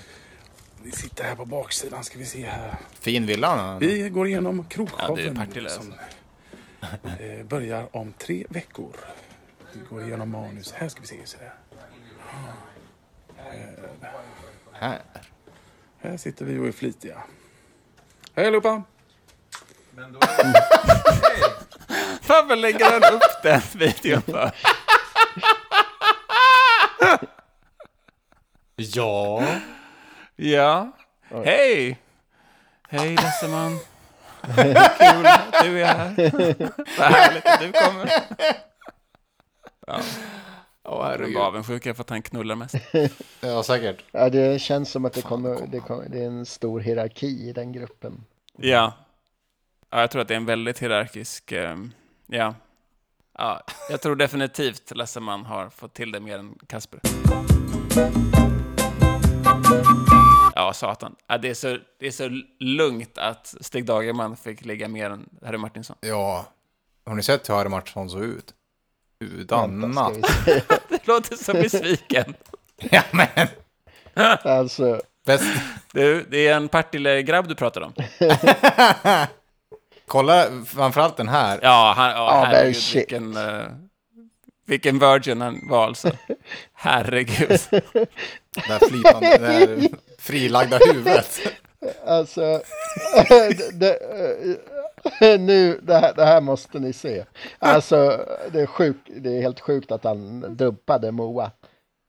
Vi 0.82 0.92
sitter 0.92 1.24
här 1.24 1.34
på 1.34 1.44
baksidan 1.44 2.04
ska 2.04 2.18
vi 2.18 2.24
se 2.24 2.46
här. 2.46 2.74
Fin 3.00 3.26
villa 3.26 3.48
han 3.48 3.58
har. 3.58 3.80
Vi 3.80 4.08
går 4.08 4.26
igenom 4.26 4.56
Ja, 4.56 4.62
det 4.62 4.74
är 4.74 4.86
krogshowen 4.86 5.36
Partille, 5.36 5.70
som 5.70 5.94
eh, 7.20 7.46
börjar 7.48 7.96
om 7.96 8.12
tre 8.18 8.46
veckor. 8.48 8.96
Vi 9.72 9.80
går 9.90 10.02
igenom 10.02 10.30
manus. 10.30 10.72
Här 10.72 10.88
ska 10.88 11.00
vi 11.00 11.06
se. 11.06 11.16
Så 11.24 11.36
här. 11.38 11.52
Här. 14.72 15.00
här 15.98 16.16
sitter 16.16 16.44
vi 16.44 16.58
och 16.58 16.66
är 16.66 16.72
flitiga. 16.72 17.22
Hej 18.34 18.46
allihopa! 18.46 18.82
Varför 22.28 22.56
lägger 22.56 22.84
han 22.84 23.14
upp 23.14 23.42
den 23.42 23.60
videon 23.74 24.22
för? 24.22 24.52
Ja. 28.80 29.44
Ja. 30.36 30.92
Hej! 31.44 31.98
Hej 32.88 33.14
Lasseman. 33.16 33.78
Kul 34.98 35.26
att 35.26 35.54
du 35.64 35.82
är 35.82 35.86
här. 35.86 36.14
Vad 36.98 37.12
härligt 37.12 37.46
att 37.46 37.60
du 37.60 37.72
kommer. 37.72 38.10
Ja, 39.86 40.00
Åh, 40.84 40.96
jag 40.98 41.06
är 41.06 41.10
herregud. 41.10 41.36
avundsjuk 41.36 41.82
för 41.82 41.90
att 42.00 42.10
han 42.10 42.22
knullar 42.22 42.54
mest. 42.54 42.74
Ja, 43.40 43.62
säkert. 43.62 44.04
Ja, 44.10 44.30
det 44.30 44.60
känns 44.60 44.90
som 44.90 45.04
att 45.04 45.12
det, 45.12 45.22
kommer, 45.22 45.66
det, 45.66 45.80
kommer, 45.80 46.08
det 46.08 46.18
är 46.22 46.26
en 46.26 46.46
stor 46.46 46.80
hierarki 46.80 47.48
i 47.48 47.52
den 47.52 47.72
gruppen. 47.72 48.24
Ja. 48.56 48.92
ja. 49.90 50.00
Jag 50.00 50.10
tror 50.10 50.22
att 50.22 50.28
det 50.28 50.34
är 50.34 50.36
en 50.36 50.46
väldigt 50.46 50.78
hierarkisk... 50.78 51.52
ehm, 51.52 51.92
ja. 52.26 52.54
ja. 53.38 53.62
Jag 53.90 54.00
tror 54.00 54.16
definitivt 54.16 54.96
Lasseman 54.96 55.44
har 55.46 55.68
fått 55.68 55.94
till 55.94 56.12
det 56.12 56.20
mer 56.20 56.38
än 56.38 56.58
Kasper. 56.66 57.00
Ja, 60.54 60.72
satan. 60.72 61.14
Ja, 61.26 61.38
det, 61.38 61.50
är 61.50 61.54
så, 61.54 61.76
det 61.98 62.06
är 62.06 62.10
så 62.10 62.28
lugnt 62.58 63.18
att 63.18 63.54
Stig 63.60 63.84
Dagerman 63.84 64.36
fick 64.36 64.64
ligga 64.64 64.88
mer 64.88 65.10
än 65.10 65.28
Harry 65.44 65.58
Martinsson. 65.58 65.96
Ja. 66.00 66.46
Har 67.06 67.14
ni 67.14 67.22
sett 67.22 67.48
hur 67.48 67.54
Harry 67.54 67.68
Martinsson 67.68 68.10
såg 68.10 68.22
ut? 68.22 68.54
Se. 70.44 70.62
Det 70.88 71.06
låter 71.06 71.36
så 71.36 71.52
besviken. 71.52 72.34
Ja, 72.90 73.02
men. 73.12 73.48
Alltså, 74.42 75.00
Bäst. 75.26 75.44
Du, 75.92 76.26
det 76.30 76.48
är 76.48 76.56
en 76.56 76.68
Partille-grabb 76.68 77.48
du 77.48 77.54
pratar 77.54 77.80
om. 77.80 77.92
Kolla 80.06 80.46
framförallt 80.66 81.16
den 81.16 81.28
här. 81.28 81.58
Ja, 81.62 81.94
han, 81.96 82.10
ja, 82.10 82.40
men 82.42 82.54
herregud, 82.54 82.82
vilken, 82.94 83.36
uh, 83.36 83.62
vilken 84.68 84.98
virgin 84.98 85.40
han 85.40 85.60
var 85.68 85.86
alltså. 85.86 86.10
Herregud. 86.72 87.58
Det 87.70 88.60
här 88.60 88.78
flytande, 88.78 89.38
det 89.38 89.46
här 89.46 89.88
frilagda 90.18 90.78
huvudet. 90.78 91.40
alltså 92.06 92.62
det, 93.28 93.98
det, 95.20 95.38
nu, 95.38 95.80
det 95.82 95.98
här, 95.98 96.14
det 96.14 96.24
här 96.24 96.40
måste 96.40 96.78
ni 96.78 96.92
se. 96.92 97.24
Alltså, 97.58 98.24
det 98.52 98.60
är, 98.60 98.66
sjuk, 98.66 98.96
det 99.06 99.36
är 99.36 99.42
helt 99.42 99.60
sjukt 99.60 99.92
att 99.92 100.04
han 100.04 100.56
dumpade 100.56 101.12
Moa. 101.12 101.50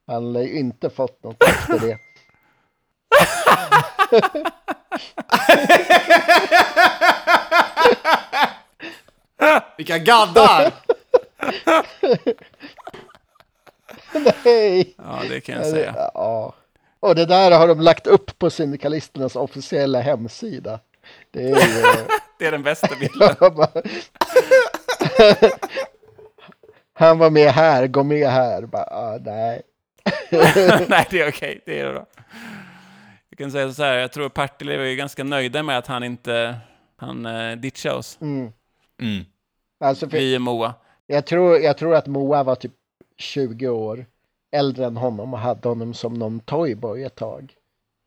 Han 0.07 0.35
har 0.35 0.41
ju 0.41 0.59
inte 0.59 0.89
fått 0.89 1.23
något 1.23 1.43
efter 1.43 1.79
det. 1.79 1.97
Vilka 9.77 9.97
gaddar! 9.97 10.73
Nej! 14.43 14.95
Ja, 14.97 15.21
det 15.29 15.41
kan 15.41 15.55
jag 15.55 15.65
säga. 15.65 15.95
Ja. 16.13 16.53
Och 16.99 17.15
det 17.15 17.25
där 17.25 17.51
har 17.51 17.67
de 17.67 17.81
lagt 17.81 18.07
upp 18.07 18.39
på 18.39 18.49
syndikalisternas 18.49 19.35
officiella 19.35 20.01
hemsida. 20.01 20.79
Det 21.31 21.43
är 21.43 21.47
ju... 21.47 21.55
Det 22.39 22.45
är 22.45 22.51
den 22.51 22.63
bästa 22.63 22.95
bilden. 22.99 23.35
Han 26.93 27.17
var 27.17 27.29
med 27.29 27.51
här, 27.51 27.87
gå 27.87 28.03
med 28.03 28.29
här. 28.29 28.65
Bara, 28.65 28.83
ah, 28.83 29.17
nej. 29.21 29.61
Nej, 30.87 31.07
det 31.09 31.21
är 31.21 31.29
okej. 31.29 31.61
Det 31.65 31.79
är 31.79 31.93
bra. 31.93 32.05
Jag 33.29 33.37
kan 33.37 33.51
säga 33.51 33.73
så 33.73 33.83
här, 33.83 33.93
jag 33.93 34.11
tror 34.11 34.29
Partille 34.29 34.73
är 34.73 34.95
ganska 34.95 35.23
nöjda 35.23 35.63
med 35.63 35.77
att 35.77 35.87
han 35.87 36.03
inte 36.03 36.57
han 36.97 37.25
uh, 37.25 37.57
ditchade 37.57 37.95
oss. 37.95 38.17
Mm. 38.21 38.51
Mm. 39.01 39.25
Alltså, 39.79 40.09
för, 40.09 40.17
Vi 40.17 40.37
och 40.37 40.41
Moa. 40.41 40.73
Jag, 41.09 41.25
tror, 41.25 41.57
jag 41.57 41.77
tror 41.77 41.95
att 41.95 42.07
Moa 42.07 42.43
var 42.43 42.55
typ 42.55 42.73
20 43.17 43.67
år 43.67 44.05
äldre 44.51 44.85
än 44.85 44.97
honom 44.97 45.33
och 45.33 45.39
hade 45.39 45.69
honom 45.69 45.93
som 45.93 46.13
någon 46.13 46.39
toyboy 46.39 47.03
ett 47.03 47.15
tag. 47.15 47.53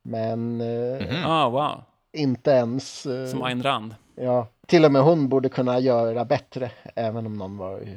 Men 0.05 0.61
eh, 0.61 1.07
Mhm. 1.07 1.25
Ah, 1.27 1.49
wow. 1.49 1.83
inte 2.13 2.51
ens... 2.51 3.07
eh, 3.07 3.27
Som 3.27 3.43
Ayn 3.43 3.63
Rand. 3.63 3.95
Ja, 4.15 4.47
till 4.67 4.85
och 4.85 4.93
med 4.93 5.03
hon 5.03 5.29
borde 5.29 5.49
kunna 5.49 5.79
göra 5.79 6.25
bättre, 6.25 6.71
även 6.95 7.27
om 7.27 7.37
någon 7.37 7.57
var 7.57 7.89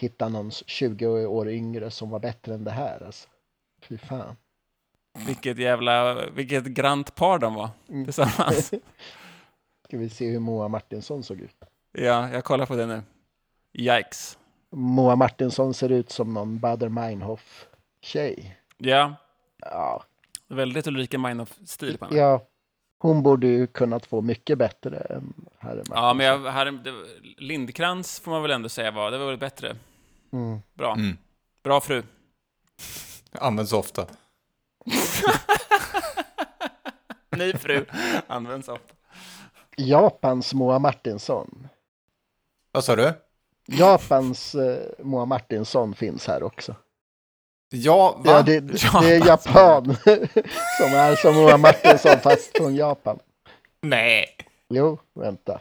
hitta 0.00 0.28
någon 0.28 0.50
20 0.50 1.06
år 1.26 1.48
yngre 1.48 1.90
som 1.90 2.10
var 2.10 2.18
bättre 2.18 2.54
än 2.54 2.64
det 2.64 2.70
här. 2.70 3.02
Alltså. 3.06 3.28
Fy 3.88 3.98
fan. 3.98 4.36
Vilket 5.26 5.58
jävla, 5.58 6.24
vilket 6.30 6.64
grant 6.64 7.14
par 7.14 7.38
de 7.38 7.54
var 7.54 7.68
Mm. 7.88 8.04
tillsammans. 8.04 8.66
Ska 9.88 9.98
vi 9.98 10.08
se 10.08 10.30
hur 10.30 10.38
Moa 10.38 10.68
Martinsson 10.68 11.22
såg 11.22 11.40
ut. 11.40 11.56
Ja, 11.92 12.30
jag 12.32 12.44
kollar 12.44 12.66
på 12.66 12.76
det 12.76 12.86
nu. 12.86 13.02
Yikes. 13.78 14.38
Moa 14.70 15.16
Martinsson 15.16 15.74
ser 15.74 15.92
ut 15.92 16.10
som 16.12 16.34
någon 16.34 16.58
Bader 16.58 16.88
Meinhof-tjej. 16.88 18.56
Ja, 18.78 19.14
Ja, 19.58 20.04
väldigt 20.48 20.86
Ulrika 20.86 21.18
Meinhof-stil 21.18 21.98
på 21.98 22.04
henne. 22.04 22.16
ja, 22.18 22.46
hon 22.98 23.22
borde 23.22 23.46
ju 23.46 23.66
kunnat 23.66 24.06
få 24.06 24.20
mycket 24.20 24.58
bättre 24.58 24.98
än 24.98 25.34
herr 25.58 25.68
Martinsson. 25.76 25.96
Ja, 25.96 26.14
men 26.14 26.26
jag, 26.26 26.38
här, 26.50 26.66
det, 26.70 26.92
Lindkrans 27.36 28.20
får 28.20 28.30
man 28.30 28.42
väl 28.42 28.50
ändå 28.50 28.68
säga 28.68 28.90
var, 28.90 29.10
det 29.10 29.18
var 29.18 29.26
väl 29.26 29.38
bättre. 29.38 29.76
Mm. 30.32 30.58
Bra. 30.74 30.92
Mm. 30.94 31.18
Bra 31.62 31.80
fru. 31.80 32.02
Används 33.32 33.72
ofta. 33.72 34.06
Ny 37.36 37.52
fru. 37.52 37.84
Används 38.26 38.68
ofta. 38.68 38.94
Japans 39.76 40.54
Moa 40.54 40.78
Martinsson. 40.78 41.68
Vad 42.72 42.84
sa 42.84 42.96
du? 42.96 43.12
Japans 43.78 44.54
eh, 44.54 45.04
Moa 45.04 45.24
Martinsson 45.24 45.94
finns 45.94 46.26
här 46.26 46.42
också. 46.42 46.74
Ja, 47.72 48.16
va? 48.24 48.32
Ja, 48.32 48.42
det, 48.42 48.60
det 48.60 49.14
är 49.14 49.26
Japan 49.26 49.84
som 50.78 50.94
är 50.94 51.16
som 51.16 51.34
Moa 51.34 51.56
Martinsson 51.56 52.18
fast 52.20 52.56
från 52.56 52.74
Japan. 52.76 53.18
Nej. 53.82 54.26
Jo, 54.68 54.98
vänta. 55.14 55.60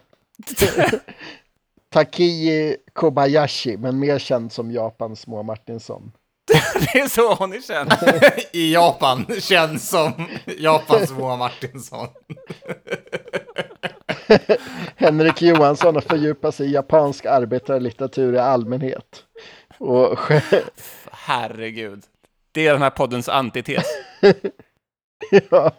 Takiyi 1.89 2.78
Kobayashi, 2.93 3.78
men 3.78 3.99
mer 3.99 4.20
känd 4.20 4.51
som 4.51 4.72
Japans 4.72 5.28
Moa 5.28 5.43
Martinsson. 5.43 6.12
Det 6.93 6.99
är 6.99 7.07
så 7.07 7.34
hon 7.34 7.53
är 7.53 7.62
känd. 7.62 7.93
I 8.51 8.74
Japan. 8.74 9.26
Känns 9.39 9.89
som 9.89 10.12
Japans 10.57 11.12
Moa 11.12 11.36
Martinsson. 11.36 12.07
Henrik 15.00 15.41
Johansson 15.41 15.95
har 15.95 16.02
fördjupat 16.02 16.56
sig 16.56 16.68
i 16.68 16.72
japansk 16.72 17.26
arbetarlitteratur 17.26 18.34
i 18.34 18.39
allmänhet. 18.39 19.24
Och 19.78 20.20
Herregud. 21.12 22.04
Det 22.52 22.68
är 22.68 22.74
den 22.74 22.82
här 22.82 22.89
poddens 22.89 23.30
antites. 23.30 23.86
ja. 25.50 25.72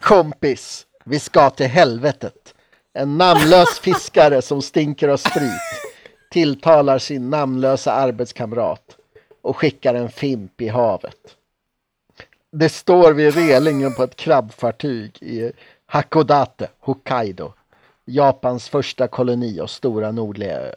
Kompis, 0.00 0.86
vi 1.04 1.18
ska 1.18 1.50
till 1.50 1.66
helvetet. 1.66 2.54
En 2.92 3.18
namnlös 3.18 3.78
fiskare 3.78 4.42
som 4.42 4.62
stinker 4.62 5.08
av 5.08 5.16
sprit 5.16 5.92
tilltalar 6.30 6.98
sin 6.98 7.30
namnlösa 7.30 7.92
arbetskamrat 7.92 8.96
och 9.42 9.56
skickar 9.56 9.94
en 9.94 10.10
fimp 10.10 10.60
i 10.60 10.68
havet. 10.68 11.36
Det 12.52 12.68
står 12.68 13.12
vid 13.12 13.34
relingen 13.34 13.94
på 13.94 14.02
ett 14.02 14.16
krabbfartyg 14.16 15.22
i 15.22 15.52
Hakodate, 15.86 16.68
Hokkaido. 16.80 17.52
Japans 18.04 18.68
första 18.68 19.08
koloni 19.08 19.60
och 19.60 19.70
stora 19.70 20.12
nordliga 20.12 20.60
ö. 20.60 20.74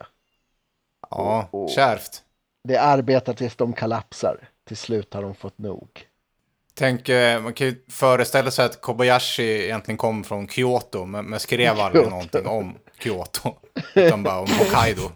Ja, 1.10 1.48
kärvt. 1.74 2.22
Det 2.64 2.76
arbetar 2.76 3.32
tills 3.32 3.56
de 3.56 3.72
kollapsar. 3.72 4.48
Till 4.64 4.76
slut 4.76 5.14
har 5.14 5.22
de 5.22 5.34
fått 5.34 5.58
nog. 5.58 6.06
Tänk, 6.74 7.08
eh, 7.08 7.42
man 7.42 7.52
kan 7.52 7.66
ju 7.66 7.84
föreställa 7.88 8.50
sig 8.50 8.64
att 8.64 8.80
Kobayashi 8.80 9.64
egentligen 9.64 9.98
kom 9.98 10.24
från 10.24 10.48
Kyoto, 10.48 11.04
men, 11.04 11.24
men 11.24 11.40
skrev 11.40 11.80
aldrig 11.80 12.02
Kyoto. 12.04 12.10
någonting 12.10 12.46
om 12.46 12.74
Kyoto. 12.98 13.54
Utan 13.94 14.22
bara 14.22 14.40
om 14.40 14.48
Hokkaido. 14.58 15.10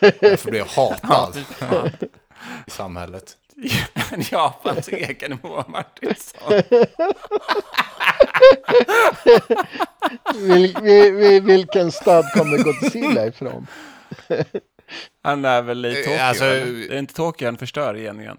Därför 0.20 0.50
blev 0.50 0.66
jag 0.76 0.84
hatad 0.84 1.36
i 2.66 2.70
samhället. 2.70 3.36
Japans 4.30 4.88
egen 4.88 5.38
Moa 5.42 5.64
Martinsson. 5.68 6.52
Vil, 10.34 10.76
vil, 10.82 11.12
vil, 11.12 11.42
vilken 11.42 11.92
stad 11.92 12.24
kommer 12.34 12.58
Godzilla 12.58 13.26
ifrån? 13.26 13.66
Han 15.22 15.44
är 15.44 15.62
väl 15.62 15.86
i 15.86 15.94
Tokyo? 15.94 16.18
Alltså- 16.20 16.44
eller? 16.44 16.88
det 16.88 16.94
är 16.94 16.98
inte 16.98 17.14
Tokyo 17.14 17.46
han 17.48 17.58
förstör 17.58 17.96
igen 17.96 18.20
igen. 18.20 18.38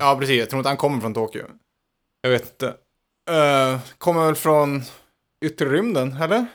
Ja, 0.00 0.16
precis. 0.20 0.38
Jag 0.38 0.50
tror 0.50 0.60
inte 0.60 0.68
han 0.68 0.76
kommer 0.76 1.00
från 1.00 1.14
Tokyo. 1.14 1.42
Jag 2.20 2.30
vet 2.30 2.42
inte. 2.42 2.66
Uh, 3.30 3.78
kommer 3.98 4.26
väl 4.26 4.34
från 4.34 4.82
yttre 5.44 5.66
rymden, 5.68 6.16
eller? 6.22 6.46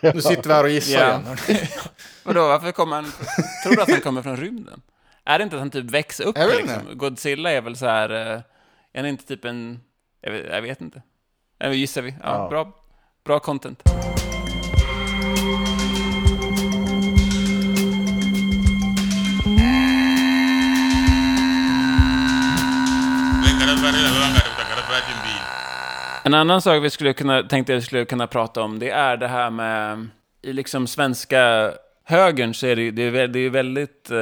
Nu 0.00 0.22
sitter 0.22 0.48
vi 0.48 0.54
här 0.54 0.64
och 0.64 0.70
gissar 0.70 1.00
Ja. 1.00 1.36
igen. 1.48 1.66
Vadå, 2.22 2.48
varför 2.48 2.72
kommer 2.72 2.96
han... 2.96 3.12
Tror 3.64 3.76
du 3.76 3.82
att 3.82 3.90
han 3.90 4.00
kommer 4.00 4.22
från 4.22 4.36
rymden? 4.36 4.82
Är 5.30 5.38
det 5.38 5.42
inte 5.44 5.56
att 5.56 5.60
han 5.60 5.70
typ 5.70 5.90
växer 5.90 6.24
upp 6.24 6.38
Jag 6.38 6.46
vet 6.48 6.56
liksom? 6.56 6.98
Godzilla 6.98 7.50
är 7.50 7.60
väl 7.60 7.76
så 7.76 7.86
här... 7.86 8.10
eh, 8.10 8.40
Är 8.92 8.96
han 8.96 9.06
inte 9.06 9.26
typ 9.26 9.44
en... 9.44 9.80
Jag 10.20 10.32
vet, 10.32 10.46
jag 10.50 10.62
vet 10.62 10.80
inte. 10.80 11.02
Nej, 11.60 11.76
gissar 11.76 12.02
vi. 12.02 12.10
Ja, 12.10 12.16
Ja. 12.22 12.48
Bra, 12.48 12.72
bra 13.24 13.38
content. 13.40 13.82
En 26.24 26.34
annan 26.34 26.62
sak 26.62 26.82
vi 26.82 26.90
skulle 26.90 27.12
kunna, 27.12 27.42
tänkte 27.42 27.72
jag 27.72 27.82
skulle 27.82 28.04
kunna 28.04 28.26
prata 28.26 28.62
om, 28.62 28.78
det 28.78 28.90
är 28.90 29.16
det 29.16 29.28
här 29.28 29.50
med, 29.50 30.08
i 30.42 30.52
liksom 30.52 30.86
svenska 30.86 31.72
högern 32.10 32.54
så 32.54 32.66
är 32.66 32.76
det, 32.76 32.82
ju- 32.82 32.90
det 32.90 33.02
är, 33.02 33.28
det 33.28 33.38
är 33.38 33.50
väldigt, 33.50 34.10
eh, 34.10 34.16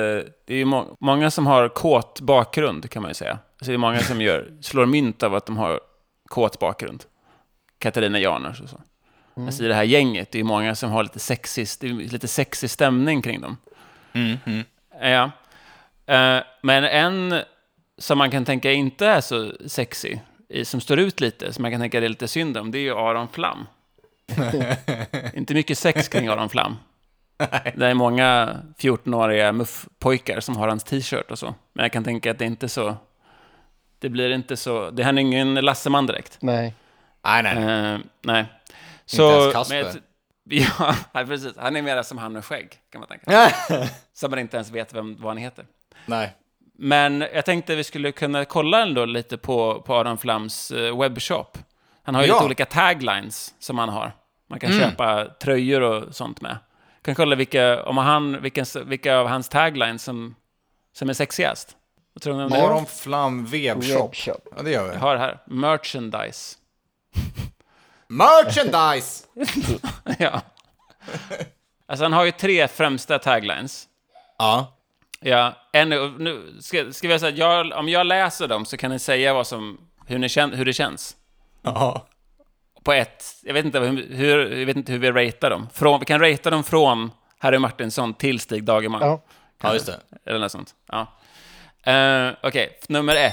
det 0.44 0.54
är 0.54 0.56
ju 0.56 0.64
må, 0.64 0.96
många 1.00 1.30
som 1.30 1.46
har 1.46 1.68
kåt 1.68 2.20
bakgrund 2.20 2.90
kan 2.90 3.02
man 3.02 3.10
ju 3.10 3.14
säga. 3.14 3.30
Alltså 3.32 3.64
det 3.70 3.72
är 3.74 3.78
många 3.78 3.98
som 4.00 4.20
gör, 4.20 4.48
slår 4.60 4.86
mynt 4.86 5.22
av 5.22 5.34
att 5.34 5.46
de 5.46 5.56
har 5.56 5.80
kåt 6.28 6.58
bakgrund. 6.58 7.04
Katarina 7.78 8.18
Janers 8.18 8.60
och 8.60 8.68
så. 8.68 8.80
Alltså 9.36 9.64
i 9.64 9.68
det 9.68 9.74
här 9.74 9.82
gänget, 9.82 10.32
det 10.32 10.40
är 10.40 10.44
många 10.44 10.74
som 10.74 10.90
har 10.90 11.02
lite 11.02 11.18
är 11.82 12.12
lite 12.12 12.28
sexig 12.28 12.70
stämning 12.70 13.22
kring 13.22 13.40
dem. 13.40 13.56
Mm, 14.12 14.36
mm. 14.46 14.64
Ja. 15.00 15.30
Eh, 16.14 16.42
men 16.62 16.84
en 16.84 17.40
som 17.98 18.18
man 18.18 18.30
kan 18.30 18.44
tänka 18.44 18.72
inte 18.72 19.06
är 19.06 19.20
så 19.20 19.52
sexy, 19.66 20.18
i- 20.48 20.64
som 20.64 20.80
står 20.80 20.98
ut 20.98 21.20
lite, 21.20 21.52
som 21.52 21.62
man 21.62 21.70
kan 21.70 21.80
tänka 21.80 22.00
det 22.00 22.06
är 22.06 22.08
lite 22.08 22.28
synd 22.28 22.56
om, 22.56 22.70
det 22.70 22.78
är 22.78 22.82
ju 22.82 22.94
Aron 22.94 23.28
Flam. 23.28 23.66
inte 25.34 25.54
mycket 25.54 25.78
sex 25.78 26.08
kring 26.08 26.28
Aron 26.28 26.48
Flam. 26.48 26.76
Det 27.74 27.86
är 27.86 27.94
många 27.94 28.56
14-åriga 28.78 29.52
muffpojkar 29.52 30.40
som 30.40 30.56
har 30.56 30.68
hans 30.68 30.84
t-shirt 30.84 31.30
och 31.30 31.38
så. 31.38 31.54
Men 31.72 31.82
jag 31.82 31.92
kan 31.92 32.04
tänka 32.04 32.30
att 32.30 32.38
det 32.38 32.44
är 32.44 32.46
inte 32.46 32.68
så... 32.68 32.96
Det 33.98 34.08
blir 34.08 34.30
inte 34.30 34.56
så... 34.56 34.90
Det 34.90 35.04
här 35.04 35.12
är 35.12 35.18
ingen 35.18 35.54
Lasseman 35.54 36.06
direkt. 36.06 36.38
Nej. 36.40 36.74
Nej, 37.24 37.42
nej. 37.42 37.92
Eh, 37.92 37.98
nej. 38.22 38.44
ens 39.06 39.52
Kasper. 39.52 39.74
men 39.74 39.84
jag- 39.84 40.02
ja, 40.78 40.94
nej, 41.12 41.26
precis. 41.26 41.52
Han 41.56 41.76
är 41.76 41.82
mer 41.82 42.02
som 42.02 42.18
han 42.18 42.32
med 42.32 42.44
skägg, 42.44 42.68
kan 42.92 43.00
man 43.00 43.08
tänka. 43.08 43.50
Som 44.14 44.30
man 44.30 44.38
inte 44.38 44.56
ens 44.56 44.70
vet 44.70 44.94
vem, 44.94 45.16
vad 45.20 45.30
han 45.30 45.36
heter. 45.36 45.66
nej. 46.06 46.34
Men 46.80 47.24
jag 47.34 47.44
tänkte 47.44 47.74
vi 47.74 47.84
skulle 47.84 48.12
kunna 48.12 48.44
kolla 48.44 48.82
ändå 48.82 49.04
lite 49.04 49.36
på, 49.38 49.82
på 49.86 49.96
Aron 49.96 50.18
Flams 50.18 50.70
eh, 50.70 50.98
webbshop. 50.98 51.58
Han 52.02 52.14
har 52.14 52.22
ju 52.22 52.28
Ja. 52.28 52.34
lite 52.34 52.44
olika 52.46 52.66
taglines 52.66 53.54
som 53.58 53.78
han 53.78 53.88
har. 53.88 54.12
Man 54.48 54.60
kan 54.60 54.70
Mm. 54.70 54.82
köpa 54.90 55.24
tröjor 55.24 55.80
och 55.80 56.14
sånt 56.14 56.40
med. 56.40 56.56
Kan 57.02 57.14
kolla 57.14 57.36
vilka, 57.36 57.82
om 57.84 57.96
han, 57.98 58.42
vilka, 58.42 58.64
vilka 58.84 59.16
av 59.16 59.26
hans 59.26 59.48
taglines 59.48 60.02
som, 60.02 60.34
som 60.92 61.08
är 61.08 61.12
sexigast. 61.14 61.76
Vad 62.14 62.22
tror 62.22 62.36
ni 62.36 62.42
om 62.44 62.50
det? 62.50 62.62
Aron 62.62 62.86
Flam 62.86 63.44
Webshop. 63.46 64.12
Ja, 64.26 64.62
det 64.62 64.70
gör 64.70 64.86
Jag 64.86 64.92
vi. 64.92 64.98
har 64.98 65.16
här. 65.16 65.38
Merchandise. 65.46 66.56
Merchandise! 68.08 69.24
ja. 70.18 70.42
Alltså 71.86 72.04
han 72.04 72.12
har 72.12 72.24
ju 72.24 72.32
tre 72.32 72.68
främsta 72.68 73.18
taglines. 73.18 73.88
Ja. 74.38 74.74
Ja, 75.20 75.56
en, 75.72 75.88
nu 76.18 76.56
ska, 76.60 76.92
ska 76.92 77.08
vi 77.08 77.18
säga 77.18 77.32
att 77.32 77.38
jag, 77.38 77.78
om 77.78 77.88
jag 77.88 78.06
läser 78.06 78.48
dem 78.48 78.64
så 78.64 78.76
kan 78.76 78.90
ni 78.90 78.98
säga 78.98 79.34
vad 79.34 79.46
som, 79.46 79.80
hur, 80.06 80.18
ni 80.18 80.28
kän, 80.28 80.52
hur 80.52 80.64
det 80.64 80.72
känns. 80.72 81.16
Ja. 81.62 82.06
På 82.88 82.92
ett, 82.92 83.24
jag 83.42 83.54
vet 83.54 83.64
inte 83.64 83.78
hur, 83.80 84.56
jag 84.58 84.66
vet 84.66 84.76
inte 84.76 84.92
hur 84.92 84.98
vi 84.98 85.10
ratear 85.10 85.50
dem. 85.50 85.68
Från, 85.72 86.00
vi 86.00 86.06
kan 86.06 86.20
ratea 86.20 86.50
dem 86.50 86.64
från 86.64 87.10
Harry 87.38 87.58
Martinsson 87.58 88.14
till 88.14 88.40
Stig 88.40 88.64
Dagerman. 88.64 89.00
Ja. 89.02 89.22
Ja, 89.62 89.72
just 89.74 89.86
det. 89.86 90.00
Eller 90.26 90.38
något 90.38 90.52
sånt. 90.52 90.74
Ja. 90.86 91.06
Uh, 92.28 92.34
Okej, 92.42 92.78
nummer 92.88 93.16
ett. 93.16 93.32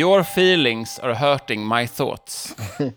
Your 0.00 0.20
feelings 0.20 0.98
are 0.98 1.14
hurting 1.14 1.68
my 1.68 1.88
thoughts. 1.88 2.56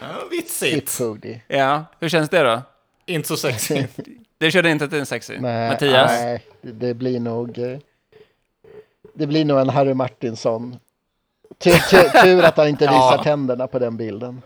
Ja, 0.00 0.06
vitsigt. 0.30 1.00
Ja, 1.48 1.84
hur 2.00 2.08
känns 2.08 2.28
det 2.28 2.42
då? 2.42 2.62
Inte 3.06 3.28
så 3.28 3.36
sexy. 3.36 3.86
Det 4.38 4.50
körde 4.50 4.70
inte 4.70 4.88
till 4.88 4.98
en 4.98 5.06
sexy. 5.06 5.38
Nej, 5.38 5.68
Mattias? 5.70 6.10
nej, 6.12 6.44
det- 6.62 6.72
det 6.72 6.94
blir 6.94 7.20
nog... 7.20 7.58
eh, 7.58 7.78
Det 9.14 9.26
blir 9.26 9.44
nog 9.44 9.60
en 9.60 9.68
Harry 9.68 9.94
Martinsson. 9.94 10.76
Tur, 11.58 12.42
att 12.44 12.56
han 12.56 12.68
inte 12.68 12.84
visar 12.84 12.94
Ja. 13.16 13.22
tänderna 13.24 13.66
på 13.66 13.78
den 13.78 13.96
bilden. 13.96 14.42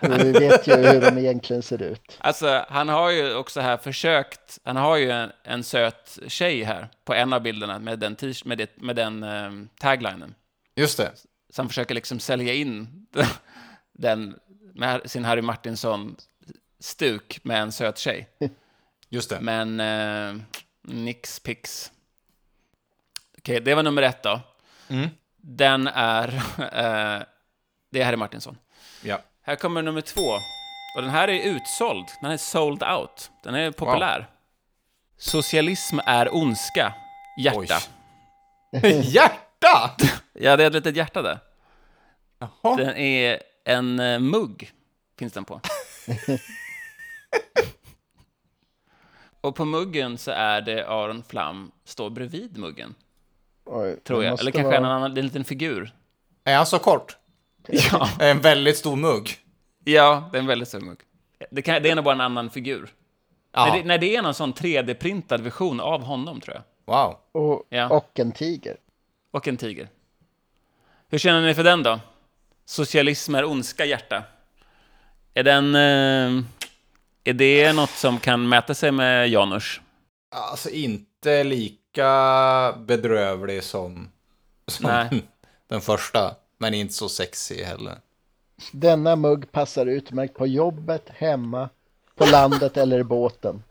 Vi 0.00 0.32
vet 0.32 0.66
ju 0.66 0.76
hur 0.76 1.00
de 1.00 1.18
egentligen 1.18 1.62
ser 1.62 1.82
ut. 1.82 2.16
Alltså, 2.18 2.64
han 2.68 2.88
har 2.88 3.10
ju 3.10 3.34
också 3.34 3.60
här 3.60 3.76
försökt, 3.76 4.58
han 4.64 4.76
har 4.76 4.96
ju 4.96 5.10
en, 5.10 5.32
en 5.42 5.64
söt 5.64 6.18
tjej 6.26 6.62
här 6.62 6.88
på 7.04 7.14
en 7.14 7.32
av 7.32 7.42
bilderna 7.42 7.78
med 7.78 7.98
den, 7.98 8.16
med 8.44 8.58
det, 8.58 8.70
med 8.76 8.96
den 8.96 9.22
um, 9.22 9.68
taglinen. 9.80 10.34
Just 10.76 10.96
det. 10.96 11.10
Så 11.50 11.62
han 11.62 11.68
försöker 11.68 11.94
liksom 11.94 12.20
sälja 12.20 12.54
in 12.54 13.06
den 13.92 14.36
med 14.74 15.10
sin 15.10 15.24
Harry 15.24 15.42
Martinsson-stuk 15.42 17.40
med 17.42 17.62
en 17.62 17.72
söt 17.72 17.98
tjej. 17.98 18.28
Just 19.08 19.30
det. 19.30 19.40
Men 19.40 19.80
eh, 19.80 20.34
nix 20.82 21.40
pix. 21.40 21.92
Okej, 23.38 23.60
det 23.60 23.74
var 23.74 23.82
nummer 23.82 24.02
ett 24.02 24.22
då. 24.22 24.40
Mm. 24.88 25.08
Den 25.46 25.86
är... 25.86 26.28
Eh, 26.58 27.22
det 27.90 28.00
är 28.00 28.04
Harry 28.04 28.16
Martinsson. 28.16 28.58
Ja. 29.02 29.20
Här 29.42 29.56
kommer 29.56 29.82
nummer 29.82 30.00
två. 30.00 30.30
Och 30.96 31.02
den 31.02 31.10
här 31.10 31.28
är 31.28 31.42
utsåld. 31.42 32.06
Den 32.22 32.30
är 32.30 32.36
sold 32.36 32.82
out. 32.82 33.30
Den 33.42 33.54
är 33.54 33.70
populär. 33.70 34.30
Socialism 35.16 35.98
är 36.06 36.34
ondska. 36.34 36.94
Hjärta. 37.38 37.78
Hjärta! 39.02 39.96
Ja, 40.38 40.56
det 40.56 40.62
är 40.62 40.66
ett 40.66 40.72
litet 40.72 40.96
hjärta 40.96 41.22
där. 41.22 41.38
Jaha. 42.38 42.76
Den 42.76 42.96
är 42.96 43.42
en 43.64 44.00
eh, 44.00 44.18
mugg, 44.18 44.72
finns 45.18 45.32
den 45.32 45.44
på. 45.44 45.60
Och 49.40 49.56
på 49.56 49.64
muggen 49.64 50.18
så 50.18 50.30
är 50.30 50.60
det 50.60 50.88
Aron 50.88 51.22
Flam 51.22 51.72
står 51.84 52.10
bredvid 52.10 52.58
muggen, 52.58 52.94
Oj, 53.66 54.00
tror 54.04 54.24
jag. 54.24 54.40
Eller 54.40 54.50
kanske 54.50 54.66
vara- 54.68 54.76
en 54.76 54.84
annan 54.84 55.14
det 55.14 55.18
är 55.18 55.22
en 55.22 55.26
liten 55.26 55.44
figur. 55.44 55.92
Är 56.44 56.56
han 56.56 56.66
så 56.66 56.78
kort? 56.78 57.16
Ja, 57.68 58.08
En 58.20 58.40
väldigt 58.40 58.76
stor 58.76 58.96
mugg. 58.96 59.30
ja 59.84 60.28
det 60.32 60.38
är 60.38 60.40
en 60.40 60.46
väldigt 60.46 60.68
stor 60.68 60.80
mugg. 60.80 60.98
Det, 61.50 61.62
kan, 61.62 61.82
det 61.82 61.90
är 61.90 61.94
nog 61.94 62.04
bara 62.04 62.14
en 62.14 62.20
annan 62.20 62.50
figur. 62.50 62.88
Ja. 63.52 63.66
Nej, 63.66 63.80
det, 63.82 63.88
nej, 63.88 63.98
det 63.98 64.16
är 64.16 64.22
någon 64.22 64.34
sån 64.34 64.54
3D-printad 64.54 65.40
version 65.42 65.80
av 65.80 66.02
honom, 66.02 66.40
tror 66.40 66.54
jag. 66.56 66.62
Wow. 66.94 67.16
Och, 67.32 67.62
Ja. 67.68 67.88
och 67.88 68.18
en 68.20 68.32
tiger. 68.32 68.76
Och 69.30 69.48
en 69.48 69.56
tiger. 69.56 69.88
Hur 71.08 71.18
känner 71.18 71.42
ni 71.46 71.54
för 71.54 71.64
den 71.64 71.82
då? 71.82 72.00
Socialism 72.64 73.34
är 73.34 73.44
ondska, 73.44 73.84
hjärta. 73.84 74.22
Är 75.34 75.42
den... 75.42 75.74
Eh, 75.74 76.44
är 77.24 77.32
det 77.32 77.72
något 77.72 77.90
som 77.90 78.18
kan 78.18 78.48
mäta 78.48 78.74
sig 78.74 78.92
med 78.92 79.28
Janusz? 79.28 79.80
Alltså 80.30 80.70
inte 80.70 81.44
lika 81.96 82.74
bedrövlig 82.78 83.64
som, 83.64 84.08
som 84.66 84.90
Nej. 84.90 85.22
den 85.68 85.80
första. 85.80 86.34
Men 86.58 86.74
inte 86.74 86.94
så 86.94 87.08
sexy 87.08 87.62
heller. 87.62 87.94
Denna 88.72 89.16
mugg 89.16 89.52
passar 89.52 89.86
utmärkt 89.86 90.34
på 90.34 90.46
jobbet, 90.46 91.04
hemma, 91.08 91.68
på 92.16 92.26
landet 92.26 92.76
eller 92.82 92.98
i 92.98 93.04
båten. 93.04 93.62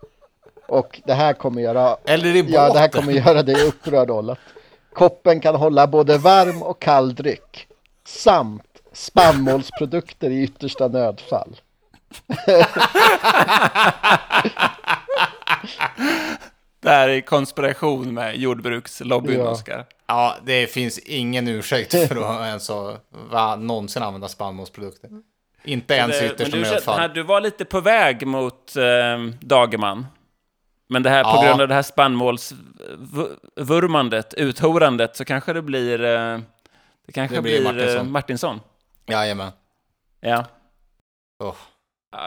Och 0.67 1.01
det 1.05 1.13
här 1.13 1.33
kommer 1.33 1.61
göra, 1.61 1.97
Eller 2.05 2.35
i 2.35 2.43
båten. 2.43 2.53
ja, 2.53 2.73
det 2.73 2.79
här 2.79 2.87
kommer 2.87 3.13
göra 3.13 3.43
dig 3.43 3.67
upprörd 3.67 4.09
Ola. 4.09 4.37
Koppen 4.93 5.39
kan 5.39 5.55
hålla 5.55 5.87
både 5.87 6.17
varm 6.17 6.63
och 6.63 6.81
kall 6.81 7.15
dryck. 7.15 7.67
Samt 8.07 8.81
spannmålsprodukter 8.93 10.29
i 10.29 10.43
yttersta 10.43 10.87
nödfall. 10.87 11.61
Det 16.85 16.91
här 16.91 17.09
är 17.09 17.21
konspiration 17.21 18.13
med 18.13 18.35
jordbrukslobbyn, 18.37 19.39
Ja. 19.39 19.49
Oskar. 19.49 19.85
Ja, 20.07 20.35
det 20.45 20.67
finns 20.67 20.99
ingen 20.99 21.47
ursäkt 21.47 21.91
för 22.07 22.15
att 22.39 22.45
ens 22.47 22.69
va, 23.31 23.55
någonsin 23.55 24.03
använda 24.03 24.27
spannmålsprodukter. 24.27 25.09
Inte 25.63 25.93
ens 25.93 26.15
i 26.15 26.19
Det- 26.19 26.25
yttersta 26.25 26.43
men 26.43 26.51
du, 26.51 26.57
känner- 26.65 26.71
nödfall. 26.75 26.99
här, 26.99 27.09
du 27.09 27.23
var 27.23 27.41
lite 27.41 27.65
på 27.65 27.81
väg 27.81 28.27
mot 28.27 28.75
eh, 28.75 28.83
Dagerman. 29.41 30.05
Men 30.89 31.03
det 31.03 31.09
här, 31.09 31.23
på 31.23 31.29
Ja. 31.29 31.43
grund 31.47 31.61
av 31.61 31.67
det 31.67 31.73
här 31.73 31.81
spannmålsvurmandet, 31.81 34.33
uthorandet, 34.33 35.15
så 35.15 35.25
kanske 35.25 35.53
det 35.53 35.61
blir, 35.61 36.03
eh, 36.03 36.39
det 37.05 37.11
kanske 37.13 37.35
Det 37.35 37.41
blir 37.41 37.59
blir, 37.59 37.63
Martinsson. 37.73 38.11
Martinsson. 38.11 38.11
Martinsson. 38.11 38.59
Jajamän. 39.07 39.51
Ja. 40.21 40.45
Oh. 41.39 41.55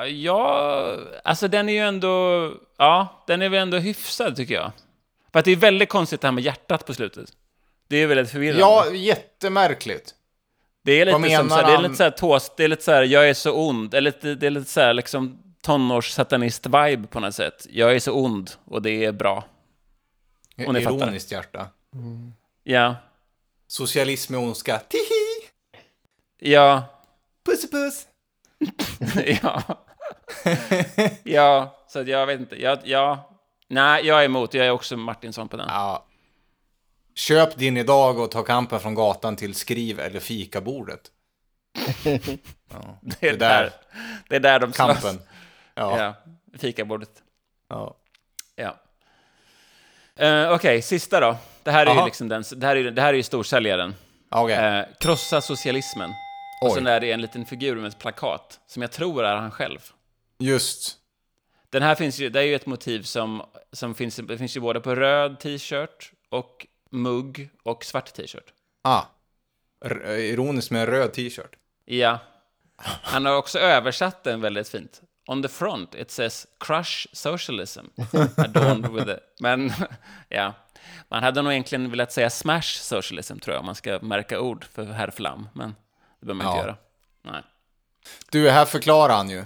Ja, 0.07 0.97
alltså 1.25 1.49
den 1.49 1.69
är 1.69 1.73
ju 1.73 1.79
ändå, 1.79 2.53
ja, 2.79 3.25
den 3.27 3.43
är 3.43 3.49
väl 3.49 3.61
ändå 3.63 3.77
hyfsad 3.77 4.37
tycker 4.37 4.55
jag. 4.55 4.73
För 5.33 5.39
att 5.39 5.45
det 5.45 5.51
är 5.51 5.57
väldigt 5.57 5.89
konstigt 5.89 6.21
det 6.21 6.27
här 6.27 6.33
med 6.33 6.45
hjärtat 6.45 6.87
på 6.87 6.95
slutet. 6.95 7.31
Det 7.89 7.97
är 7.97 8.07
väldigt 8.07 8.31
förvirrande. 8.31 8.61
Ja, 8.61 8.91
jättemärkligt. 8.91 10.15
det 10.85 11.01
är 11.01 11.07
lite 11.07 11.37
som 11.37 11.49
så 11.49 11.55
här, 11.55 11.67
det 11.67 11.73
är 11.73 11.83
lite 11.83 11.95
så 11.95 12.03
här 12.03 12.11
tås, 12.11 12.53
det 12.57 12.65
är 12.65 12.69
lite 12.69 12.85
så 12.85 12.93
här, 12.93 13.03
jag 13.03 13.29
är 13.29 13.35
så 13.35 13.53
ond, 13.53 13.95
eller 13.95 14.13
det, 14.21 14.35
det 14.35 14.47
är 14.47 14.51
lite 14.51 14.71
så 14.71 14.81
här 14.81 14.95
liksom 14.95 15.39
tonårssatanist-vibe 15.63 17.07
på 17.07 17.21
något 17.21 17.35
sätt. 17.35 17.67
Jag 17.71 17.95
är 17.95 18.01
så 18.01 18.13
ond 18.13 18.51
och 18.65 18.83
det 18.83 19.05
är 19.05 19.13
bra. 19.13 19.45
Om 20.67 20.75
ni 20.75 20.81
fattar. 20.81 20.97
Ironiskt 20.97 21.33
hjärta. 21.33 21.67
Ja, 22.63 22.97
Socialism 23.67 24.35
är 24.35 24.39
ondska. 24.39 24.79
Tihi! 24.79 25.51
ja, 26.39 26.83
Puss 27.45 27.71
puss! 27.71 28.08
ja. 29.43 29.63
ja, 31.23 31.77
så 31.89 32.03
jag 32.03 32.27
vet 32.27 32.41
inte. 32.41 32.63
Jag, 32.63 32.79
ja, 32.85 33.31
nej, 33.69 34.07
jag 34.07 34.21
är 34.21 34.25
emot. 34.25 34.55
Jag 34.55 34.67
är 34.67 34.71
också 34.71 34.97
Martinsson 34.97 35.49
på 35.49 35.57
den. 35.57 35.67
Ja. 35.69 36.05
Köp 37.15 37.57
din 37.57 37.77
idag 37.77 38.19
och 38.19 38.31
ta 38.31 38.43
kampen 38.43 38.81
från 38.81 38.95
gatan 38.95 39.37
till 39.37 39.55
skriv 39.55 40.01
eller 40.01 40.21
fikabordet. 40.21 41.01
Ja, 42.73 42.99
Det 43.03 43.29
är, 43.29 43.37
där, 43.37 43.73
det 44.29 44.37
är 44.37 44.41
där 44.41 44.59
de 44.61 44.73
slåss. 44.73 44.77
kampen. 45.03 45.21
Ja. 45.75 45.99
Ja, 46.03 46.15
fikabordet. 46.59 47.11
ja. 47.69 47.97
Ja. 48.57 48.77
Uh, 50.23 50.51
Okej, 50.53 50.83
sista 50.83 51.21
då. 51.21 51.37
Det 51.63 51.71
här 51.71 51.87
är 51.87 51.91
ju 51.91 51.97
Aha. 51.97 52.07
liksom 52.07 52.29
den, 52.29 52.45
det 52.57 52.67
här 52.67 52.77
är, 52.77 52.81
ju- 52.81 52.91
det 52.91 53.03
här 53.03 53.09
är 53.09 53.17
ju 53.17 53.23
storsäljaren. 53.23 53.95
Okej. 54.31 54.57
Eh, 54.57 54.85
krossa 55.01 55.41
socialismen. 55.41 56.11
Och 56.61 56.69
Oj. 56.69 56.75
sen 56.75 56.87
är 56.87 57.01
det 57.01 57.13
en 57.13 57.21
liten 57.21 57.47
figur 57.47 57.77
med 57.77 57.89
ett 57.89 57.99
plakat, 57.99 58.61
som 58.67 58.83
jag 58.83 58.93
tror 58.93 59.25
är 59.25 59.37
han 59.37 59.51
själv. 59.51 59.79
Just. 60.39 60.97
Den 61.71 61.83
här 61.83 61.95
finns 61.95 62.19
ju, 62.19 62.29
det 62.31 62.39
är 62.41 62.45
ju 62.45 62.55
ett 62.55 62.67
motiv 62.67 63.03
som, 63.03 63.43
som 63.73 63.95
finns, 63.95 64.17
det 64.17 64.39
finns 64.39 64.57
ju 64.57 64.61
både 64.61 64.81
på 64.81 64.95
röd 64.95 65.41
t-shirt 65.41 66.13
och 66.29 66.67
mugg 66.91 67.51
och 67.63 67.85
svart 67.85 68.13
t-shirt. 68.15 68.53
Ah. 68.83 69.03
R- 69.85 70.07
ironiskt 70.17 70.71
med 70.71 70.81
en 70.81 70.87
röd 70.87 71.13
t-shirt. 71.13 71.57
Ja. 71.85 72.19
Han 73.03 73.25
har 73.27 73.37
också 73.37 73.59
översatt 73.59 74.25
den 74.25 74.41
väldigt 74.41 74.69
fint. 74.69 75.03
On 75.27 75.43
the 75.43 75.49
front 75.49 75.95
it 75.95 76.11
says 76.11 76.47
crush 76.61 77.07
socialism. 77.13 77.85
Adorned 78.37 78.91
with 78.93 79.09
it. 79.11 79.21
Men, 79.41 79.73
ja. 80.29 80.53
Man 81.09 81.23
hade 81.23 81.43
nog 81.43 81.53
egentligen 81.53 81.91
velat 81.91 82.13
säga 82.13 82.31
smash 82.31 82.63
socialism, 82.81 83.39
tror 83.39 83.55
jag, 83.55 83.61
om 83.61 83.67
man 83.67 83.75
ska 83.75 83.99
märka 84.03 84.41
ord 84.41 84.65
för 84.73 84.85
herr 84.85 85.11
Flam. 85.11 85.49
Men 85.55 85.75
det 86.21 86.27
behöver 86.27 86.45
man 86.45 86.47
Ja. 86.47 86.53
inte 86.59 86.67
göra. 86.67 86.77
Nej. 87.23 87.43
Du, 88.31 88.51
här 88.51 88.65
förklarar 88.65 89.17
han 89.17 89.31
ju. 89.31 89.45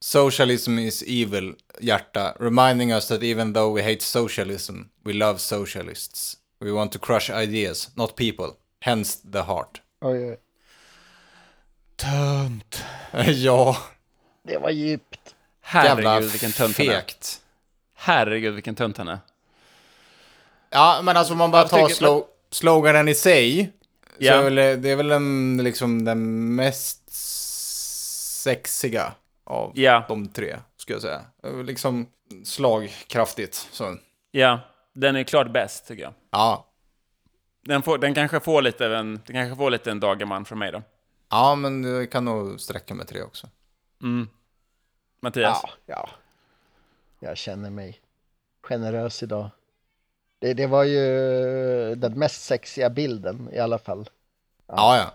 Socialism 0.00 0.78
is 0.78 1.02
evil, 1.06 1.54
hjärta. 1.80 2.36
Reminding 2.40 2.92
us 2.92 3.08
that 3.08 3.22
even 3.22 3.54
though 3.54 3.76
we 3.76 3.82
hate 3.82 4.00
socialism, 4.00 4.82
we 5.04 5.12
love 5.12 5.38
socialists. 5.38 6.36
We 6.60 6.70
want 6.70 6.92
to 6.92 6.98
crush 6.98 7.30
ideas, 7.30 7.96
not 7.96 8.16
people. 8.16 8.46
Hence 8.80 9.18
the 9.32 9.38
heart. 9.42 9.82
Oj, 10.00 10.30
oj. 10.30 10.38
Tönt. 11.96 12.84
ja, 13.26 13.76
Det 14.42 14.58
var 14.58 14.70
djupt. 14.70 15.34
jävla 15.74 16.10
Herregud, 16.10 16.30
vilken 16.30 16.52
tönt 16.52 16.78
han 16.78 16.88
är. 16.88 17.04
Herregud, 17.94 18.54
vilken 18.54 18.74
tönt 18.74 18.96
han 18.98 19.08
är. 19.08 19.18
Ja, 20.70 21.00
men 21.02 21.16
alltså 21.16 21.32
om 21.34 21.38
man 21.38 21.50
bara 21.50 21.62
Jag 21.62 21.70
tar 21.70 21.78
tycker- 21.82 21.94
slo 21.94 22.26
sloganen 22.50 23.08
i 23.08 23.14
sig. 23.14 23.72
Ja. 24.20 24.32
Så 24.32 24.38
är 24.38 24.42
väl, 24.50 24.82
det 24.82 24.90
är 24.90 24.96
väl 24.96 25.08
den, 25.08 25.60
liksom 25.64 26.04
den 26.04 26.54
mest 26.54 27.10
sexiga 28.42 29.12
av 29.44 29.72
Ja. 29.74 30.04
de 30.08 30.28
tre, 30.28 30.56
skulle 30.76 30.94
jag 30.94 31.02
säga. 31.02 31.22
Väl 31.42 31.66
Liksom 31.66 32.06
slagkraftigt. 32.44 33.54
Så. 33.72 33.96
Ja, 34.30 34.60
den 34.92 35.16
är 35.16 35.22
klart 35.24 35.52
bäst, 35.52 35.86
tycker 35.86 36.02
jag. 36.02 36.12
Ja. 36.30 36.66
Den, 37.64 37.82
får, 37.82 37.98
den 37.98 38.14
kanske 38.14 38.40
får 38.40 38.62
lite 38.62 38.86
en, 38.86 39.20
den 39.26 39.36
kanske 39.36 39.56
får 39.56 39.70
lite 39.70 39.90
en 39.90 40.00
Dagerman 40.00 40.44
från 40.44 40.58
mig 40.58 40.72
då. 40.72 40.82
ja, 41.30 41.54
men 41.54 41.82
det 41.82 42.06
kan 42.06 42.24
nog 42.24 42.60
sträcka 42.60 42.94
med 42.94 43.08
tre 43.08 43.22
också. 43.22 43.48
Mm. 44.02 44.28
Mattias? 45.22 45.60
Ja, 45.64 45.70
ja. 45.86 46.08
Jag 47.20 47.36
känner 47.36 47.70
mig 47.70 48.00
generös 48.62 49.22
idag. 49.22 49.50
Det, 50.40 50.54
det 50.54 50.66
var 50.66 50.84
ju 50.84 51.04
den 51.94 52.18
mest 52.18 52.44
sexiga 52.44 52.90
bilden 52.90 53.48
i 53.52 53.58
alla 53.58 53.78
fall. 53.78 54.08
Ja, 54.66 54.96
ja. 54.96 55.14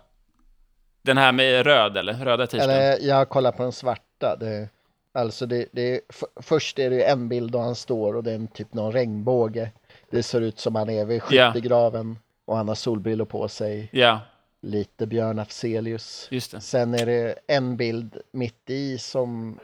Den 1.02 1.18
här 1.18 1.32
med 1.32 1.66
röd, 1.66 1.98
eller? 1.98 2.14
Röda 2.14 2.48
t-shirten? 2.48 2.70
Eller 2.70 3.00
jag 3.02 3.30
kollar 3.30 3.52
på 3.52 3.64
den 3.64 3.72
svarta. 3.72 4.36
Det, 4.36 4.70
alltså 5.14 5.46
det, 5.46 5.66
det, 5.72 6.02
först 6.36 6.80
är 6.80 6.90
det 6.90 6.96
ju 6.96 7.04
en 7.04 7.30
bild 7.30 7.52
då 7.52 7.60
han 7.60 7.76
står 7.76 8.16
och 8.16 8.24
det 8.24 8.32
är 8.32 8.36
en 8.36 8.48
typ 8.48 8.74
någon 8.74 8.92
regnbåge. 8.92 9.72
Det 10.10 10.24
ser 10.24 10.42
ut 10.42 10.60
som 10.60 10.76
han 10.76 10.90
är 10.90 11.06
vid 11.06 11.24
skyttegraven 11.24 12.20
och 12.46 12.58
han 12.58 12.68
har 12.68 12.76
solbrillor 12.76 13.26
på 13.26 13.48
sig. 13.48 13.90
Ja, 13.92 14.20
Lite 14.62 15.08
Björn 15.08 15.40
Afzelius. 15.40 16.28
just 16.32 16.52
det. 16.52 16.62
Sen 16.62 16.94
är 16.94 17.06
det 17.06 17.36
en 17.48 17.78
bild 17.78 18.18
mitt 18.32 18.70
i 18.70 18.98
som, 18.98 19.60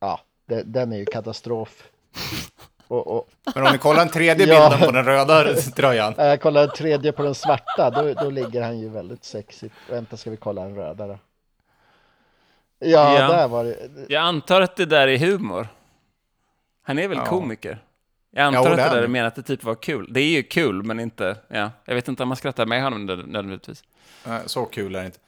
ja, 0.00 0.20
det, 0.46 0.62
den 0.62 0.92
är 0.92 0.96
ju 0.96 1.04
katastrof. 1.04 1.88
Och, 2.88 3.06
och 3.16 3.28
Men 3.54 3.66
om 3.66 3.72
ni 3.72 3.78
kollar 3.78 3.98
den 3.98 4.08
tredje 4.08 4.46
Ja. 4.46 4.68
bilden 4.70 4.86
på 4.88 4.92
den 4.92 5.04
röda 5.04 5.54
tröjan. 5.54 6.14
jag 6.18 6.40
kollar 6.40 6.60
den 6.66 6.76
tredje 6.76 7.12
på 7.12 7.22
den 7.22 7.34
svarta, 7.34 7.90
då, 7.90 8.14
då 8.14 8.30
ligger 8.30 8.62
han 8.62 8.78
ju 8.78 8.88
väldigt 8.88 9.24
sexigt. 9.24 9.74
Vänta, 9.90 10.16
ska 10.16 10.30
vi 10.30 10.36
kolla 10.36 10.62
den 10.62 10.74
röda 10.76 11.06
då? 11.06 11.18
Ja, 12.78 13.18
Ja. 13.20 13.28
där 13.28 13.48
var 13.48 13.64
det. 13.64 13.76
Jag 14.08 14.22
antar 14.22 14.60
att 14.60 14.76
det 14.76 14.86
där 14.86 15.08
är 15.08 15.18
humor. 15.18 15.68
Han 16.82 16.98
är 16.98 17.08
väl 17.08 17.18
Ja. 17.18 17.26
komiker? 17.26 17.78
Jag 18.30 18.44
antar 18.44 18.60
att 18.60 18.66
det 18.70 18.76
det 18.76 18.82
är 18.82 18.94
där 18.94 19.02
är 19.02 19.08
menat 19.08 19.38
att 19.38 19.46
det 19.46 19.56
typ 19.56 19.64
var 19.64 19.74
kul. 19.74 20.06
Det 20.12 20.20
är 20.20 20.28
ju 20.30 20.42
kul, 20.42 20.82
men 20.82 21.00
inte... 21.00 21.36
Ja. 21.48 21.70
Jag 21.84 21.94
vet 21.94 22.08
inte 22.08 22.22
om 22.22 22.28
man 22.28 22.36
skrattar 22.36 22.66
med 22.66 22.82
honom 22.82 23.06
nöd- 23.06 23.26
nödvändigtvis. 23.26 23.84
Nej, 24.24 24.40
Så 24.46 24.64
kul 24.64 24.94
är 24.94 25.00
det 25.00 25.06
inte. 25.06 25.18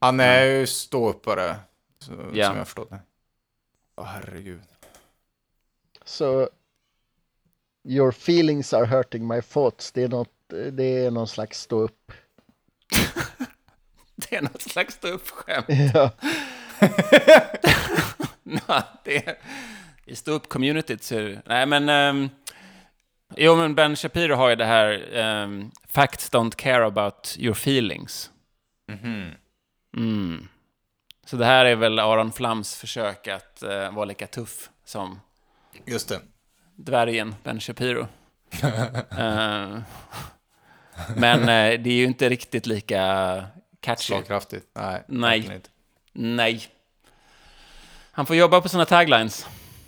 Han 0.00 0.20
är 0.20 0.44
ju 0.44 0.66
ståuppare, 0.66 1.54
Ja. 2.32 2.46
som 2.48 2.56
jag 2.56 2.66
förstått 2.66 2.90
det. 2.90 2.98
Åh, 3.96 4.04
herregud. 4.04 4.60
Så 6.04 6.48
Your 7.84 8.12
feelings 8.12 8.72
are 8.72 8.86
hurting 8.86 9.26
my 9.26 9.42
thoughts. 9.42 9.92
Det 9.92 10.02
är, 10.02 10.08
något, 10.08 10.32
det 10.72 11.04
är 11.04 11.10
någon 11.10 11.28
slags 11.28 11.60
stå 11.60 11.80
upp. 11.80 12.12
Det 14.16 14.36
är 14.36 14.42
något 14.42 14.62
slags 14.62 14.94
ståuppskämt. 14.94 15.66
Ja. 15.94 16.10
Ja, 18.68 18.82
det 19.04 19.28
är, 19.28 19.38
I 20.04 20.14
ståupp-communityt 20.14 21.02
så 21.02 21.14
är 21.14 21.22
det... 21.22 21.42
Nej, 21.46 21.66
men... 21.66 21.88
ehm, 21.88 22.30
jo, 23.36 23.56
men 23.56 23.74
Ben 23.74 23.96
Shapiro 23.96 24.34
har 24.34 24.48
ju 24.48 24.56
det 24.56 24.64
här... 24.64 25.08
ehm, 25.16 25.70
Facts 25.88 26.30
don't 26.32 26.54
care 26.56 26.84
about 26.86 27.36
your 27.38 27.52
feelings. 27.54 28.30
Mhm. 28.88 29.30
Mm. 29.96 30.48
Så 31.26 31.36
det 31.36 31.44
här 31.44 31.64
är 31.64 31.76
väl 31.76 31.98
Aron 31.98 32.32
Flams 32.32 32.76
försök 32.76 33.28
att 33.28 33.62
eh, 33.62 33.94
vara 33.94 34.04
lika 34.04 34.26
tuff 34.26 34.70
som 34.84 35.20
Just 35.86 36.08
det. 36.08 36.20
Dvärgen 36.78 37.34
Ben 37.44 37.60
Shapiro. 37.60 38.06
Eh, 39.18 39.78
men 41.16 41.40
eh, 41.40 41.80
det 41.80 41.90
är 41.90 41.94
ju 41.94 42.04
inte 42.04 42.28
riktigt 42.28 42.66
lika 42.66 43.44
catchy. 43.80 44.02
Slagkraftigt. 44.04 44.66
Nej. 44.74 45.02
Nej. 45.08 45.60
Nej. 46.12 46.66
Han 48.10 48.26
får 48.26 48.36
jobba 48.36 48.60
på 48.60 48.68
sina 48.68 48.84
taglines. 48.84 49.46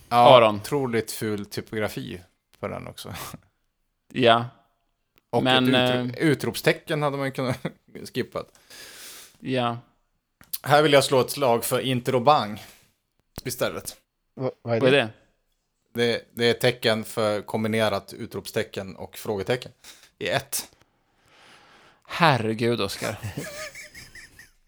Ja, 0.09 0.37
Aron. 0.37 0.57
otroligt 0.57 1.13
ful 1.13 1.47
typografi 1.47 2.21
på 2.61 2.69
den 2.69 2.87
också. 2.87 3.15
Ja, 4.13 4.45
Och 5.31 5.43
Men, 5.43 5.75
ett 5.75 5.95
utro- 5.95 6.19
utropstecken 6.19 7.03
hade 7.03 7.17
man 7.17 7.33
kunnat 7.33 7.59
skippa. 8.15 8.45
ja. 9.39 9.79
Här 10.63 10.83
vill 10.83 10.93
jag 10.93 11.05
slå 11.05 11.21
ett 11.21 11.31
slag 11.31 11.65
för 11.65 11.81
interobang 11.81 12.63
istället. 13.45 13.97
Va- 14.35 14.51
Vad 14.63 14.77
är 14.77 14.81
Vad 14.81 14.89
är 14.89 14.93
det? 14.97 15.09
Det? 15.93 16.25
Det, 16.35 16.51
är 16.51 16.55
tecken 16.55 17.05
för 17.05 17.43
kombinerat 17.43 18.13
utropstecken 18.13 18.97
och 18.97 19.17
frågetecken 19.17 19.73
i 20.19 20.29
ett. 20.29 20.69
Herregud, 22.07 22.81
Oskar. 22.81 23.17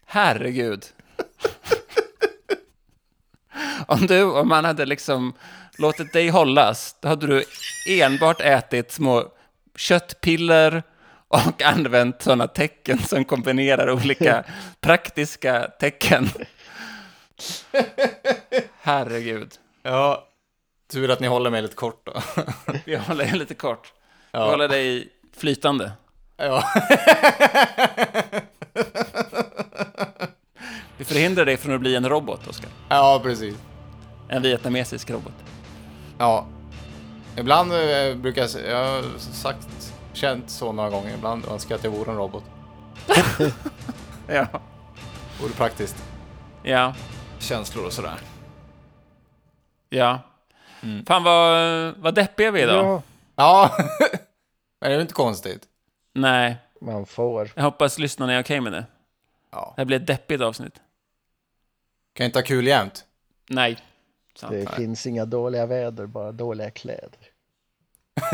Herregud. 0.05 0.85
Om 3.87 4.07
du, 4.07 4.23
om 4.23 4.47
man 4.47 4.65
hade 4.65 4.85
liksom 4.85 5.33
låtit 5.77 6.13
dig 6.13 6.29
hållas, 6.29 6.95
då 6.99 7.07
hade 7.07 7.27
du 7.27 7.43
enbart 7.89 8.41
ätit 8.41 8.91
små 8.91 9.31
köttpiller 9.75 10.83
och 11.27 11.61
använt 11.61 12.21
sådana 12.21 12.47
tecken 12.47 12.99
som 12.99 13.25
kombinerar 13.25 13.91
olika 13.91 14.43
praktiska 14.81 15.71
tecken. 15.79 16.29
Herregud. 18.81 19.51
Ja, 19.81 20.27
tur 20.93 21.11
att 21.11 21.19
ni 21.19 21.27
håller 21.27 21.49
mig 21.49 21.61
lite 21.61 21.75
kort 21.75 22.05
då. 22.05 22.13
Vi 22.85 22.95
håller 22.95 23.25
dig 23.25 23.33
lite 23.39 23.53
kort. 23.53 23.93
Vi 24.31 24.39
Ja. 24.39 24.45
håller 24.45 24.67
dig 24.67 25.07
flytande. 25.37 25.91
ja. 26.37 26.63
Vi 30.97 31.05
förhindrar 31.05 31.45
dig 31.45 31.57
från 31.57 31.73
att 31.75 31.79
bli 31.79 31.95
en 31.95 32.09
robot, 32.09 32.47
Oskar. 32.47 32.69
ja, 32.89 33.19
precis. 33.23 33.55
En 34.27 34.41
vietnamesisk 34.41 35.09
robot. 35.09 35.33
Ja. 36.17 36.45
Ibland 37.37 37.71
eh, 37.73 38.15
brukar 38.15 38.41
jag, 38.41 38.49
se- 38.49 38.69
jag 38.71 38.77
har 38.85 39.03
sagt, 39.19 39.93
känt 40.13 40.49
så 40.49 40.71
några 40.71 40.89
gånger, 40.89 41.13
ibland 41.13 41.45
önskar 41.45 41.71
jag 41.75 41.77
att 41.77 41.83
jag 41.83 41.91
vore 41.91 42.11
en 42.11 42.17
robot. 42.17 42.43
Ja. 44.27 44.47
Vore 45.41 45.51
praktiskt. 45.53 46.03
Ja. 46.63 46.93
Känslor 47.39 47.85
och 47.85 47.93
sådär. 47.93 48.17
Ja. 49.89 50.19
Mm. 50.83 51.05
Fan 51.05 51.23
vad, 51.23 51.93
vad 51.97 52.15
deppiga 52.15 52.51
vi 52.51 52.61
är 52.61 52.63
idag. 52.63 52.85
Ja, 52.85 53.01
Ja, 53.35 53.71
men 54.79 54.89
det 54.89 54.93
är 54.93 54.95
ju 54.95 55.01
inte 55.01 55.13
konstigt. 55.13 55.63
Nej, 56.13 56.57
man 56.81 57.05
får. 57.05 57.51
jag 57.55 57.63
hoppas 57.63 57.99
lyssnarna 57.99 58.33
är 58.33 58.41
okej 58.41 58.61
med 58.61 58.71
det. 58.73 58.85
Ja. 59.51 59.73
Det 59.75 59.81
här 59.81 59.85
blir 59.85 59.97
ett 59.97 60.07
deppigt 60.07 60.41
avsnitt. 60.41 60.81
Kan 62.13 62.25
inte 62.25 62.39
ha 62.39 62.43
kul 62.43 62.67
jämt. 62.67 63.05
Nej. 63.49 63.77
Sant. 64.35 64.51
Det 64.53 64.75
finns 64.75 65.07
inga 65.07 65.25
dåliga 65.25 65.65
väder, 65.65 66.05
bara 66.05 66.31
dåliga 66.31 66.69
kläder. 66.71 67.19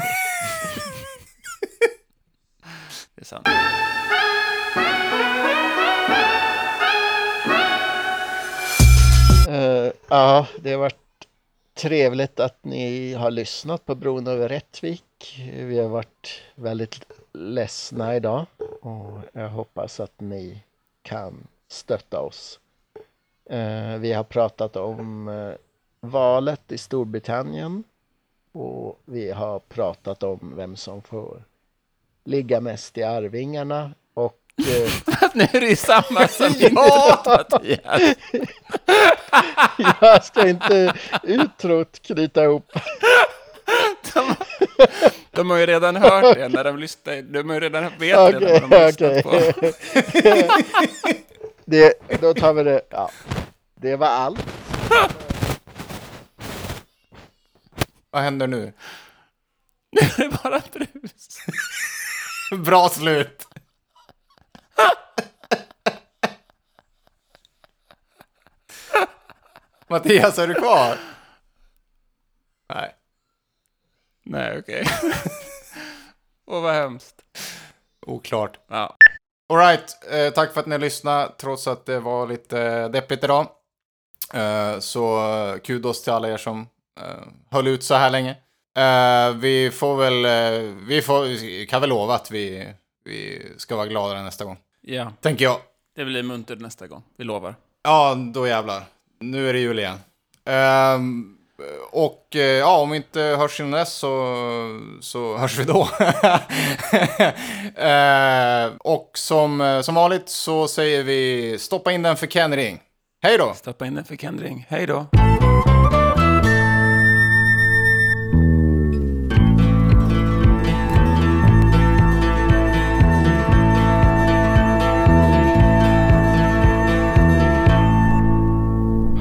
Det 3.15 3.21
är 3.21 3.25
sant. 3.25 3.47
Eh, 9.47 9.91
ja, 10.09 10.47
det 10.59 10.71
har 10.71 10.79
varit 10.79 11.08
trevligt 11.79 12.39
att 12.39 12.65
ni 12.65 13.13
har 13.13 13.31
lyssnat 13.31 13.85
på 13.85 13.95
Bron 13.95 14.27
över 14.27 14.49
Rättvik. 14.49 15.41
Vi 15.53 15.79
har 15.79 15.89
varit 15.89 16.41
väldigt 16.55 17.05
ledsna 17.33 18.15
idag 18.15 18.45
och 18.81 19.19
jag 19.33 19.49
hoppas 19.49 19.99
att 19.99 20.19
ni 20.19 20.63
kan 21.01 21.47
stötta 21.67 22.19
oss. 22.19 22.59
Eh, 23.49 23.97
vi 23.97 24.13
har 24.13 24.23
pratat 24.23 24.75
om 24.75 25.27
eh, 25.27 25.53
valet 25.99 26.71
i 26.71 26.77
Storbritannien 26.77 27.83
och 28.51 28.99
vi 29.05 29.31
har 29.31 29.59
pratat 29.59 30.23
om 30.23 30.53
vem 30.55 30.75
som 30.75 31.01
får 31.01 31.43
ligga 32.23 32.61
mest 32.61 32.97
i 32.97 33.03
Arvingarna 33.03 33.91
och 34.13 34.41
eh, 34.57 34.91
nu 35.33 35.43
är 35.43 35.61
det 35.61 35.69
ju 35.69 35.75
samma 35.75 36.27
som 36.27 36.53
Ja! 36.59 37.23
jag 40.01 40.23
ska 40.23 40.47
inte 40.47 40.93
utrot 41.23 41.99
knyta 42.01 42.43
ihop. 42.43 42.71
De, 44.13 44.35
de 45.31 45.49
har 45.49 45.57
ju 45.57 45.65
redan 45.65 45.95
hört 45.95 46.35
det 46.35 46.49
när 46.49 46.63
de 46.63 46.77
lyssnar. 46.77 47.21
De 47.21 47.49
har 47.49 47.53
ju 47.55 47.59
redan 47.61 47.83
vet 47.83 47.99
det 47.99 48.37
Okej, 48.37 48.39
när 48.39 48.61
de 48.61 48.75
har 48.75 48.91
okej. 48.91 49.23
på. 49.23 49.31
det, 51.65 51.93
då 52.21 52.33
tar 52.33 52.53
vi 52.53 52.63
det. 52.63 52.81
Ja. 52.89 53.11
Det 53.75 53.95
var 53.95 54.07
allt. 54.07 54.45
Vad 58.11 58.21
händer 58.21 58.47
nu? 58.47 58.73
Nu 59.91 60.01
är 60.01 60.29
det 60.29 60.37
bara 60.43 60.61
brus. 60.73 61.39
Bra 62.65 62.89
slut! 62.89 63.47
Mattias, 69.89 70.39
är 70.39 70.47
du 70.47 70.53
kvar? 70.53 70.97
Nej. 72.73 72.95
Nej, 74.23 74.59
okej. 74.59 74.85
Åh, 76.47 76.61
vad 76.61 76.73
hemskt. 76.73 77.15
Oklart. 78.05 78.59
Ja. 78.67 78.97
Alright, 79.49 79.97
eh, 80.11 80.29
tack 80.33 80.53
för 80.53 80.59
att 80.59 80.67
ni 80.67 80.77
lyssnade 80.77 81.31
trots 81.37 81.67
att 81.67 81.85
det 81.85 81.99
var 81.99 82.27
lite 82.27 82.61
eh, 82.61 82.89
deppigt 82.89 83.23
idag. 83.23 83.47
Eh, 84.33 84.79
så 84.79 85.31
eh, 85.33 85.57
kudos 85.59 86.03
till 86.03 86.13
alla 86.13 86.29
er 86.29 86.37
som 86.37 86.67
eh, 87.01 87.27
höll 87.51 87.67
ut 87.67 87.83
så 87.83 87.95
här 87.95 88.09
länge. 88.09 88.31
Eh, 88.77 89.35
vi 89.35 89.71
får 89.71 89.95
väl, 89.97 90.25
eh, 90.25 90.73
vi, 90.87 91.01
får, 91.01 91.23
vi 91.23 91.67
kan 91.69 91.81
väl 91.81 91.89
lova 91.89 92.15
att 92.15 92.31
vi, 92.31 92.73
vi 93.03 93.47
ska 93.57 93.75
vara 93.75 93.87
gladare 93.87 94.21
nästa 94.23 94.45
gång. 94.45 94.57
ja, 94.81 95.13
Tänker 95.21 95.45
jag. 95.45 95.59
det 95.95 96.05
blir 96.05 96.23
muntert 96.23 96.59
nästa 96.59 96.87
gång. 96.87 97.03
Vi 97.17 97.23
lovar. 97.23 97.55
Ja, 97.83 98.15
då 98.33 98.47
jävlar. 98.47 98.83
Nu 99.19 99.49
är 99.49 99.53
det 99.53 99.59
jul 99.59 99.79
igen. 99.79 99.97
Um, 100.95 101.35
och 101.91 102.35
eh, 102.35 102.41
ja, 102.41 102.77
om 102.77 102.89
vi 102.89 102.97
inte 102.97 103.21
hörs 103.21 103.59
innan 103.59 103.71
dess 103.71 103.93
så, 103.93 104.35
så 105.01 105.37
hörs 105.37 105.59
vi 105.59 105.63
då. 105.63 105.81
uh, 107.81 108.75
och 108.79 109.11
som, 109.13 109.61
eh, 109.61 109.81
som 109.81 109.95
vanligt 109.95 110.29
så 110.29 110.67
säger 110.67 111.03
vi 111.03 111.57
stoppa 111.59 111.91
in 111.91 112.01
den 112.01 112.17
för 112.17 112.27
Ken 112.27 112.55
Ring. 112.55 112.79
Hej 113.21 113.37
då! 113.37 113.53
Stoppa 113.55 113.85
in 113.85 113.95
den 113.95 114.05
för 114.05 114.15
Kenring. 114.15 114.65
Hej 114.69 114.85
då! 114.87 115.05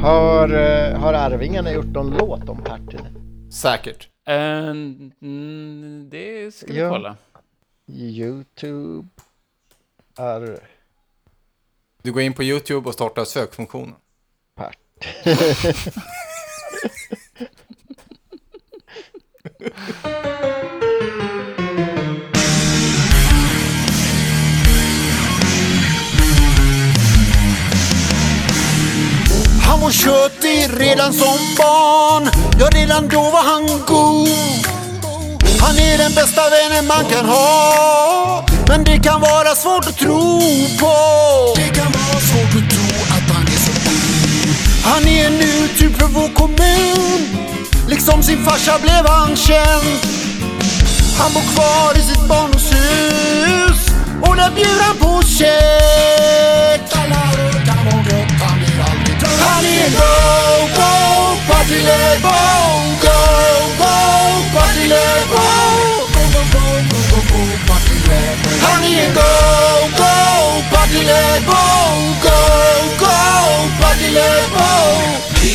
Har, 0.09 0.49
eh, 0.49 0.99
har 0.99 1.15
Arvingarna 1.15 1.73
gjort 1.73 1.87
någon 1.87 2.11
låt 2.11 2.49
om 2.49 2.65
Partille? 2.65 3.13
Säkert. 3.53 4.09
Eh, 4.27 4.35
mm, 4.69 6.09
det 6.11 6.55
ska 6.55 6.73
vi 6.73 6.79
Ja. 6.79 6.91
kolla. 6.91 7.17
Youtube 7.87 9.09
är 10.19 10.59
Du 12.03 12.13
går 12.13 12.23
in 12.23 12.33
på 12.35 12.43
YouTube 12.43 12.89
och 12.89 12.95
startar 12.95 13.25
sökfunktionen. 13.25 13.95
part. 14.55 14.79
Han 29.69 29.81
var 29.81 29.91
köttig 29.91 30.81
redan 30.81 31.13
som 31.13 31.39
barn. 31.59 32.31
Ja, 32.61 32.67
redan 32.73 33.09
då 33.09 33.23
var 33.23 33.43
han 33.43 33.67
god. 33.87 34.29
Han 35.61 35.79
är 35.79 35.99
den 35.99 36.13
bästa 36.15 36.43
vännen 36.51 36.87
man 36.87 37.05
kan 37.13 37.27
ha. 37.27 38.47
Men 38.69 38.85
det 38.85 38.99
kan 38.99 39.21
vara 39.21 39.55
svårt 39.55 39.87
att 39.87 39.99
tro 39.99 40.41
på. 40.81 40.95
Det 41.57 41.69
kan 41.79 41.93
vara 41.93 42.21
svårt 42.29 42.55
att 42.61 42.71
tro 42.75 42.87
att 43.15 43.37
han 43.37 43.47
är 43.47 43.59
så 43.67 43.73
god 43.85 44.55
Han 44.85 45.09
är 45.09 45.27
en 45.27 45.69
typ 45.79 45.99
för 45.99 46.07
vår 46.07 46.29
kommun. 46.29 47.21
Liksom 47.89 48.23
sin 48.23 48.45
farsa 48.45 48.79
blev 48.83 49.07
han 49.09 49.37
känd. 49.37 49.99
Han 51.19 51.33
bor 51.33 51.55
kvar 51.55 51.99
i 51.99 52.03
sitt 52.03 52.29
barndomshus. 52.29 53.81
Och 54.23 54.37
där 54.37 54.51
bjuder 54.51 54.85
han 54.85 54.97
på 54.97 55.23
käk. 55.29 55.79
honey 59.43 59.77
and 59.87 59.95
go, 59.99 60.13
go, 60.79 60.91
party 61.49 61.79
le 61.89 62.01
bon, 62.25 62.73
go, 63.05 63.17
go, 63.81 63.93
party 64.55 64.85
le 64.93 65.05
bon, 65.31 65.47
go, 66.13 66.23
go, 66.25 66.43
go, 66.55 66.63
go, 66.99 67.19
go, 67.29 67.41
party 67.69 67.97
le 68.09 68.21
bon, 69.15 69.19
go, 69.19 69.31
go, 70.01 70.13
party 70.73 71.01
le 71.11 71.23
bon, 71.49 71.91
go, 72.25 72.39
go, 73.03 73.15
party 73.81 74.09
le 74.17 74.29
bon. 74.55 74.87
Die 75.41 75.55